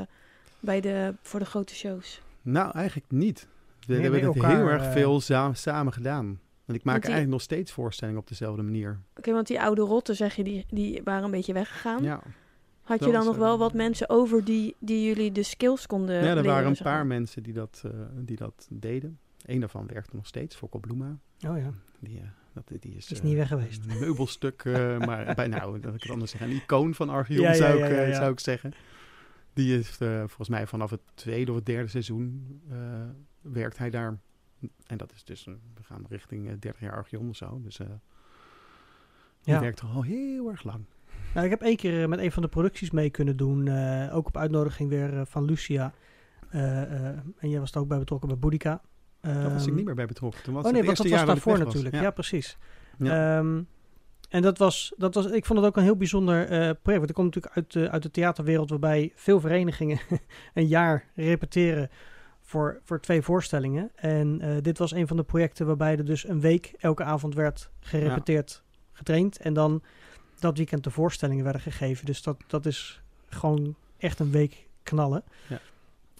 bij 0.60 0.80
de, 0.80 1.14
voor 1.22 1.40
de 1.40 1.46
grote 1.46 1.74
shows? 1.74 2.22
Nou, 2.42 2.70
eigenlijk 2.74 3.10
niet. 3.10 3.48
We 3.86 3.92
Nee, 3.92 4.02
hebben 4.02 4.22
het 4.24 4.34
heel 4.34 4.68
erg 4.68 4.82
eh, 4.82 4.92
veel 4.92 5.20
za- 5.20 5.54
samen 5.54 5.92
gedaan. 5.92 6.24
Want 6.64 6.78
ik 6.78 6.84
maak 6.84 6.94
Want 6.94 7.06
die- 7.06 7.12
eigenlijk 7.14 7.30
nog 7.30 7.40
steeds 7.40 7.72
voorstellingen 7.72 8.20
op 8.20 8.28
dezelfde 8.28 8.62
manier. 8.62 9.00
Oké, 9.16 9.32
want 9.32 9.46
die 9.46 9.60
oude 9.60 9.80
rotten, 9.82 10.16
zeg 10.16 10.34
je, 10.36 10.44
die, 10.44 10.64
die 10.68 11.00
waren 11.04 11.24
een 11.24 11.30
beetje 11.30 11.52
weggegaan. 11.52 12.02
Ja. 12.02 12.20
Had 12.84 12.98
je 12.98 13.04
dan 13.04 13.14
was, 13.14 13.24
nog 13.26 13.36
wel 13.36 13.52
eh, 13.52 13.58
wat 13.58 13.72
mensen 13.72 14.08
over 14.08 14.44
die, 14.44 14.74
die 14.78 15.06
jullie 15.06 15.32
de 15.32 15.42
skills 15.42 15.86
konden 15.86 16.14
ja, 16.14 16.20
er 16.20 16.26
leren, 16.26 16.44
waren 16.44 16.66
een 16.66 16.72
maar? 16.72 16.82
paar 16.92 17.06
mensen 17.06 17.42
die 17.42 17.52
dat, 17.52 17.82
eh, 17.86 17.90
die 18.14 18.36
dat 18.36 18.66
deden. 18.70 19.18
Eén 19.44 19.60
daarvan 19.60 19.86
werkte 19.86 20.16
nog 20.16 20.26
steeds, 20.26 20.56
Fokkel 20.56 20.80
Bloema. 20.80 21.18
Oh 21.48 21.58
ja. 21.58 21.70
Die, 21.98 22.18
eh, 22.18 22.24
dat, 22.52 22.64
die 22.80 22.94
is, 22.96 23.10
Is 23.10 23.22
niet 23.22 23.34
weg 23.34 23.48
geweest. 23.48 23.84
Een 23.88 23.98
meubelstuk, 23.98 24.64
eh, 24.64 24.98
maar 25.06 25.34
bij, 25.34 25.48
nou, 25.48 25.80
dat 25.80 25.94
ik 25.94 26.02
het 26.02 26.10
anders 26.10 26.30
zeg, 26.30 26.40
een 26.40 26.50
icoon 26.50 26.94
van 26.94 27.08
Archeon 27.08 27.40
Ja, 27.40 27.54
zou, 27.54 27.78
ja, 27.78 27.84
ik, 27.86 27.92
ja, 27.92 27.98
eh, 27.98 28.08
ja. 28.08 28.14
zou 28.14 28.32
ik 28.32 28.40
zeggen. 28.40 28.72
Die 29.52 29.78
is 29.78 29.98
eh, 29.98 30.18
volgens 30.18 30.48
mij 30.48 30.66
vanaf 30.66 30.90
het 30.90 31.00
tweede 31.14 31.50
of 31.50 31.56
het 31.56 31.66
derde 31.66 31.88
seizoen 31.88 32.60
eh, 32.70 32.76
werkt 33.40 33.78
hij 33.78 33.90
daar. 33.90 34.18
En 34.86 34.96
dat 34.96 35.12
is 35.12 35.24
dus, 35.24 35.44
we 35.44 35.82
gaan 35.82 36.04
richting 36.08 36.48
eh, 36.48 36.54
30 36.58 36.80
jaar 36.80 36.96
Archeon 36.96 37.28
of 37.28 37.36
zo. 37.36 37.60
Dus 37.62 37.78
eh 37.80 37.86
die 39.42 39.54
Ja. 39.54 39.60
werkt 39.60 39.80
er 39.80 39.86
al 39.88 40.02
heel 40.02 40.50
erg 40.50 40.62
lang. 40.62 40.84
Nou, 41.34 41.44
ik 41.46 41.50
heb 41.52 41.62
één 41.62 41.76
keer 41.76 42.02
eh, 42.02 42.08
met 42.08 42.18
een 42.18 42.32
van 42.32 42.42
de 42.42 42.48
producties 42.48 42.90
mee 42.90 43.10
kunnen 43.10 43.36
doen. 43.36 43.68
eh, 43.68 44.16
ook 44.16 44.26
op 44.26 44.36
uitnodiging 44.36 44.88
weer 44.88 45.14
eh, 45.18 45.20
van 45.24 45.44
Lucia. 45.44 45.92
En 46.50 47.50
jij 47.50 47.60
was 47.60 47.72
er 47.72 47.80
ook 47.80 47.88
bij 47.88 47.98
betrokken 47.98 48.28
bij 48.28 48.38
Boudica. 48.38 48.80
Daar 49.20 49.42
was 49.52 49.62
ik 49.62 49.66
Ehm, 49.68 49.74
niet 49.74 49.84
meer 49.84 49.94
bij 49.94 50.06
betrokken. 50.06 50.42
Toen 50.42 50.54
was 50.54 50.64
oh 50.64 50.70
nee, 50.72 50.78
het 50.80 50.86
want 50.86 50.98
dat 51.02 51.08
was 51.10 51.18
dat 51.18 51.28
daarvoor 51.28 51.56
was. 51.56 51.64
natuurlijk. 51.64 51.94
Ja, 51.94 52.02
Ja. 52.02 52.10
precies. 52.10 52.58
Ja. 52.98 53.38
Ehm, 53.38 53.62
en 54.28 54.42
dat 54.42 54.58
was, 54.58 54.92
dat 54.96 55.14
was, 55.14 55.26
ik 55.26 55.44
vond 55.44 55.58
het 55.58 55.68
ook 55.68 55.76
een 55.76 55.82
heel 55.82 55.96
bijzonder 55.96 56.46
project. 56.74 56.84
Want 56.84 57.08
ik 57.08 57.14
kom 57.14 57.24
natuurlijk 57.24 57.54
uit 57.56 57.72
de, 57.72 57.90
uit 57.90 58.02
de 58.02 58.10
theaterwereld 58.10 58.70
waarbij 58.70 59.12
veel 59.14 59.40
verenigingen 59.40 59.98
een 60.54 60.66
jaar 60.66 61.04
repeteren 61.14 61.88
voor, 62.40 62.80
voor 62.84 63.00
twee 63.00 63.22
voorstellingen. 63.22 63.90
En 63.94 64.40
dit 64.62 64.78
was 64.78 64.92
een 64.92 65.06
van 65.06 65.16
de 65.16 65.22
projecten 65.24 65.66
waarbij 65.66 65.96
er 65.96 66.04
dus 66.04 66.28
een 66.28 66.40
week 66.40 66.74
elke 66.78 67.04
avond 67.04 67.34
werd 67.34 67.70
gerepeteerd, 67.80 68.62
getraind. 68.92 69.38
En 69.38 69.52
dan 69.54 69.82
dat 70.44 70.56
weekend 70.56 70.84
de 70.84 70.90
voorstellingen 70.90 71.44
werden 71.44 71.62
gegeven. 71.62 72.06
Dus 72.06 72.22
dat, 72.22 72.36
dat 72.46 72.66
is 72.66 73.00
gewoon 73.28 73.74
echt 73.98 74.18
een 74.18 74.30
week 74.30 74.66
knallen. 74.82 75.22
Ja. 75.48 75.60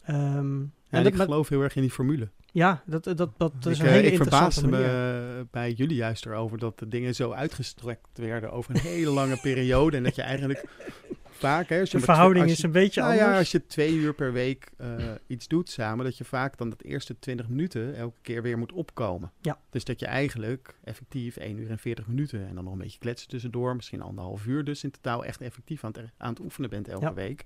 Ehm, 0.03 0.61
en 0.89 1.03
dat, 1.03 1.07
ik 1.07 1.15
geloof 1.15 1.49
heel 1.49 1.63
erg 1.63 1.77
in 1.77 1.83
die 1.83 1.91
formule. 1.91 2.29
Ja, 2.55 2.83
dat, 2.87 3.05
dat, 3.05 3.31
dat, 3.37 3.53
is 3.67 3.77
ik, 3.79 3.83
een 3.83 3.89
eh, 3.89 3.95
hele 3.95 4.11
ik 4.11 4.17
verbaasde 4.17 4.65
me 4.67 4.71
manier. 4.71 5.39
eh, 5.39 5.45
bij 5.51 5.73
jullie 5.73 5.97
juist 5.97 6.27
erover 6.27 6.59
dat 6.59 6.79
de 6.79 6.89
dingen 6.89 7.15
zo 7.15 7.33
uitgestrekt 7.33 8.09
werden 8.19 8.53
over 8.53 8.75
een 8.75 8.81
hele 8.81 9.11
lange 9.11 9.37
periode. 9.41 9.97
En 9.97 10.03
dat 10.03 10.15
je 10.15 10.23
eigenlijk 10.23 10.65
vaak... 11.45 11.69
Hè, 11.69 11.81
als 11.81 11.91
je 11.91 11.99
De 11.99 12.05
verhouding 12.05 12.45
als 12.45 12.53
is 12.53 12.63
een 12.63 12.71
beetje 12.73 13.01
nou 13.01 13.13
anders. 13.13 13.31
ja, 13.31 13.39
als 13.39 13.51
je 13.51 13.67
twee 13.67 13.95
uur 13.95 14.15
per 14.15 14.33
week 14.33 14.71
eh, 14.77 14.89
iets 15.27 15.49
doet 15.49 15.71
samen, 15.71 16.05
dat 16.05 16.19
je 16.19 16.25
vaak 16.25 16.59
dan 16.59 16.71
dat 16.71 16.83
eerste 16.83 17.19
20 17.19 17.49
minuten 17.49 17.97
elke 17.97 18.19
keer 18.23 18.43
weer 18.43 18.59
moet 18.59 18.73
opkomen. 18.73 19.33
Ja. 19.41 19.59
Dus 19.71 19.85
dat 19.85 20.01
je 20.01 20.07
eigenlijk 20.07 20.75
effectief 20.85 21.37
1 21.37 21.59
uur 21.59 21.71
en 21.71 21.79
40 21.79 22.07
minuten 22.07 22.47
en 22.49 22.55
dan 22.55 22.65
nog 22.65 22.73
een 22.73 22.79
beetje 22.79 22.99
kletsen 22.99 23.29
tussendoor, 23.29 23.77
misschien 23.77 24.03
anderhalf 24.03 24.47
uur 24.47 24.65
dus 24.65 24.85
in 24.85 24.91
totaal 24.91 25.25
echt 25.25 25.41
effectief 25.41 25.85
aan 25.85 25.93
het, 25.93 26.11
aan 26.17 26.31
het 26.31 26.41
oefenen 26.41 26.71
bent 26.71 26.89
elke 26.89 27.05
Ja. 27.05 27.15
week. 27.15 27.45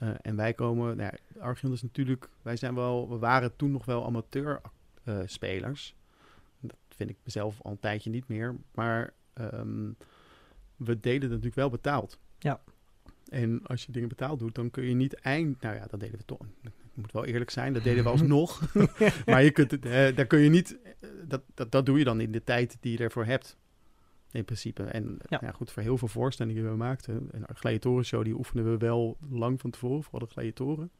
Eh, 0.00 0.08
en 0.22 0.36
wij 0.36 0.54
komen, 0.54 0.96
nou 0.96 1.12
ja, 1.12 1.40
Archeon 1.42 1.72
is 1.72 1.82
natuurlijk, 1.82 2.28
wij 2.42 2.56
zijn 2.56 2.74
wel, 2.74 3.08
we 3.08 3.18
waren 3.18 3.56
toen 3.56 3.70
nog 3.70 3.84
wel 3.84 4.06
amateur 4.06 4.60
eh, 5.04 5.18
spelers. 5.24 5.94
Dat 6.60 6.76
vind 6.88 7.10
ik 7.10 7.16
mezelf 7.24 7.60
al 7.62 7.70
een 7.70 7.78
tijdje 7.78 8.10
niet 8.10 8.28
meer. 8.28 8.56
Maar 8.74 9.12
ehm, 9.32 9.90
we 10.76 11.00
deden 11.00 11.20
het 11.20 11.30
natuurlijk 11.30 11.54
wel 11.54 11.70
betaald. 11.70 12.18
Ja. 12.38 12.60
En 13.28 13.60
als 13.66 13.84
je 13.84 13.92
dingen 13.92 14.08
betaald 14.08 14.38
doet, 14.38 14.54
dan 14.54 14.70
kun 14.70 14.84
je 14.84 14.94
niet 14.94 15.14
eind... 15.14 15.60
Nou 15.60 15.74
ja, 15.74 15.86
dat 15.86 16.00
deden 16.00 16.18
we 16.18 16.24
toch. 16.24 16.46
Ik 16.62 16.72
moet 16.94 17.12
wel 17.12 17.24
eerlijk 17.24 17.50
zijn, 17.50 17.72
dat 17.72 17.82
deden 17.82 18.04
we 18.04 18.10
alsnog. 18.18 18.74
maar 19.26 19.42
je 19.42 19.50
kunt 19.50 19.70
het, 19.70 19.84
eh, 19.84 20.16
daar 20.16 20.26
kun 20.26 20.38
je 20.38 20.50
niet... 20.50 20.78
dat, 21.24 21.42
dat, 21.54 21.72
dat 21.72 21.86
doe 21.86 21.98
je 21.98 22.04
dan 22.04 22.20
in 22.20 22.32
de 22.32 22.44
tijd 22.44 22.76
die 22.80 22.92
je 22.92 23.04
ervoor 23.04 23.24
hebt. 23.24 23.56
In 24.32 24.44
principe. 24.44 24.82
En 24.82 25.18
Ja. 25.28 25.38
ja. 25.40 25.52
goed, 25.52 25.72
voor 25.72 25.82
heel 25.82 25.98
veel 25.98 26.08
voorstellingen 26.08 26.62
die 26.62 26.70
we 26.70 26.76
maakten. 26.76 27.28
En 27.32 27.40
de 27.40 27.54
gladiatorenshow, 27.54 28.24
die 28.24 28.34
oefenden 28.34 28.70
we 28.70 28.76
wel 28.76 29.16
lang 29.30 29.60
van 29.60 29.70
tevoren. 29.70 30.02
Vooral 30.02 30.26
de 30.26 30.32
gladiatoren. 30.32 30.90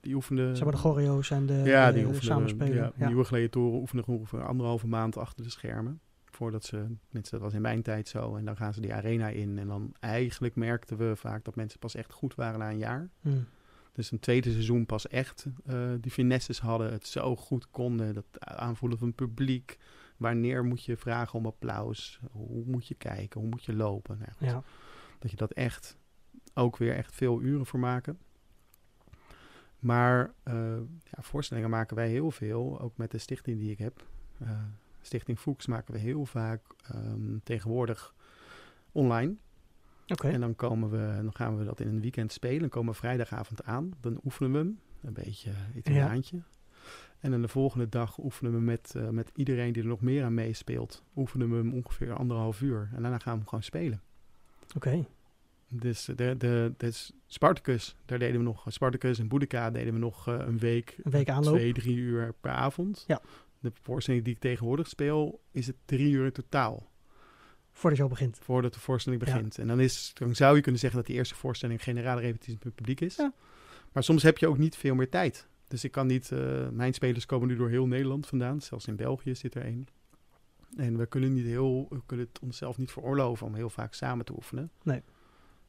Die 0.00 0.14
oefenden... 0.14 0.56
Zeg 0.56 0.64
maar 0.64 0.74
de 0.74 0.80
choreo's 0.80 1.30
en 1.30 1.46
de, 1.46 1.62
ja, 1.64 1.92
die 1.92 2.06
de 2.06 2.22
samenspelen. 2.22 2.74
ja, 2.74 2.92
Ja. 2.96 3.06
Nieuwe 3.06 3.24
gladiatoren 3.24 3.78
oefenen 3.80 4.06
ongeveer 4.06 4.46
anderhalve 4.46 4.86
maand 4.86 5.16
achter 5.16 5.44
de 5.44 5.50
schermen. 5.50 6.00
Voordat 6.24 6.64
ze, 6.64 6.76
tenminste 7.04 7.34
dat 7.34 7.40
was 7.40 7.54
in 7.54 7.60
mijn 7.60 7.82
tijd 7.82 8.08
zo. 8.08 8.36
En 8.36 8.44
dan 8.44 8.56
gaan 8.56 8.74
ze 8.74 8.80
die 8.80 8.94
arena 8.94 9.28
in. 9.28 9.58
En 9.58 9.66
dan 9.66 9.94
eigenlijk 10.00 10.56
merkten 10.56 10.96
we 10.96 11.16
vaak 11.16 11.44
dat 11.44 11.56
mensen 11.56 11.78
pas 11.78 11.94
echt 11.94 12.12
goed 12.12 12.34
waren 12.34 12.58
na 12.58 12.70
een 12.70 12.78
jaar. 12.78 13.10
Hm. 13.20 13.30
Dus 13.92 14.10
een 14.10 14.20
tweede 14.20 14.50
seizoen 14.50 14.86
pas 14.86 15.08
echt 15.08 15.46
eh, 15.66 15.78
die 16.00 16.10
finesses 16.10 16.60
hadden. 16.60 16.92
Het 16.92 17.06
zo 17.06 17.36
goed 17.36 17.70
konden. 17.70 18.14
Dat 18.14 18.24
aanvoelen 18.38 18.98
van 18.98 19.06
het 19.06 19.16
publiek. 19.16 19.78
Wanneer 20.20 20.64
moet 20.64 20.84
je 20.84 20.96
vragen 20.96 21.38
om 21.38 21.46
applaus? 21.46 22.20
Hoe 22.30 22.64
moet 22.66 22.86
je 22.86 22.94
kijken? 22.94 23.40
Hoe 23.40 23.48
moet 23.48 23.64
je 23.64 23.74
lopen? 23.74 24.18
Nou, 24.18 24.52
Ja. 24.52 24.62
Dat 25.18 25.30
je 25.30 25.36
dat 25.36 25.52
echt 25.52 25.96
ook 26.54 26.76
weer 26.76 26.94
echt 26.94 27.14
veel 27.14 27.40
uren 27.40 27.66
voor 27.66 27.78
maken. 27.78 28.18
Maar 29.78 30.32
eh, 30.42 30.76
ja, 31.04 31.22
voorstellingen 31.22 31.70
maken 31.70 31.96
wij 31.96 32.08
heel 32.08 32.30
veel. 32.30 32.80
Ook 32.80 32.96
met 32.96 33.10
de 33.10 33.18
stichting 33.18 33.58
die 33.58 33.70
ik 33.70 33.78
heb. 33.78 34.06
Eh, 34.38 34.62
stichting 35.00 35.38
Fuchs 35.38 35.66
maken 35.66 35.94
we 35.94 36.00
heel 36.00 36.26
vaak 36.26 36.62
ehm, 36.82 37.38
tegenwoordig 37.42 38.14
online. 38.92 39.34
Oké. 40.06 40.28
En 40.28 40.40
dan, 40.40 40.54
komen 40.54 40.90
we, 40.90 41.22
dan 41.22 41.34
gaan 41.34 41.58
we 41.58 41.64
dat 41.64 41.80
in 41.80 41.88
een 41.88 42.00
weekend 42.00 42.32
spelen. 42.32 42.60
Dan 42.60 42.68
komen 42.68 42.92
we 42.92 42.98
vrijdagavond 42.98 43.64
aan. 43.64 43.92
Dan 44.00 44.20
oefenen 44.24 44.52
we 44.52 44.58
hem. 44.58 44.80
Een 45.02 45.12
beetje 45.12 45.52
Italiaantje. 45.74 46.42
En 47.20 47.30
dan 47.30 47.42
de 47.42 47.48
volgende 47.48 47.88
dag 47.88 48.18
oefenen 48.18 48.52
we 48.52 48.60
met, 48.60 48.94
eh, 48.96 49.08
met 49.08 49.30
iedereen 49.34 49.72
die 49.72 49.82
er 49.82 49.88
nog 49.88 50.00
meer 50.00 50.24
aan 50.24 50.34
meespeelt. 50.34 51.02
Oefenen 51.16 51.50
we 51.50 51.56
hem 51.56 51.72
ongeveer 51.74 52.12
anderhalf 52.14 52.60
uur. 52.60 52.90
En 52.94 53.02
daarna 53.02 53.18
gaan 53.18 53.32
we 53.32 53.38
hem 53.38 53.48
gewoon 53.48 53.64
spelen. 53.64 54.02
Oké. 54.76 55.06
Dus, 55.68 56.04
de, 56.16 56.36
de, 56.38 56.72
dus 56.76 57.12
Spartacus, 57.26 57.96
daar 58.04 58.18
deden 58.18 58.36
we 58.38 58.42
nog, 58.44 58.64
Spartacus 58.68 59.18
en 59.18 59.28
Boudica 59.28 59.70
deden 59.70 59.92
we 59.92 59.98
nog 59.98 60.28
eh, 60.28 60.34
een 60.38 60.58
week, 60.58 60.96
Een 61.02 61.10
week 61.10 61.28
aanloop. 61.28 61.54
twee, 61.54 61.72
drie 61.72 61.96
uur 61.96 62.32
per 62.40 62.50
avond. 62.50 63.04
Ja. 63.06 63.20
De 63.58 63.72
voorstelling 63.82 64.24
die 64.24 64.34
ik 64.34 64.40
tegenwoordig 64.40 64.88
speel, 64.88 65.40
is 65.50 65.66
het 65.66 65.76
drie 65.84 66.10
uur 66.12 66.24
in 66.24 66.32
totaal, 66.32 66.88
Voordat 67.72 67.98
je 67.98 68.04
al 68.04 68.10
begint. 68.10 68.38
voordat 68.42 68.74
de 68.74 68.80
voorstelling 68.80 69.26
Ja. 69.26 69.32
begint. 69.32 69.58
En 69.58 69.66
dan, 69.66 69.80
is, 69.80 70.10
dan 70.14 70.34
zou 70.34 70.56
je 70.56 70.62
kunnen 70.62 70.80
zeggen 70.80 70.98
dat 70.98 71.08
die 71.08 71.16
eerste 71.16 71.34
voorstelling 71.34 71.82
generale 71.82 72.20
repetitie 72.20 72.54
met 72.54 72.62
het 72.64 72.74
publiek 72.74 73.00
is. 73.00 73.16
Ja. 73.16 73.32
Maar 73.92 74.02
soms 74.02 74.22
heb 74.22 74.38
je 74.38 74.46
ook 74.48 74.58
niet 74.58 74.76
veel 74.76 74.94
meer 74.94 75.08
tijd. 75.08 75.48
Dus 75.70 75.84
ik 75.84 75.92
kan 75.92 76.06
niet, 76.06 76.32
eh, 76.32 76.68
mijn 76.68 76.94
spelers 76.94 77.26
komen 77.26 77.48
nu 77.48 77.56
door 77.56 77.68
heel 77.68 77.86
Nederland 77.86 78.26
vandaan, 78.26 78.60
zelfs 78.60 78.86
in 78.86 78.96
België 78.96 79.34
zit 79.34 79.54
er 79.54 79.62
één. 79.62 79.86
En 80.76 80.96
we 80.96 81.06
kunnen, 81.06 81.32
niet 81.32 81.44
heel, 81.44 81.86
we 81.90 82.00
kunnen 82.06 82.26
het 82.32 82.38
onszelf 82.42 82.78
niet 82.78 82.90
veroorloven 82.90 83.46
om 83.46 83.54
heel 83.54 83.70
vaak 83.70 83.94
samen 83.94 84.24
te 84.24 84.32
oefenen. 84.34 84.70
Nee. 84.82 85.02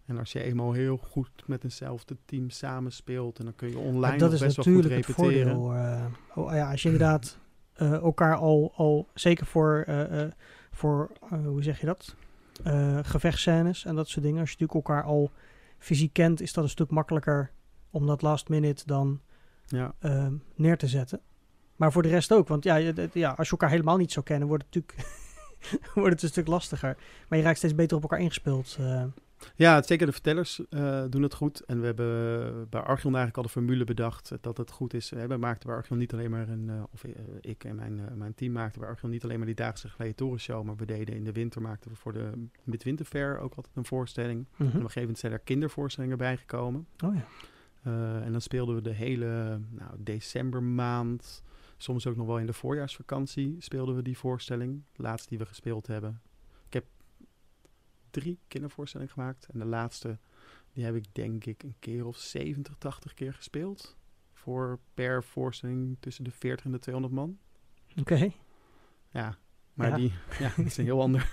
En 0.05 0.17
als 0.17 0.31
je 0.31 0.43
eenmaal 0.43 0.71
heel 0.71 0.97
goed 0.97 1.29
met 1.45 1.63
eenzelfde 1.63 2.17
team 2.25 2.49
samenspeelt, 2.49 3.39
en 3.39 3.45
dan 3.45 3.55
kun 3.55 3.69
je 3.69 3.77
online 3.77 4.17
dat 4.17 4.31
nog 4.31 4.33
is 4.33 4.39
best 4.39 4.55
wel 4.55 4.65
goed 4.65 4.73
natuurlijk 4.73 5.07
het 5.07 5.17
repeteren. 5.17 5.55
voordeel. 5.55 5.75
eh, 5.75 6.05
oh, 6.35 6.53
ja, 6.53 6.71
als 6.71 6.81
je 6.81 6.89
inderdaad 6.89 7.37
eh, 7.73 7.93
elkaar 7.93 8.35
al, 8.35 8.73
al 8.75 9.07
zeker 9.13 9.45
voor, 9.45 9.85
voor 10.71 11.11
hoe 11.29 11.63
zeg 11.63 11.79
je 11.79 11.85
dat? 11.85 12.15
Gevechtscènes 13.05 13.85
en 13.85 13.95
dat 13.95 14.07
soort 14.07 14.25
dingen. 14.25 14.39
Als 14.39 14.51
je 14.51 14.57
natuurlijk 14.59 14.87
elkaar 14.87 15.03
al 15.03 15.31
fysiek 15.77 16.13
kent, 16.13 16.41
is 16.41 16.53
dat 16.53 16.63
een 16.63 16.69
stuk 16.69 16.89
makkelijker 16.89 17.51
om 17.89 18.07
dat 18.07 18.21
last 18.21 18.49
minute 18.49 18.83
dan 18.85 19.21
Ja, 19.71 19.93
eh, 19.99 20.27
neer 20.55 20.77
te 20.77 20.87
zetten. 20.87 21.19
Maar 21.75 21.91
voor 21.91 22.01
de 22.03 22.09
rest 22.09 22.33
ook. 22.33 22.47
Want 22.47 22.63
ja, 22.63 22.75
ja, 23.13 23.29
als 23.29 23.45
je 23.45 23.51
elkaar 23.51 23.69
helemaal 23.69 23.97
niet 23.97 24.11
zou 24.11 24.25
kennen, 24.25 24.47
wordt 24.47 24.63
het 24.63 24.75
natuurlijk 24.75 25.19
wordt 25.93 26.09
het 26.13 26.21
een 26.21 26.29
stuk 26.29 26.47
lastiger. 26.47 26.97
Maar 27.27 27.37
je 27.37 27.43
raakt 27.43 27.57
steeds 27.57 27.75
beter 27.75 27.97
op 27.97 28.03
elkaar 28.03 28.19
ingespeeld. 28.19 28.77
eh. 28.79 29.03
ja 29.55 29.81
zeker 29.81 30.05
de 30.05 30.11
vertellers 30.11 30.61
eh, 30.69 31.03
doen 31.09 31.21
het 31.21 31.33
goed. 31.33 31.59
En 31.59 31.79
we 31.79 31.85
hebben 31.85 32.69
bij 32.69 32.81
Archeon 32.81 33.15
eigenlijk 33.15 33.37
al 33.37 33.43
de 33.43 33.49
formule 33.49 33.83
bedacht 33.83 34.31
dat 34.41 34.57
het 34.57 34.71
goed 34.71 34.93
is. 34.93 35.09
We 35.09 35.37
maakten 35.37 35.67
bij 35.67 35.77
Archeon 35.77 35.99
niet 35.99 36.13
alleen 36.13 36.31
maar 36.31 36.49
een, 36.49 36.69
eh, 36.69 36.83
of 36.91 37.03
ik 37.41 37.63
en 37.63 37.75
mijn, 37.75 38.01
mijn 38.17 38.33
team 38.35 38.51
maakten 38.51 38.81
bij 38.81 38.89
Archeon 38.89 39.11
niet 39.11 39.23
alleen 39.23 39.37
maar 39.37 39.45
die 39.45 39.55
dagelijkse 39.55 39.89
gladiatorenshow, 39.89 40.63
maar 40.63 40.75
we 40.75 40.85
deden 40.85 41.15
in 41.15 41.23
de 41.23 41.31
winter, 41.31 41.61
maakten 41.61 41.91
we 41.91 41.97
voor 41.97 42.13
de 42.13 42.31
Midwinterfair 42.63 43.39
ook 43.39 43.53
altijd 43.55 43.75
een 43.75 43.85
voorstelling. 43.85 44.45
mhm. 44.51 44.61
En 44.61 44.67
op 44.67 44.73
een 44.73 44.79
gegeven 44.79 45.01
moment 45.01 45.19
zijn 45.19 45.31
er 45.31 45.39
kindervoorstellingen 45.39 46.17
bijgekomen. 46.17 46.87
Oh 47.05 47.15
ja. 47.15 47.25
Eh, 47.81 48.25
en 48.25 48.31
dan 48.31 48.41
speelden 48.41 48.75
we 48.75 48.81
de 48.81 48.93
hele 48.93 49.59
nou, 49.69 49.95
decembermaand, 49.97 51.43
soms 51.77 52.07
ook 52.07 52.15
nog 52.15 52.27
wel 52.27 52.39
in 52.39 52.45
de 52.45 52.53
voorjaarsvakantie, 52.53 53.55
speelden 53.59 53.95
we 53.95 54.01
die 54.01 54.17
voorstelling. 54.17 54.83
De 54.91 55.01
laatste 55.01 55.29
die 55.29 55.37
we 55.37 55.45
gespeeld 55.45 55.87
hebben. 55.87 56.21
Ik 56.67 56.73
heb 56.73 56.85
drie 58.09 58.39
kindervoorstellingen 58.47 59.13
gemaakt. 59.13 59.47
En 59.51 59.59
de 59.59 59.65
laatste, 59.65 60.17
die 60.73 60.83
heb 60.83 60.95
ik 60.95 61.05
denk 61.11 61.45
ik 61.45 61.63
een 61.63 61.75
keer 61.79 62.05
of 62.05 62.17
70, 62.17 62.75
80 62.77 63.13
keer 63.13 63.33
gespeeld. 63.33 63.97
Voor 64.33 64.79
per 64.93 65.23
voorstelling 65.23 65.97
tussen 65.99 66.23
de 66.23 66.31
40 66.31 66.65
en 66.65 66.71
de 66.71 66.79
200 66.79 67.13
man. 67.15 67.37
Oké. 67.99 68.31
Ja, 69.11 69.37
maar 69.73 69.89
Ja. 69.89 69.95
die 69.95 70.13
ja, 70.39 70.51
dat 70.57 70.65
is 70.65 70.77
een 70.77 70.85
heel 70.85 71.01
ander. 71.07 71.31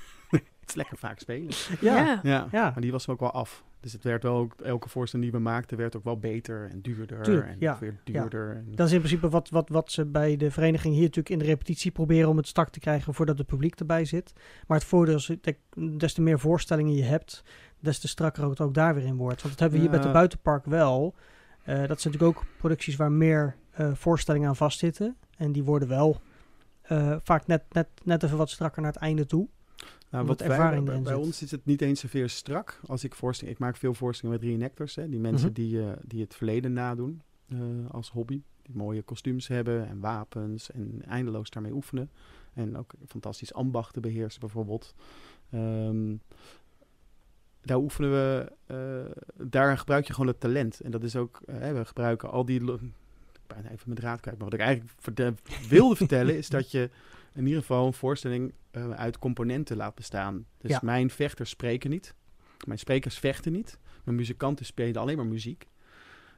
Het 0.69 0.77
is 0.77 0.83
lekker 0.83 0.99
vaak 0.99 1.19
spelen. 1.19 1.51
Ja. 1.81 1.97
Ja. 1.97 2.21
Ja, 2.23 2.49
Ja. 2.53 2.63
maar 2.71 2.81
die 2.81 2.93
was 2.93 3.09
ook 3.09 3.21
wel 3.21 3.31
af. 3.31 3.65
Dus 3.81 3.93
het 3.93 4.03
werd 4.05 4.23
wel 4.23 4.37
ook, 4.37 4.55
elke 4.61 4.89
voorstelling 4.89 5.31
die 5.31 5.39
we 5.41 5.45
maakten, 5.45 5.77
werd 5.77 5.97
ook 5.97 6.05
wel 6.05 6.19
beter 6.19 6.69
en 6.71 6.81
duurder. 6.81 7.23
Tuurlijk, 7.23 7.47
en 7.49 7.57
ja, 7.59 7.71
nog 7.71 7.79
weer 7.81 7.97
duurder. 8.05 8.51
En, 8.57 8.67
Dat 8.75 8.87
is 8.87 8.93
in 8.93 8.99
principe 8.99 9.29
wat, 9.29 9.49
wat, 9.49 9.69
wat 9.69 9.93
ze 9.93 10.05
bij 10.05 10.37
de 10.37 10.51
vereniging 10.51 10.93
hier 10.95 11.03
natuurlijk 11.03 11.29
in 11.31 11.39
de 11.39 11.45
repetitie 11.45 11.91
proberen 11.91 12.29
om 12.29 12.37
het 12.37 12.47
start 12.47 12.73
te 12.73 12.81
krijgen 12.81 13.15
voordat 13.15 13.39
het 13.39 13.47
publiek 13.47 13.75
erbij 13.81 14.05
zit. 14.05 14.33
Maar 14.67 14.79
het 14.79 14.87
voordeel 14.87 15.17
is 15.17 15.31
dat 15.41 15.55
des 15.99 16.13
te 16.15 16.21
meer 16.23 16.39
voorstellingen 16.39 16.95
je 16.95 17.03
hebt, 17.03 17.45
des 17.81 17.99
te 17.99 18.09
strakker 18.09 18.49
het 18.49 18.61
ook 18.61 18.75
daar 18.75 18.95
weer 18.95 19.05
in 19.05 19.17
wordt. 19.17 19.43
Want 19.43 19.59
dat 19.59 19.61
hebben 19.61 19.79
we 19.79 19.85
hier 19.85 19.95
Ja. 19.95 19.99
met 20.01 20.07
de 20.07 20.13
buitenpark 20.19 20.65
wel. 20.65 21.15
Eh, 21.63 21.67
dat 21.87 22.01
zijn 22.01 22.13
natuurlijk 22.13 22.39
ook 22.39 22.45
producties 22.59 22.97
waar 22.97 23.13
meer 23.13 23.57
eh, 23.71 23.91
voorstellingen 23.95 24.49
aan 24.49 24.57
vastzitten. 24.57 25.17
En 25.37 25.53
die 25.53 25.65
worden 25.65 25.89
wel 25.89 26.21
eh, 26.83 27.17
vaak 27.23 27.47
net, 27.47 27.63
net, 27.71 27.89
net 28.05 28.23
even 28.23 28.37
wat 28.37 28.51
strakker 28.51 28.83
naar 28.83 28.93
het 28.93 29.01
einde 29.01 29.27
toe. 29.27 29.49
Nou, 30.11 30.27
wat 30.27 30.41
wij- 30.41 30.49
ervaring 30.49 31.03
bij, 31.03 31.15
ons 31.15 31.43
is 31.43 31.51
het 31.51 31.65
niet 31.65 31.83
eens 31.83 32.01
zoveel 32.01 32.29
strak 32.29 32.81
als 32.87 33.05
ik 33.05 33.15
voorstelling. 33.15 33.57
Ik 33.57 33.63
maak 33.63 33.77
veel 33.77 33.95
voorstellingen 33.95 34.41
met 34.41 34.49
reenactors, 34.51 34.95
hè, 34.95 35.09
die 35.09 35.19
mensen 35.21 35.47
Mhm. 35.51 35.55
die, 35.61 35.83
eh, 35.83 35.93
die 36.05 36.21
het 36.21 36.35
verleden 36.35 36.73
nadoen 36.73 37.23
eh, 37.49 37.59
als 37.91 38.11
hobby. 38.11 38.43
Die 38.63 38.77
mooie 38.77 39.03
kostuums 39.03 39.49
hebben 39.49 39.89
en 39.89 40.01
wapens 40.01 40.71
en 40.71 41.03
eindeloos 41.07 41.51
daarmee 41.51 41.73
oefenen. 41.73 42.11
En 42.55 42.77
ook 42.77 42.93
fantastisch 43.07 43.53
ambachten 43.55 44.03
beheersen 44.03 44.41
bijvoorbeeld. 44.41 44.95
Ehm, 45.51 46.15
daar 47.61 47.77
oefenen 47.79 48.11
we, 48.11 48.53
eh, 48.67 49.47
daar 49.47 49.79
gebruik 49.79 50.07
je 50.07 50.13
gewoon 50.13 50.29
het 50.29 50.41
talent. 50.41 50.81
En 50.81 50.91
dat 50.91 51.03
is 51.03 51.17
ook, 51.17 51.41
eh, 51.47 51.73
we 51.73 51.85
gebruiken 51.85 52.31
al 52.31 52.45
die, 52.45 52.61
ik 52.61 52.67
ben 52.67 52.95
bijna 53.47 53.71
even 53.71 53.83
mijn 53.85 54.01
draad 54.01 54.21
kwijt, 54.21 54.37
maar 54.39 54.49
wat 54.51 54.61
ik 54.61 54.67
eigenlijk 54.67 54.91
wilde 55.69 55.97
vertellen 56.05 56.37
is 56.37 56.49
dat 56.49 56.71
je 56.71 56.91
in 57.39 57.47
ieder 57.47 57.61
geval 57.61 57.87
een 57.87 57.93
voorstelling 57.93 58.53
eh, 58.71 58.91
uit 58.91 59.19
componenten 59.19 59.77
laat 59.77 59.95
bestaan. 59.95 60.45
Dus 60.59 60.71
Ja. 60.71 60.81
mijn 60.83 61.11
vechters 61.11 61.51
spreken 61.51 61.91
niet, 61.91 62.15
mijn 62.67 62.79
sprekers 62.79 63.19
vechten 63.19 63.53
niet, 63.53 63.79
mijn 64.05 64.17
muzikanten 64.17 64.65
spelen 64.67 65.01
alleen 65.01 65.17
maar 65.17 65.27
muziek. 65.27 65.67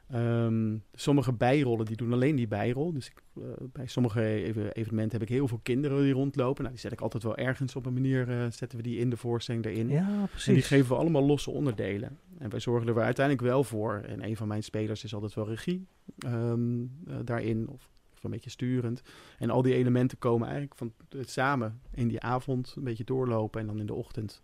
Ehm, 0.09 0.77
sommige 0.95 1.33
bijrollen 1.33 1.85
die 1.87 1.97
doen 1.97 2.13
alleen 2.13 2.37
die 2.37 2.49
bijrol. 2.49 2.93
Dus 2.93 3.07
ik, 3.07 3.23
eh, 3.37 3.43
bij 3.73 3.87
sommige 3.87 4.23
even- 4.25 4.73
evenementen 4.73 5.19
heb 5.19 5.29
ik 5.29 5.35
heel 5.35 5.49
veel 5.49 5.61
kinderen 5.63 6.03
die 6.03 6.13
rondlopen. 6.13 6.63
Nou, 6.63 6.75
die 6.75 6.83
zet 6.83 6.93
ik 6.93 7.01
altijd 7.01 7.23
wel 7.23 7.37
ergens 7.37 7.77
op 7.77 7.87
een 7.87 7.93
manier, 7.93 8.29
eh, 8.31 8.47
zetten 8.51 8.79
we 8.79 8.83
die 8.85 8.99
in 8.99 9.11
de 9.11 9.17
voorstelling 9.17 9.65
erin. 9.65 9.89
Ja, 9.89 10.07
En 10.09 10.17
die 10.19 10.27
precies. 10.29 10.67
geven 10.67 10.89
we 10.89 10.95
allemaal 10.95 11.23
losse 11.25 11.51
onderdelen. 11.51 12.19
En 12.39 12.51
wij 12.51 12.61
zorgen 12.61 12.89
er 12.89 13.01
uiteindelijk 13.03 13.47
wel 13.47 13.65
voor. 13.65 13.95
En 14.07 14.25
een 14.25 14.37
van 14.37 14.49
mijn 14.49 14.63
spelers 14.63 15.05
is 15.05 15.15
altijd 15.15 15.35
wel 15.35 15.49
regie 15.49 15.87
ehm, 16.19 16.81
eh, 17.07 17.17
daarin. 17.25 17.69
Of, 17.69 17.89
of 18.21 18.25
een 18.25 18.31
beetje 18.31 18.51
sturend. 18.51 19.03
En 19.39 19.51
al 19.51 19.63
die 19.63 19.75
elementen 19.75 20.19
komen 20.19 20.49
eigenlijk 20.49 20.77
van 20.77 20.93
het 21.09 21.31
samen 21.31 21.81
in 21.95 22.09
die 22.09 22.21
avond 22.21 22.75
een 22.77 22.85
beetje 22.85 23.05
doorlopen. 23.05 23.61
En 23.61 23.67
dan 23.67 23.81
in 23.81 23.87
de 23.87 23.95
ochtend. 23.95 24.43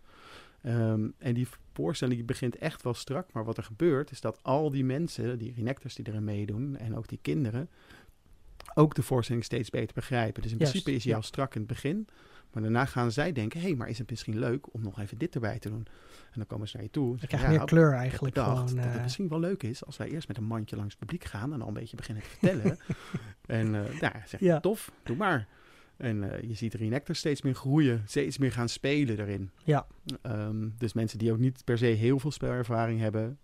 Ehm, 0.61 1.07
en 1.17 1.33
die 1.33 1.47
voorstelling 1.73 2.17
die 2.17 2.25
begint 2.25 2.55
echt 2.55 2.83
wel 2.83 2.93
strak. 2.93 3.33
Maar 3.33 3.45
wat 3.45 3.57
er 3.57 3.63
gebeurt 3.63 4.11
is 4.11 4.21
dat 4.21 4.39
al 4.41 4.71
die 4.71 4.85
mensen, 4.85 5.37
die 5.37 5.53
reenactors 5.55 5.95
die 5.95 6.07
erin 6.07 6.23
meedoen. 6.23 6.77
En 6.77 6.95
ook 6.95 7.07
die 7.07 7.19
kinderen. 7.21 7.69
Ook 8.73 8.95
de 8.95 9.03
voorstelling 9.03 9.45
steeds 9.45 9.69
beter 9.69 9.93
begrijpen. 9.93 10.41
Dus 10.41 10.51
in 10.51 10.57
Juist, 10.57 10.71
principe 10.71 10.95
is 10.97 11.03
hij 11.03 11.11
ja. 11.11 11.17
al 11.17 11.23
strak 11.23 11.53
in 11.55 11.61
het 11.61 11.69
begin. 11.69 12.07
Maar 12.51 12.61
daarna 12.61 12.85
gaan 12.85 13.11
zij 13.11 13.31
denken, 13.31 13.59
hé, 13.59 13.67
hey, 13.67 13.75
maar 13.75 13.89
is 13.89 13.97
het 13.97 14.09
misschien 14.09 14.39
leuk 14.39 14.73
om 14.73 14.81
nog 14.81 14.99
even 14.99 15.17
dit 15.17 15.35
erbij 15.35 15.59
te 15.59 15.69
doen? 15.69 15.87
En 16.31 16.33
dan 16.33 16.45
komen 16.45 16.67
ze 16.67 16.75
naar 16.75 16.85
je 16.85 16.91
toe. 16.91 17.11
Je 17.11 17.19
zeggen, 17.19 17.27
krijgt 17.27 17.53
ja, 17.53 17.57
meer 17.57 17.67
kleur 17.67 17.93
ik 17.93 17.99
eigenlijk. 17.99 18.33
bedacht 18.33 18.51
Gewoon, 18.51 18.75
dat 18.75 18.85
het 18.85 18.95
eh, 18.95 19.03
misschien 19.03 19.27
wel 19.27 19.39
leuk 19.39 19.63
is 19.63 19.85
als 19.85 19.97
wij 19.97 20.09
eerst 20.09 20.27
met 20.27 20.37
een 20.37 20.43
mandje 20.43 20.75
langs 20.75 20.91
het 20.91 20.99
publiek 20.99 21.23
gaan 21.23 21.53
en 21.53 21.61
al 21.61 21.67
een 21.67 21.73
beetje 21.73 21.95
beginnen 21.95 22.23
te 22.23 22.29
vertellen. 22.29 22.77
en 23.59 23.75
eh 23.75 24.01
nou, 24.01 24.13
zeg 24.25 24.39
Ja. 24.39 24.59
tof, 24.59 24.91
doe 25.03 25.15
maar. 25.15 25.47
En 25.97 26.31
eh, 26.31 26.49
je 26.49 26.53
ziet 26.53 26.71
de 26.71 26.77
reenactors 26.77 27.19
steeds 27.19 27.41
meer 27.41 27.55
groeien, 27.55 28.03
steeds 28.05 28.37
meer 28.37 28.51
gaan 28.51 28.69
spelen 28.69 29.19
erin. 29.19 29.51
Ja. 29.63 29.87
Ehm, 30.21 30.69
dus 30.77 30.93
mensen 30.93 31.17
die 31.17 31.31
ook 31.31 31.37
niet 31.37 31.63
per 31.63 31.77
se 31.77 31.85
heel 31.85 32.19
veel 32.19 32.31
spelervaring 32.31 32.99
hebben, 32.99 33.39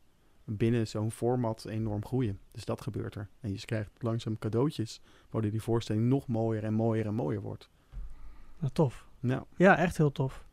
binnen 0.45 0.87
zo'n 0.87 1.11
format 1.11 1.65
enorm 1.65 2.05
groeien. 2.05 2.39
Dus 2.51 2.65
dat 2.65 2.81
gebeurt 2.81 3.15
er. 3.15 3.29
En 3.39 3.51
je 3.51 3.65
krijgt 3.65 3.91
langzaam 3.97 4.39
cadeautjes, 4.39 5.01
waardoor 5.29 5.51
die 5.51 5.61
voorstelling 5.61 6.05
nog 6.05 6.27
mooier 6.27 6.63
en 6.63 6.73
mooier 6.73 7.05
en 7.05 7.15
mooier 7.15 7.41
wordt. 7.41 7.69
Nou, 8.63 8.73
tof. 8.75 9.05
Nou, 9.19 9.43
Ja, 9.55 9.77
echt 9.77 9.97
heel 9.97 10.11
tof. 10.11 10.45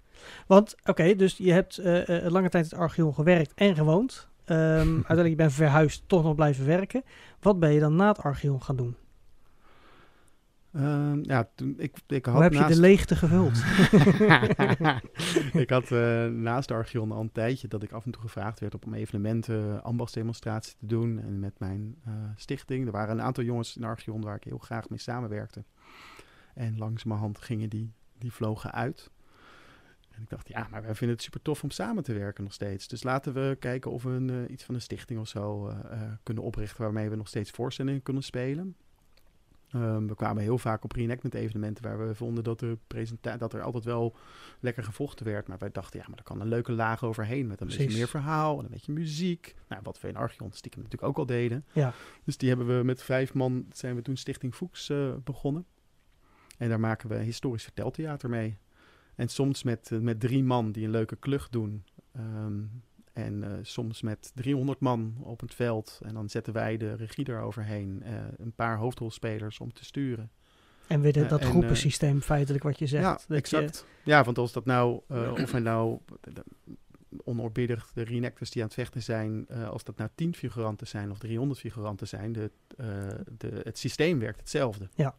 Want, 0.47 0.75
oké, 0.85 1.15
dus 1.17 1.37
je 1.37 1.53
hebt 1.53 1.79
eh, 1.79 2.25
eh, 2.27 2.33
lange 2.33 2.49
tijd 2.49 2.65
in 2.65 2.71
het 2.71 2.79
Archeon 2.79 3.15
gewerkt 3.15 3.55
en 3.55 3.75
gewoond. 3.75 4.29
Ehm, 4.45 4.59
uiteindelijk 4.95 5.29
je 5.29 5.35
bent 5.37 5.53
verhuisd, 5.53 6.03
toch 6.07 6.23
nog 6.23 6.35
blijven 6.35 6.67
werken. 6.67 7.03
Wat 7.41 7.59
ben 7.59 7.73
je 7.73 7.81
dan 7.81 7.97
na 7.97 8.09
het 8.09 8.19
Archeon 8.23 8.63
gaan 8.63 8.77
doen? 8.77 8.97
ehm, 10.73 11.19
ja, 11.23 11.49
toen, 11.55 11.75
ik, 11.79 11.97
ik 12.07 12.25
had 12.25 12.35
Hoe 12.35 12.43
heb 12.43 12.53
je 12.53 12.59
naast- 12.59 12.75
de 12.75 12.81
leegte 12.81 13.17
gevuld? 13.17 13.63
ik 15.63 15.71
had 15.71 15.91
eh, 15.93 16.27
naast 16.27 16.69
de 16.69 16.75
Archeon 16.75 17.13
al 17.13 17.21
een 17.21 17.33
tijdje 17.33 17.69
dat 17.69 17.83
ik 17.83 17.93
af 17.93 18.05
en 18.05 18.11
toe 18.11 18.23
gevraagd 18.23 18.61
werd 18.61 18.85
om 18.85 18.95
evenementen 18.95 19.83
ambachtsdemonstratie 19.83 20.75
te 20.79 20.87
doen. 20.87 21.19
En 21.21 21.39
met 21.41 21.59
mijn 21.59 21.97
stichting. 22.37 22.87
Er 22.87 22.93
waren 22.93 23.15
een 23.19 23.25
aantal 23.25 23.45
jongens 23.45 23.77
in 23.77 23.85
Archeon 23.85 24.21
waar 24.21 24.37
ik 24.37 24.45
heel 24.45 24.59
graag 24.59 24.89
mee 24.89 24.99
samenwerkte. 24.99 25.65
En 26.55 26.79
langzamerhand 26.79 27.39
gingen 27.39 27.69
die, 27.69 27.93
die 28.21 28.33
vlogen 28.33 28.73
uit. 28.73 29.11
En 30.11 30.23
ik 30.23 30.29
dacht, 30.31 30.49
ja, 30.49 30.67
maar 30.71 30.83
wij 30.83 30.95
vinden 30.95 31.17
het 31.17 31.25
super 31.25 31.43
tof 31.43 31.63
om 31.63 31.71
samen 31.71 32.03
te 32.03 32.13
werken 32.13 32.45
nog 32.45 32.53
steeds. 32.53 32.89
Dus 32.89 33.03
laten 33.03 33.33
we 33.33 33.57
kijken 33.59 33.91
of 33.91 34.03
we 34.03 34.11
een, 34.11 34.31
eh, 34.31 34.51
iets 34.51 34.65
van 34.65 34.75
een 34.75 34.81
stichting 34.81 35.21
of 35.21 35.29
zo 35.29 35.69
eh, 35.69 35.93
eh, 35.93 36.13
kunnen 36.23 36.45
oprichten 36.45 36.83
waarmee 36.83 37.09
we 37.11 37.17
nog 37.17 37.29
steeds 37.29 37.51
voorstellingen 37.51 38.03
kunnen 38.03 38.23
spelen. 38.23 38.77
Ehm, 39.71 40.07
we 40.07 40.15
kwamen 40.15 40.43
heel 40.43 40.59
vaak 40.59 40.85
op 40.85 40.93
reenactment 40.93 41.35
evenementen 41.35 41.85
waar 41.85 42.07
we 42.07 42.15
vonden 42.15 42.45
dat, 42.45 42.59
de 42.59 42.79
presenta- 42.87 43.37
dat 43.37 43.53
er 43.53 43.63
altijd 43.63 43.85
wel 43.85 44.17
lekker 44.61 44.85
gevochten 44.85 45.27
werd. 45.27 45.49
Maar 45.49 45.59
wij 45.59 45.71
dachten, 45.71 46.01
ja, 46.01 46.07
maar 46.09 46.19
er 46.19 46.25
kan 46.25 46.41
een 46.41 46.49
leuke 46.49 46.73
laag 46.73 47.05
overheen 47.05 47.47
met 47.47 47.61
een 47.61 47.67
Precies. 47.67 47.85
beetje 47.85 47.99
meer 47.99 48.09
verhaal 48.09 48.59
en 48.59 48.65
een 48.65 48.71
beetje 48.71 48.93
muziek. 48.93 49.55
Nou, 49.69 49.83
wat 49.85 50.01
we 50.01 50.09
in 50.09 50.17
Archeon 50.17 50.53
stiekem 50.53 50.83
natuurlijk 50.83 51.11
ook 51.11 51.19
al 51.19 51.27
deden. 51.27 51.65
Ja. 51.73 51.93
Dus 52.25 52.37
die 52.37 52.49
hebben 52.49 52.79
we 52.79 52.85
met 52.85 53.03
vijf 53.03 53.35
man, 53.35 53.67
zijn 53.73 53.95
we 53.95 54.03
toen 54.03 54.17
Stichting 54.17 54.55
Fuchs 54.55 54.93
begonnen. 55.25 55.67
En 56.61 56.69
daar 56.69 56.81
maken 56.81 57.09
we 57.09 57.15
historisch 57.17 57.63
verteltheater 57.63 58.29
mee. 58.31 58.59
En 59.15 59.29
soms 59.29 59.63
met, 59.63 59.91
eh, 59.93 59.99
met 59.99 60.21
drie 60.21 60.43
man 60.45 60.73
die 60.73 60.85
een 60.85 60.91
leuke 60.91 61.17
klucht 61.17 61.53
doen. 61.53 61.85
Ehm, 62.13 62.61
en 63.13 63.43
eh, 63.45 63.51
soms 63.63 64.03
met 64.03 64.33
300 64.35 64.81
man 64.81 65.15
op 65.21 65.41
het 65.41 65.55
veld. 65.55 66.01
En 66.03 66.15
dan 66.15 66.29
zetten 66.29 66.53
wij 66.53 66.77
de 66.77 66.95
regie 66.95 67.29
eroverheen. 67.29 68.03
eh 68.03 68.13
een 68.37 68.53
paar 68.53 68.77
hoofdrolspelers 68.77 69.59
om 69.59 69.73
te 69.73 69.85
sturen. 69.85 70.31
En 70.87 71.01
weer 71.01 71.13
de- 71.13 71.27
dat 71.27 71.41
en, 71.41 71.47
groepensysteem 71.47 72.21
feitelijk 72.21 72.65
wat 72.65 72.79
je 72.79 72.87
zegt. 72.87 73.05
ja, 73.05 73.13
dat 73.13 73.25
je- 73.29 73.35
exact. 73.35 73.87
Ja, 74.05 74.25
want 74.25 74.39
als 74.39 74.53
dat 74.53 74.65
nou, 74.65 75.01
of 75.43 75.51
wij 75.51 75.61
nou 75.61 75.99
onoorbiedig 77.25 77.91
de 77.95 78.03
reenactors 78.03 78.51
die 78.51 78.63
aan 78.63 78.69
het 78.69 78.77
vechten 78.77 79.03
zijn, 79.03 79.49
als 79.49 79.85
dat 79.85 79.97
nou 79.97 80.11
10 80.15 80.35
figuranten 80.35 80.87
zijn 80.87 81.11
of 81.11 81.19
300 81.19 81.61
figuranten 81.61 82.09
zijn, 82.09 82.33
de, 82.33 82.51
de, 83.39 83.61
het 83.63 83.79
systeem 83.79 84.19
werkt 84.19 84.41
hetzelfde. 84.41 84.89
Ja. 84.95 85.17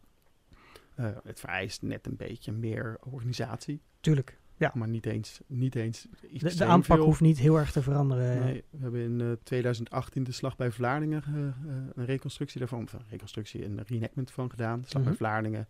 Eh, 0.94 1.06
het 1.24 1.40
vereist 1.40 1.82
net 1.82 2.06
een 2.06 2.16
beetje 2.16 2.52
meer 2.52 2.96
organisatie, 3.00 3.80
tuurlijk. 4.00 4.40
Ja. 4.56 4.72
maar 4.74 4.88
niet 4.88 5.06
eens, 5.06 5.40
niet 5.46 5.74
eens 5.74 6.06
De, 6.20 6.28
iets 6.28 6.54
de 6.56 6.64
aanpak 6.64 6.96
veel. 6.96 7.04
hoeft 7.06 7.20
niet 7.20 7.38
heel 7.38 7.56
erg 7.58 7.72
te 7.72 7.82
veranderen. 7.82 8.44
Nee, 8.44 8.64
we 8.70 8.78
hebben 8.78 9.00
in 9.00 9.20
eh, 9.20 9.32
2018 9.42 10.24
de 10.24 10.32
Slag 10.32 10.56
bij 10.56 10.70
Vlaardingen 10.70 11.22
eh, 11.26 11.46
eh, 11.46 11.52
een 11.94 12.04
reconstructie 12.04 12.58
daarvan, 12.58 12.82
of 12.82 12.92
een 12.92 13.04
reconstructie, 13.10 13.64
een 13.64 13.80
reenactment 13.86 14.30
van 14.30 14.50
gedaan. 14.50 14.80
De 14.80 14.86
Slag 14.88 15.02
Mhm. 15.02 15.10
bij 15.10 15.18
Vlaardingen 15.18 15.68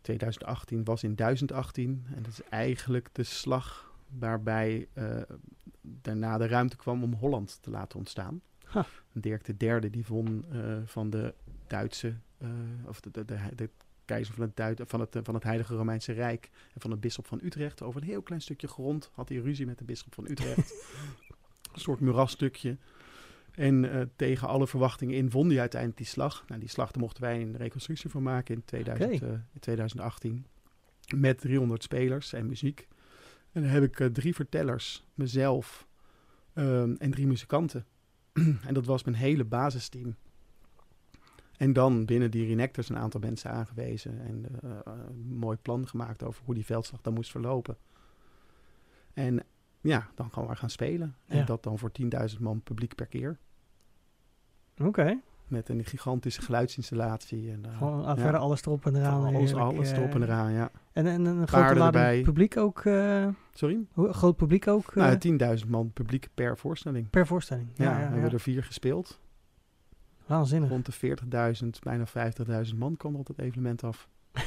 2018 0.00 0.84
was 0.84 1.02
in 1.02 1.14
1018 1.14 2.06
en 2.14 2.22
dat 2.22 2.32
is 2.32 2.42
eigenlijk 2.50 3.08
de 3.12 3.22
slag 3.22 3.92
waarbij 4.18 4.88
eh, 4.92 5.20
daarna 5.80 6.38
de 6.38 6.46
ruimte 6.46 6.76
kwam 6.76 7.02
om 7.02 7.12
Holland 7.14 7.58
te 7.62 7.70
laten 7.70 7.98
ontstaan. 7.98 8.40
Ha. 8.64 8.86
Dirk 9.12 9.44
de 9.44 9.56
derde 9.56 9.90
die 9.90 10.04
won 10.08 10.44
eh, 10.52 10.76
van 10.84 11.10
de 11.10 11.34
Duitse, 11.66 12.14
eh, 12.38 12.48
of 12.86 13.00
de, 13.00 13.10
de, 13.10 13.24
de, 13.24 13.38
de 13.54 13.70
keizer 14.04 14.34
van 14.34 14.44
het, 14.44 14.56
Duit, 14.56 14.80
van, 14.84 15.00
het, 15.00 15.18
van 15.22 15.34
het 15.34 15.44
Heilige 15.44 15.74
Romeinse 15.74 16.12
Rijk 16.12 16.50
en 16.74 16.80
van 16.80 16.90
de 16.90 16.96
bisschop 16.96 17.26
van 17.26 17.40
Utrecht. 17.42 17.82
Over 17.82 18.00
een 18.00 18.06
heel 18.06 18.22
klein 18.22 18.40
stukje 18.40 18.68
grond 18.68 19.10
had 19.12 19.28
hij 19.28 19.38
ruzie 19.38 19.66
met 19.66 19.78
de 19.78 19.84
bisschop 19.84 20.14
van 20.14 20.30
Utrecht. 20.30 20.74
een 21.72 21.80
soort 21.80 22.00
moerasstukje. 22.00 22.76
En 23.52 23.92
eh, 23.92 24.02
tegen 24.16 24.48
alle 24.48 24.66
verwachtingen 24.66 25.16
in 25.16 25.30
won 25.30 25.48
hij 25.48 25.60
uiteindelijk 25.60 26.00
die 26.00 26.10
slag. 26.10 26.44
Nou, 26.48 26.60
die 26.60 26.68
slag 26.68 26.90
daar 26.90 27.02
mochten 27.02 27.22
wij 27.22 27.42
een 27.42 27.56
reconstructie 27.56 28.10
van 28.10 28.22
maken 28.22 28.54
in, 28.54 28.64
2000, 28.64 29.14
Oké. 29.14 29.24
eh, 29.26 29.32
in 29.32 29.60
2018. 29.60 30.46
Met 31.16 31.40
300 31.40 31.82
spelers 31.82 32.32
en 32.32 32.46
muziek. 32.46 32.88
En 33.52 33.62
dan 33.62 33.70
heb 33.70 33.82
ik 33.82 34.00
eh, 34.00 34.06
drie 34.06 34.34
vertellers, 34.34 35.04
mezelf 35.14 35.86
ehm, 36.52 36.94
en 36.98 37.10
drie 37.10 37.26
muzikanten. 37.26 37.86
en 38.66 38.74
dat 38.74 38.86
was 38.86 39.04
mijn 39.04 39.16
hele 39.16 39.44
basisteam. 39.44 40.16
En 41.62 41.72
dan 41.72 42.04
binnen 42.04 42.30
die 42.30 42.46
reenactors 42.46 42.88
een 42.88 42.96
aantal 42.98 43.20
mensen 43.20 43.50
aangewezen. 43.50 44.20
En 44.20 44.44
eh, 44.62 44.70
eh, 44.70 44.76
een 45.08 45.36
mooi 45.36 45.56
plan 45.56 45.88
gemaakt 45.88 46.22
over 46.22 46.42
hoe 46.44 46.54
die 46.54 46.64
veldslag 46.64 47.00
dan 47.00 47.12
moest 47.14 47.30
verlopen. 47.30 47.76
En 49.12 49.40
ja, 49.80 50.08
dan 50.14 50.30
gewoon 50.32 50.46
maar 50.48 50.56
gaan 50.56 50.70
spelen. 50.70 51.16
En 51.26 51.44
dat 51.46 51.62
dan 51.62 51.78
voor 51.78 51.90
10.000 52.34 52.40
man 52.40 52.60
publiek 52.62 52.94
per 52.94 53.06
keer. 53.06 53.38
Oké. 54.82 55.20
Met 55.46 55.68
een 55.68 55.84
gigantische 55.84 56.42
geluidsinstallatie. 56.42 57.50
En, 57.50 57.64
eh, 57.66 57.78
Gewoon 57.78 58.02
ja, 58.02 58.16
verder 58.16 58.40
alles 58.40 58.62
erop 58.66 58.86
en 58.86 58.96
eraan. 58.96 59.24
alles, 59.24 59.50
heerlijk, 59.50 59.58
alles 59.74 59.90
eh, 59.92 59.98
erop 59.98 60.14
en 60.14 60.22
eraan, 60.22 60.52
ja. 60.52 60.70
En, 60.92 61.06
en 61.06 61.24
een 61.24 61.48
grote 61.48 61.74
lading 61.74 62.24
publiek 62.24 62.56
ook. 62.56 62.80
eh, 62.84 63.28
Sorry? 63.52 63.78
hoe- 63.92 64.12
groot 64.12 64.36
publiek 64.36 64.66
ook 64.68 64.88
eh, 64.96 64.96
Nou, 64.96 65.58
10.000 65.64 65.68
man 65.70 65.92
publiek 65.92 66.28
per 66.34 66.58
voorstelling. 66.58 67.10
per 67.10 67.26
voorstelling. 67.26 67.68
Ja, 67.74 67.84
Ja, 67.84 67.90
we 67.94 67.96
ja, 67.98 68.02
hebben 68.10 68.24
ja. 68.28 68.32
er 68.34 68.40
vier 68.40 68.62
gespeeld. 68.64 69.20
Waanzinnig. 70.32 70.70
Rond 70.70 70.86
de 70.86 71.16
40.000, 71.64 71.68
bijna 71.82 72.04
50.000 72.66 72.76
man 72.76 72.96
kwam 72.96 73.14
op 73.14 73.26
het 73.26 73.38
evenement 73.38 73.84
af. 73.84 74.08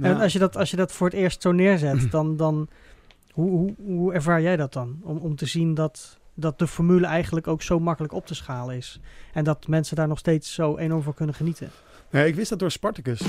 En 0.00 0.20
als 0.20 0.32
je, 0.32 0.38
dat, 0.38 0.56
als 0.56 0.70
je 0.70 0.76
dat 0.76 0.92
voor 0.92 1.06
het 1.06 1.16
eerst 1.16 1.42
zo 1.42 1.52
neerzet, 1.52 2.10
dan, 2.16 2.36
dan 2.36 2.68
Hoe, 3.32 3.50
hoe, 3.50 3.74
hoe 3.76 4.12
ervaar 4.12 4.42
jij 4.42 4.56
dat 4.56 4.72
dan? 4.72 4.98
Om, 5.02 5.16
om 5.16 5.36
te 5.36 5.46
zien 5.46 5.74
dat, 5.74 6.18
dat 6.34 6.58
de 6.58 6.66
formule 6.66 7.06
eigenlijk 7.06 7.46
ook 7.46 7.62
zo 7.62 7.80
makkelijk 7.80 8.12
op 8.12 8.26
te 8.26 8.34
schalen 8.34 8.76
is. 8.76 9.00
En 9.32 9.44
dat 9.44 9.66
mensen 9.66 9.96
daar 9.96 10.08
nog 10.08 10.18
steeds 10.18 10.54
zo 10.54 10.76
enorm 10.76 11.02
van 11.02 11.14
kunnen 11.14 11.34
genieten. 11.34 11.70
Nee, 12.10 12.26
ik 12.26 12.34
wist 12.34 12.50
dat 12.50 12.58
door 12.58 12.70
Spartacus. 12.70 13.20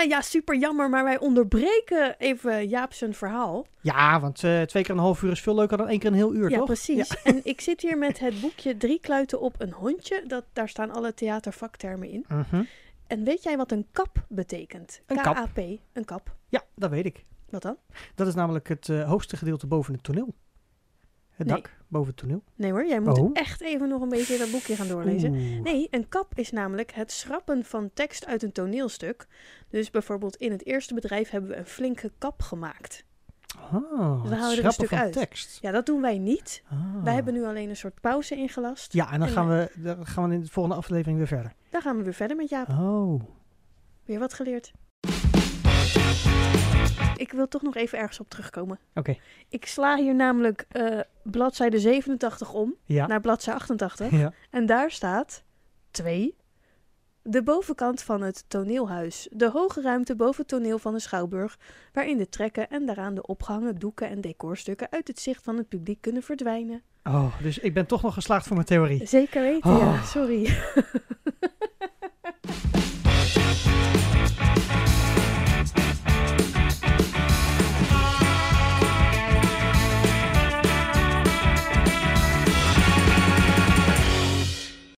Eh, 0.00 0.08
ja, 0.08 0.20
super 0.20 0.56
jammer, 0.56 0.90
maar 0.90 1.04
wij 1.04 1.18
onderbreken 1.18 2.18
even 2.18 2.68
Jaap 2.68 2.92
zijn 2.92 3.14
verhaal. 3.14 3.66
Ja, 3.80 4.20
want 4.20 4.44
eh, 4.44 4.62
twee 4.62 4.82
keer 4.82 4.94
een 4.94 5.00
half 5.00 5.22
uur 5.22 5.30
is 5.30 5.40
veel 5.40 5.54
leuker 5.54 5.76
dan 5.76 5.88
één 5.88 5.98
keer 5.98 6.08
een 6.08 6.14
heel 6.16 6.34
uur, 6.34 6.50
ja, 6.50 6.56
toch? 6.56 6.66
precies. 6.66 7.22
En 7.22 7.40
ik 7.52 7.60
zit 7.60 7.80
hier 7.80 7.98
met 7.98 8.18
het 8.18 8.40
boekje 8.40 8.76
Drie 8.76 9.00
kluiten 9.00 9.40
op 9.40 9.54
een 9.58 9.72
hondje. 9.72 10.22
Dat, 10.26 10.44
daar 10.52 10.68
staan 10.68 10.90
alle 10.90 11.14
theatervaktermen 11.14 12.08
in. 12.08 12.24
Mhm. 12.28 12.62
En 13.06 13.24
weet 13.24 13.42
jij 13.42 13.56
wat 13.56 13.72
een 13.72 13.86
kap 13.92 14.24
betekent? 14.28 15.00
Een 15.06 15.16
kap. 15.16 15.34
K-A-P, 15.34 15.58
een 15.92 16.04
kap. 16.04 16.34
Ja, 16.48 16.62
dat 16.74 16.90
weet 16.90 17.06
ik. 17.06 17.24
Wat 17.50 17.62
dan? 17.62 17.76
Dat 18.14 18.26
is 18.26 18.34
namelijk 18.34 18.68
het 18.68 18.88
eh, 18.88 19.08
hoogste 19.08 19.36
gedeelte 19.36 19.66
boven 19.66 19.92
het 19.94 20.02
toneel. 20.02 20.34
Het 21.40 21.48
Nee. 21.48 21.56
dak 21.62 21.76
boven 21.88 22.08
het 22.08 22.16
toneel. 22.16 22.42
Nee 22.54 22.70
hoor, 22.70 22.86
jij 22.86 23.00
moet 23.00 23.18
Oh. 23.18 23.30
echt 23.32 23.60
even 23.60 23.88
nog 23.88 24.02
een 24.02 24.08
beetje 24.08 24.38
dat 24.38 24.50
boekje 24.50 24.76
gaan 24.76 24.88
doorlezen. 24.88 25.30
Oeh. 25.32 25.60
Nee, 25.60 25.86
een 25.90 26.08
kap 26.08 26.32
is 26.34 26.50
namelijk 26.50 26.92
het 26.92 27.12
schrappen 27.12 27.64
van 27.64 27.90
tekst 27.94 28.26
uit 28.26 28.42
een 28.42 28.52
toneelstuk. 28.52 29.26
Dus 29.68 29.90
bijvoorbeeld 29.90 30.36
in 30.36 30.50
het 30.50 30.66
eerste 30.66 30.94
bedrijf 30.94 31.30
hebben 31.30 31.50
we 31.50 31.56
een 31.56 31.66
flinke 31.66 32.12
kap 32.18 32.42
gemaakt. 32.42 33.04
Ah, 33.56 34.22
We 34.22 34.34
houden 34.34 34.58
er 34.58 34.64
een 34.64 34.72
stuk 34.72 34.92
uit. 34.92 35.12
tekst. 35.12 35.58
Ja, 35.62 35.70
dat 35.70 35.86
doen 35.86 36.00
wij 36.00 36.18
niet. 36.18 36.62
Ah. 36.70 37.04
Wij 37.04 37.14
hebben 37.14 37.34
nu 37.34 37.44
alleen 37.44 37.68
een 37.68 37.76
soort 37.76 38.00
pauze 38.00 38.36
ingelast. 38.36 38.92
Ja, 38.92 39.12
en 39.12 39.18
dan 39.18 39.28
En, 39.28 39.34
gaan, 39.34 39.48
we, 39.48 39.70
dan 39.76 40.06
gaan 40.06 40.28
we 40.28 40.34
in 40.34 40.40
de 40.40 40.48
volgende 40.50 40.78
aflevering 40.78 41.18
weer 41.18 41.26
verder. 41.26 41.52
Daar 41.70 41.82
gaan 41.82 41.96
we 41.96 42.02
weer 42.02 42.14
verder 42.14 42.36
met 42.36 42.48
Jaap. 42.48 42.68
Oh. 42.68 43.22
Weer 44.04 44.18
wat 44.18 44.34
geleerd. 44.34 44.72
Ik 47.20 47.32
wil 47.32 47.48
toch 47.48 47.62
nog 47.62 47.76
even 47.76 47.98
ergens 47.98 48.20
op 48.20 48.28
terugkomen. 48.30 48.78
Oké. 48.94 49.16
Ik 49.48 49.66
sla 49.66 49.96
hier 49.96 50.14
namelijk 50.14 50.64
eh 50.68 51.00
bladzijde 51.22 51.78
87 51.78 52.52
om 52.52 52.74
Ja. 52.84 53.06
naar 53.06 53.20
bladzijde 53.20 53.58
88. 53.60 54.10
ja. 54.10 54.32
En 54.50 54.66
daar 54.66 54.90
staat 54.90 55.42
2. 55.90 56.36
De 57.22 57.42
bovenkant 57.42 58.02
van 58.02 58.22
het 58.22 58.44
toneelhuis. 58.48 59.28
De 59.32 59.50
hoge 59.50 59.80
ruimte 59.82 60.16
boven 60.16 60.36
het 60.40 60.48
toneel 60.48 60.78
van 60.78 60.92
de 60.94 61.00
Schouwburg, 61.00 61.58
waarin 61.92 62.16
de 62.18 62.28
trekken 62.28 62.68
en 62.70 62.86
daaraan 62.86 63.14
de 63.14 63.26
opgehangen 63.26 63.74
doeken 63.78 64.08
en 64.08 64.20
decorstukken 64.20 64.90
uit 64.90 65.08
het 65.08 65.20
zicht 65.20 65.42
van 65.42 65.56
het 65.56 65.68
publiek 65.68 66.00
kunnen 66.00 66.22
verdwijnen. 66.22 66.82
Oh, 67.04 67.40
dus 67.42 67.58
ik 67.58 67.74
ben 67.74 67.86
toch 67.86 68.02
nog 68.02 68.14
geslaagd 68.14 68.46
voor 68.46 68.54
mijn 68.56 68.66
theorie. 68.68 69.06
Zeker 69.06 69.42
weten, 69.42 69.70
ja. 69.70 69.76
Oh. 69.76 70.04
Sorry. 70.04 70.48